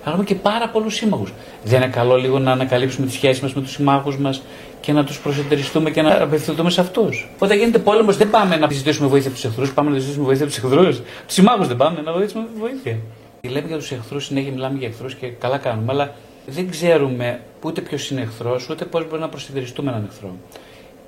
έχουμε 0.06 0.24
και 0.24 0.34
πάρα 0.34 0.68
πολλούς 0.68 0.94
σύμμαχους. 0.94 1.32
Δεν 1.64 1.82
είναι 1.82 1.90
καλό 1.90 2.16
λίγο 2.16 2.38
να 2.38 2.52
ανακαλύψουμε 2.52 3.06
τη 3.06 3.12
σχέση 3.12 3.42
μας 3.42 3.54
με 3.54 3.60
τους 3.60 3.70
συμμάχους 3.70 4.18
μας 4.18 4.42
και 4.80 4.92
να 4.92 5.04
τους 5.04 5.18
προσετεριστούμε 5.18 5.90
και 5.90 6.02
να 6.02 6.22
απευθυνθούμε 6.22 6.70
σε 6.70 6.80
αυτούς. 6.80 7.28
Όταν 7.38 7.58
γίνεται 7.58 7.78
πόλεμος, 7.78 8.16
δεν 8.16 8.30
πάμε 8.30 8.56
να 8.56 8.70
ζητήσουμε 8.70 9.08
βοήθεια 9.08 9.28
από 9.28 9.36
τους 9.36 9.48
εχθρούς, 9.48 9.72
πάμε 9.72 9.90
να 9.90 9.98
ζητήσουμε 9.98 10.24
βοήθεια 10.24 10.44
από 10.44 10.54
τους 10.54 10.64
εχθρούς. 10.64 10.96
Τους 11.26 11.34
συμμάχους 11.34 11.66
δεν 11.66 11.76
πάμε 11.76 12.00
να 12.00 12.12
ζητήσουμε 12.12 12.46
βοήθεια. 12.58 12.96
Λέμε 13.42 13.66
για 13.66 13.76
τους 13.76 13.90
εχθρούς, 13.90 14.24
συνέχεια 14.24 14.52
μιλάμε 14.52 14.78
για 14.78 14.88
εχθρούς 14.88 15.14
και 15.14 15.26
καλά 15.26 15.58
κάνουμε, 15.58 15.92
αλλά 15.92 16.14
δεν 16.46 16.70
ξέρουμε 16.70 17.40
ούτε 17.62 17.80
ποιος 17.80 18.10
είναι 18.10 18.20
εχθρός, 18.20 18.68
ούτε 18.70 18.84
πώς 18.84 19.08
μπορεί 19.08 19.20
να 19.20 19.28
προσετεριστούμε 19.28 19.90
έναν 19.90 20.04
εχθρό. 20.10 20.36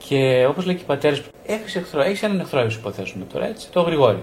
Και 0.08 0.46
όπως 0.48 0.64
λέει 0.64 0.74
και 0.74 0.82
οι 0.82 0.86
πατέρε, 0.86 1.16
έχεις 1.46 1.76
εχθρό, 1.76 2.00
έχεις 2.00 2.22
έναν 2.22 2.40
εχθρό, 2.40 2.66
υποθέσουμε 2.70 3.24
τώρα 3.32 3.46
έτσι, 3.46 3.68
το 3.72 3.80
γρηγόρι. 3.80 4.22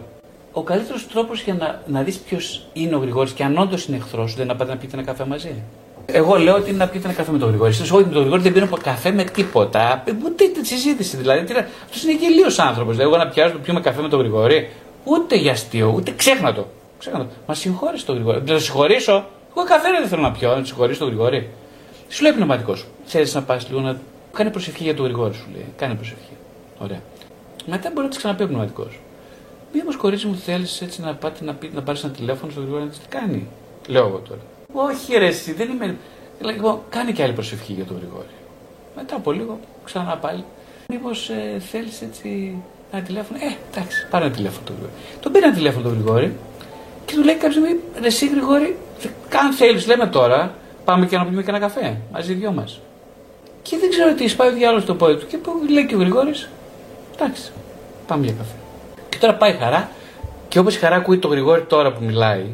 Ο 0.51 0.61
καλύτερος 0.61 1.07
τρόπος 1.07 1.41
για 1.41 1.53
να, 1.53 1.81
να 1.87 2.03
δεις 2.03 2.17
ποιος 2.17 2.65
είναι 2.73 2.95
ο 2.95 2.99
Γρηγόρης 2.99 3.31
και 3.31 3.43
αν 3.43 3.57
όντως 3.57 3.85
είναι 3.85 3.97
εχθρός, 3.97 4.33
δεν 4.33 4.43
είναι 4.43 4.53
να 4.53 4.59
πάτε 4.59 4.71
να 4.71 4.77
πείτε 4.77 4.97
ένα 4.97 5.05
καφέ 5.05 5.25
μαζί. 5.25 5.63
Εγώ 6.05 6.35
λέω 6.35 6.55
ότι 6.55 6.69
είναι 6.69 6.77
να 6.77 6.87
πιείτε 6.87 7.07
ένα 7.07 7.15
καφέ 7.15 7.31
με 7.31 7.37
τον 7.37 7.49
Γρηγόρη. 7.49 7.69
Εσεί, 7.69 7.81
όχι 7.81 8.05
με 8.05 8.11
τον 8.11 8.21
Γρηγόρη 8.21 8.41
δεν 8.41 8.53
πίνω 8.53 8.67
καφέ 8.83 9.11
με 9.11 9.23
τίποτα. 9.23 10.03
Ούτε 10.25 10.47
τη 10.47 10.67
συζήτηση 10.67 11.17
δηλαδή. 11.17 11.39
Αυτός 11.83 12.03
είναι 12.03 12.13
γελίος 12.13 12.59
άνθρωπος. 12.59 12.95
Δηλαδή, 12.95 13.13
εγώ 13.13 13.23
να 13.23 13.29
πιάσω 13.29 13.53
να 13.53 13.59
πιούμε 13.59 13.81
καφέ 13.81 14.01
με 14.01 14.09
τον 14.09 14.19
Γρηγόρη, 14.19 14.69
ούτε 15.03 15.35
για 15.35 15.51
αστείο, 15.51 15.93
ούτε 15.95 16.11
ξέχνα 16.15 16.53
το. 16.53 16.67
Ξέχνα 16.99 17.19
το. 17.19 17.25
Μα 17.47 17.53
συγχώρησε 17.53 18.05
τον 18.05 18.15
Γρηγόρη. 18.15 18.37
Δεν 18.37 18.55
το 18.55 18.61
συγχωρήσω. 18.61 19.25
Εγώ 19.55 19.65
καφέ 19.65 19.89
δεν 19.99 20.07
θέλω 20.07 20.21
να 20.21 20.31
πιω, 20.31 20.55
να 20.55 20.63
συγχωρήσω 20.63 20.99
τον 20.99 21.07
Γρηγόρη. 21.07 21.49
Σου 22.09 22.23
λέει 22.23 22.31
πνευματικός. 22.31 22.85
Θέλει 23.05 23.29
να 23.33 23.41
πας 23.41 23.67
λίγο 23.69 23.81
να 23.81 23.97
κάνει 24.37 24.49
προσευχή 24.49 24.83
για 24.83 24.95
τον 24.95 25.05
Γρηγόρη, 25.05 25.33
σου 25.33 25.47
λέει. 25.53 25.65
Κάνει 25.77 25.95
προσευχή. 25.95 26.35
Ωραία. 26.79 27.01
Μετά 27.65 27.89
μπορεί 27.89 28.03
να 28.03 28.09
της 28.09 28.17
ξαναπεί 28.17 28.43
ο 28.43 28.47
πνευματικός. 28.47 28.99
Μήπω 29.73 29.97
κορίτσι 29.97 30.27
μου 30.27 30.35
θέλεις 30.35 30.81
έτσι 30.81 31.01
να, 31.01 31.13
πάτε, 31.15 31.43
να, 31.43 31.53
πει, 31.53 31.71
να 31.73 31.81
πάρεις 31.81 32.03
ένα 32.03 32.13
τηλέφωνο 32.13 32.51
στον 32.51 32.63
Γρηγόρη 32.63 32.83
να 32.83 32.89
τι 32.89 32.97
κάνει. 33.09 33.47
Λέω 33.87 34.07
εγώ 34.07 34.21
τώρα. 34.27 34.41
Όχι, 34.73 35.17
ρε, 35.17 35.27
εσύ, 35.27 35.53
δεν 35.53 35.69
είμαι. 35.69 35.95
Λοιπόν, 36.41 36.79
κάνει 36.89 37.11
και 37.11 37.23
άλλη 37.23 37.33
προσευχή 37.33 37.73
για 37.73 37.85
τον 37.85 37.97
Γρηγόρη. 37.97 38.33
Μετά 38.95 39.15
από 39.15 39.31
λίγο, 39.31 39.59
ξανά 39.83 40.17
πάλι. 40.17 40.43
Μήπω 40.89 41.09
ε, 41.09 41.59
θέλεις 41.59 42.01
έτσι 42.01 42.55
ένα 42.91 43.01
τηλέφωνο. 43.01 43.39
Ε, 43.41 43.55
εντάξει, 43.71 44.07
πάρε 44.09 44.25
ένα 44.25 44.33
τηλέφωνο 44.33 44.65
τον 44.65 44.75
Γρηγόρη. 44.75 44.95
Τον 45.19 45.31
πήρε 45.31 45.45
ένα 45.45 45.55
τηλέφωνο 45.55 45.83
τον 45.83 45.93
Γρηγόρη 45.93 46.35
και 47.05 47.15
του 47.15 47.23
λέει 47.23 47.35
κάποια 47.35 47.51
στιγμή, 47.51 47.79
ρε, 48.01 48.07
εσύ 48.07 48.27
Γρηγόρη, 48.27 48.77
αν 49.41 49.53
θέλεις, 49.53 49.87
λέμε 49.87 50.07
τώρα, 50.07 50.53
πάμε 50.85 51.05
και 51.05 51.17
να 51.17 51.25
πιούμε 51.25 51.43
και 51.43 51.49
ένα 51.49 51.59
καφέ 51.59 51.97
μαζί 52.11 52.33
δυο 52.33 52.51
μας. 52.51 52.79
Και 53.69 53.77
δεν 53.77 53.89
ξέρω 53.89 54.13
τι, 54.13 54.27
σπάει 54.27 54.49
ο 54.49 54.53
διάλογος 54.53 54.83
στο 54.83 54.95
πόδι 54.95 55.15
του. 55.15 55.27
Και 55.27 55.37
λέει 55.69 55.85
και 55.85 55.95
ο 55.95 55.97
Γρηγόρης, 55.97 56.49
εντάξει, 57.15 57.51
πάμε 58.07 58.25
για 58.25 58.33
καφέ. 58.33 58.55
Και 59.09 59.17
τώρα 59.17 59.35
πάει 59.35 59.51
η 59.51 59.57
χαρά 59.57 59.89
και 60.47 60.59
όπως 60.59 60.75
η 60.75 60.79
χαρά 60.79 60.95
ακούει 60.95 61.17
το 61.17 61.27
Γρηγόρη 61.27 61.63
τώρα 61.63 61.93
που 61.93 62.03
μιλάει, 62.03 62.45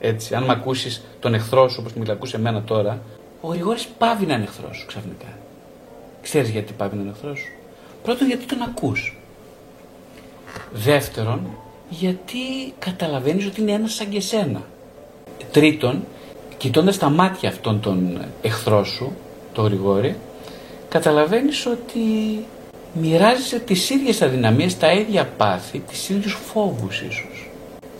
έτσι, 0.00 0.34
αν 0.34 0.44
με 0.44 0.52
ακούσεις 0.52 1.04
τον 1.20 1.34
εχθρό 1.34 1.68
σου 1.68 1.76
όπως 1.80 1.92
μιλάει, 1.92 2.16
ακούσε 2.16 2.36
εμένα 2.36 2.62
τώρα, 2.62 3.02
ο 3.40 3.48
Γρηγόρης 3.48 3.86
πάβει 3.98 4.26
να 4.26 4.34
είναι 4.34 4.42
εχθρός 4.42 4.76
σου 4.76 4.86
ξαφνικά. 4.86 5.26
Ξέρεις 6.22 6.48
γιατί 6.48 6.72
πάβει 6.72 6.96
να 6.96 7.02
είναι 7.02 7.10
εχθρός 7.10 7.38
σου; 7.38 7.52
Πρώτον, 8.02 8.26
γιατί 8.26 8.44
τον 8.44 8.62
ακούς. 8.62 9.18
Δεύτερον, 10.72 11.40
γιατί 11.88 12.38
καταλαβαίνεις 12.78 13.46
ότι 13.46 13.60
είναι 13.60 13.72
ένας 13.72 13.94
σαν 13.94 14.08
και 14.08 14.20
σένα. 14.20 14.62
Τρίτον, 15.52 16.04
κοιτώντας 16.56 16.98
τα 16.98 17.08
μάτια 17.10 17.48
αυτών 17.48 17.80
των 17.80 18.18
εχθρών 18.42 18.84
σου, 18.84 19.12
το 19.56 19.62
Γρηγόρη, 19.62 20.16
καταλαβαίνεις 20.88 21.66
ότι 21.66 22.00
μοιράζεσαι 22.92 23.58
τις 23.58 23.90
ίδιες 23.90 24.22
αδυναμίες, 24.22 24.78
τα 24.78 24.92
ίδια 24.92 25.28
πάθη, 25.36 25.78
τις 25.78 26.08
ίδιους 26.08 26.38
φόβους 26.44 27.00
ίσως. 27.00 27.50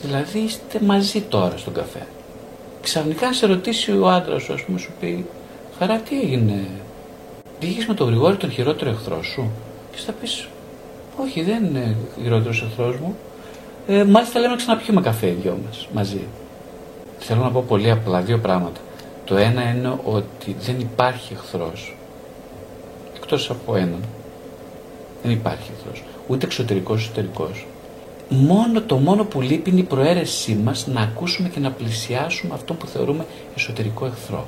Δηλαδή 0.02 0.38
είστε 0.38 0.80
μαζί 0.84 1.20
τώρα 1.20 1.56
στον 1.56 1.72
καφέ. 1.72 2.06
Ξαφνικά 2.82 3.32
σε 3.32 3.46
ρωτήσει 3.46 3.92
ο 3.98 4.08
άντρας 4.08 4.42
σου, 4.42 4.52
ας 4.52 4.62
πούμε, 4.62 4.78
σου 4.78 4.90
πει 5.00 5.26
Χαρά, 5.78 5.96
τι 5.98 6.20
έγινε; 6.20 6.66
Πήγε 7.58 7.84
με 7.88 7.94
τον 7.94 8.06
Γρηγόρη 8.06 8.36
τον 8.36 8.50
χειρότερο 8.50 8.90
εχθρό 8.90 9.22
σου; 9.22 9.50
Και 9.90 9.98
θα 10.06 10.12
πεις 10.12 10.48
Όχι, 11.16 11.42
δεν 11.42 11.64
είναι 11.64 11.96
χειρότερος 12.22 12.62
εχθρός 12.62 12.96
μου. 12.96 13.16
Ε, 13.86 14.04
μάλιστα 14.04 14.40
λέμε 14.40 14.52
να 14.52 14.58
ξαναπιούμε 14.58 15.00
καφέ 15.00 15.26
οι 15.26 15.36
δυο 15.42 15.58
μας 15.66 15.88
μαζί. 15.92 16.20
Θέλω 17.18 17.42
να 17.42 17.50
πω 17.50 17.64
πολύ 17.68 17.90
απλά 17.90 18.20
δύο 18.20 18.38
πράγματα. 18.38 18.80
Το 19.26 19.36
ένα 19.36 19.70
είναι 19.70 19.98
ότι 20.04 20.56
δεν 20.60 20.80
υπάρχει 20.80 21.32
εχθρός 21.32 21.96
εκτός 23.26 23.50
από 23.50 23.76
έναν. 23.76 24.00
Δεν 25.22 25.32
υπάρχει 25.32 25.70
εχθρός. 25.76 26.04
Ούτε 26.26 26.46
εξωτερικός, 26.46 27.02
εσωτερικός. 27.02 27.66
Μόνο 28.28 28.82
το 28.82 28.96
μόνο 28.96 29.24
που 29.24 29.40
λείπει 29.40 29.70
είναι 29.70 29.80
η 29.80 29.82
προαίρεσή 29.82 30.54
μας 30.54 30.86
να 30.86 31.00
ακούσουμε 31.00 31.48
και 31.48 31.60
να 31.60 31.70
πλησιάσουμε 31.70 32.54
αυτό 32.54 32.74
που 32.74 32.86
θεωρούμε 32.86 33.26
εσωτερικό 33.56 34.06
εχθρό. 34.06 34.46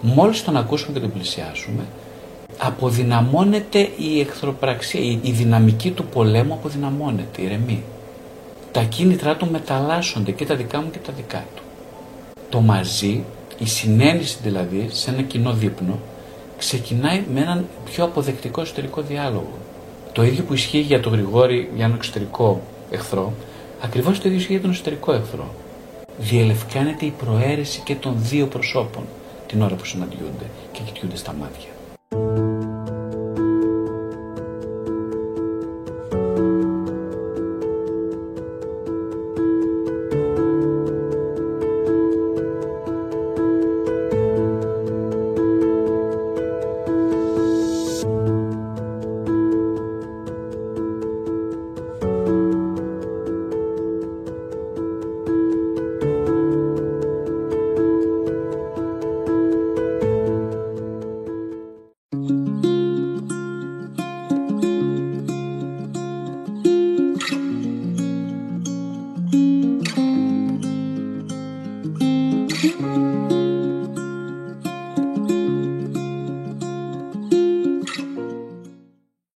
Μόλις 0.00 0.44
τον 0.44 0.56
ακούσουμε 0.56 0.92
και 0.92 1.00
τον 1.00 1.12
πλησιάσουμε, 1.12 1.86
αποδυναμώνεται 2.58 3.78
η 3.96 4.20
εχθροπραξία, 4.20 5.00
η, 5.00 5.30
δυναμική 5.30 5.90
του 5.90 6.04
πολέμου 6.04 6.52
αποδυναμώνεται, 6.52 7.42
ηρεμεί. 7.42 7.82
Τα 8.72 8.82
κίνητρά 8.82 9.36
του 9.36 9.50
μεταλλάσσονται 9.50 10.30
και 10.30 10.46
τα 10.46 10.54
δικά 10.54 10.80
μου 10.80 10.90
και 10.90 10.98
τα 10.98 11.12
δικά 11.12 11.44
του. 11.56 11.62
Το 12.50 12.60
μαζί, 12.60 13.24
η 13.58 13.66
συνένεση 13.66 14.38
δηλαδή, 14.42 14.88
σε 14.92 15.10
ένα 15.10 15.22
κοινό 15.22 15.52
δείπνο, 15.52 15.98
ξεκινάει 16.58 17.24
με 17.32 17.40
έναν 17.40 17.66
πιο 17.84 18.04
αποδεκτικό 18.04 18.60
εσωτερικό 18.60 19.02
διάλογο. 19.02 19.58
Το 20.12 20.22
ίδιο 20.22 20.44
που 20.44 20.54
ισχύει 20.54 20.78
για 20.78 21.00
τον 21.00 21.12
Γρηγόρη 21.12 21.70
για 21.74 21.84
έναν 21.84 21.96
εξωτερικό 21.96 22.60
εχθρό, 22.90 23.32
ακριβώς 23.80 24.20
το 24.20 24.22
ίδιο 24.26 24.38
ισχύει 24.38 24.52
για 24.52 24.60
τον 24.60 24.70
εσωτερικό 24.70 25.12
εχθρό. 25.12 25.54
Διελευκάνεται 26.18 27.04
η 27.04 27.14
προαίρεση 27.24 27.80
και 27.84 27.94
των 27.94 28.14
δύο 28.16 28.46
προσώπων 28.46 29.02
την 29.46 29.62
ώρα 29.62 29.74
που 29.74 29.84
συναντιούνται 29.84 30.46
και 30.72 30.80
κοιτιούνται 30.84 31.16
στα 31.16 31.34
μάτια. 31.40 31.77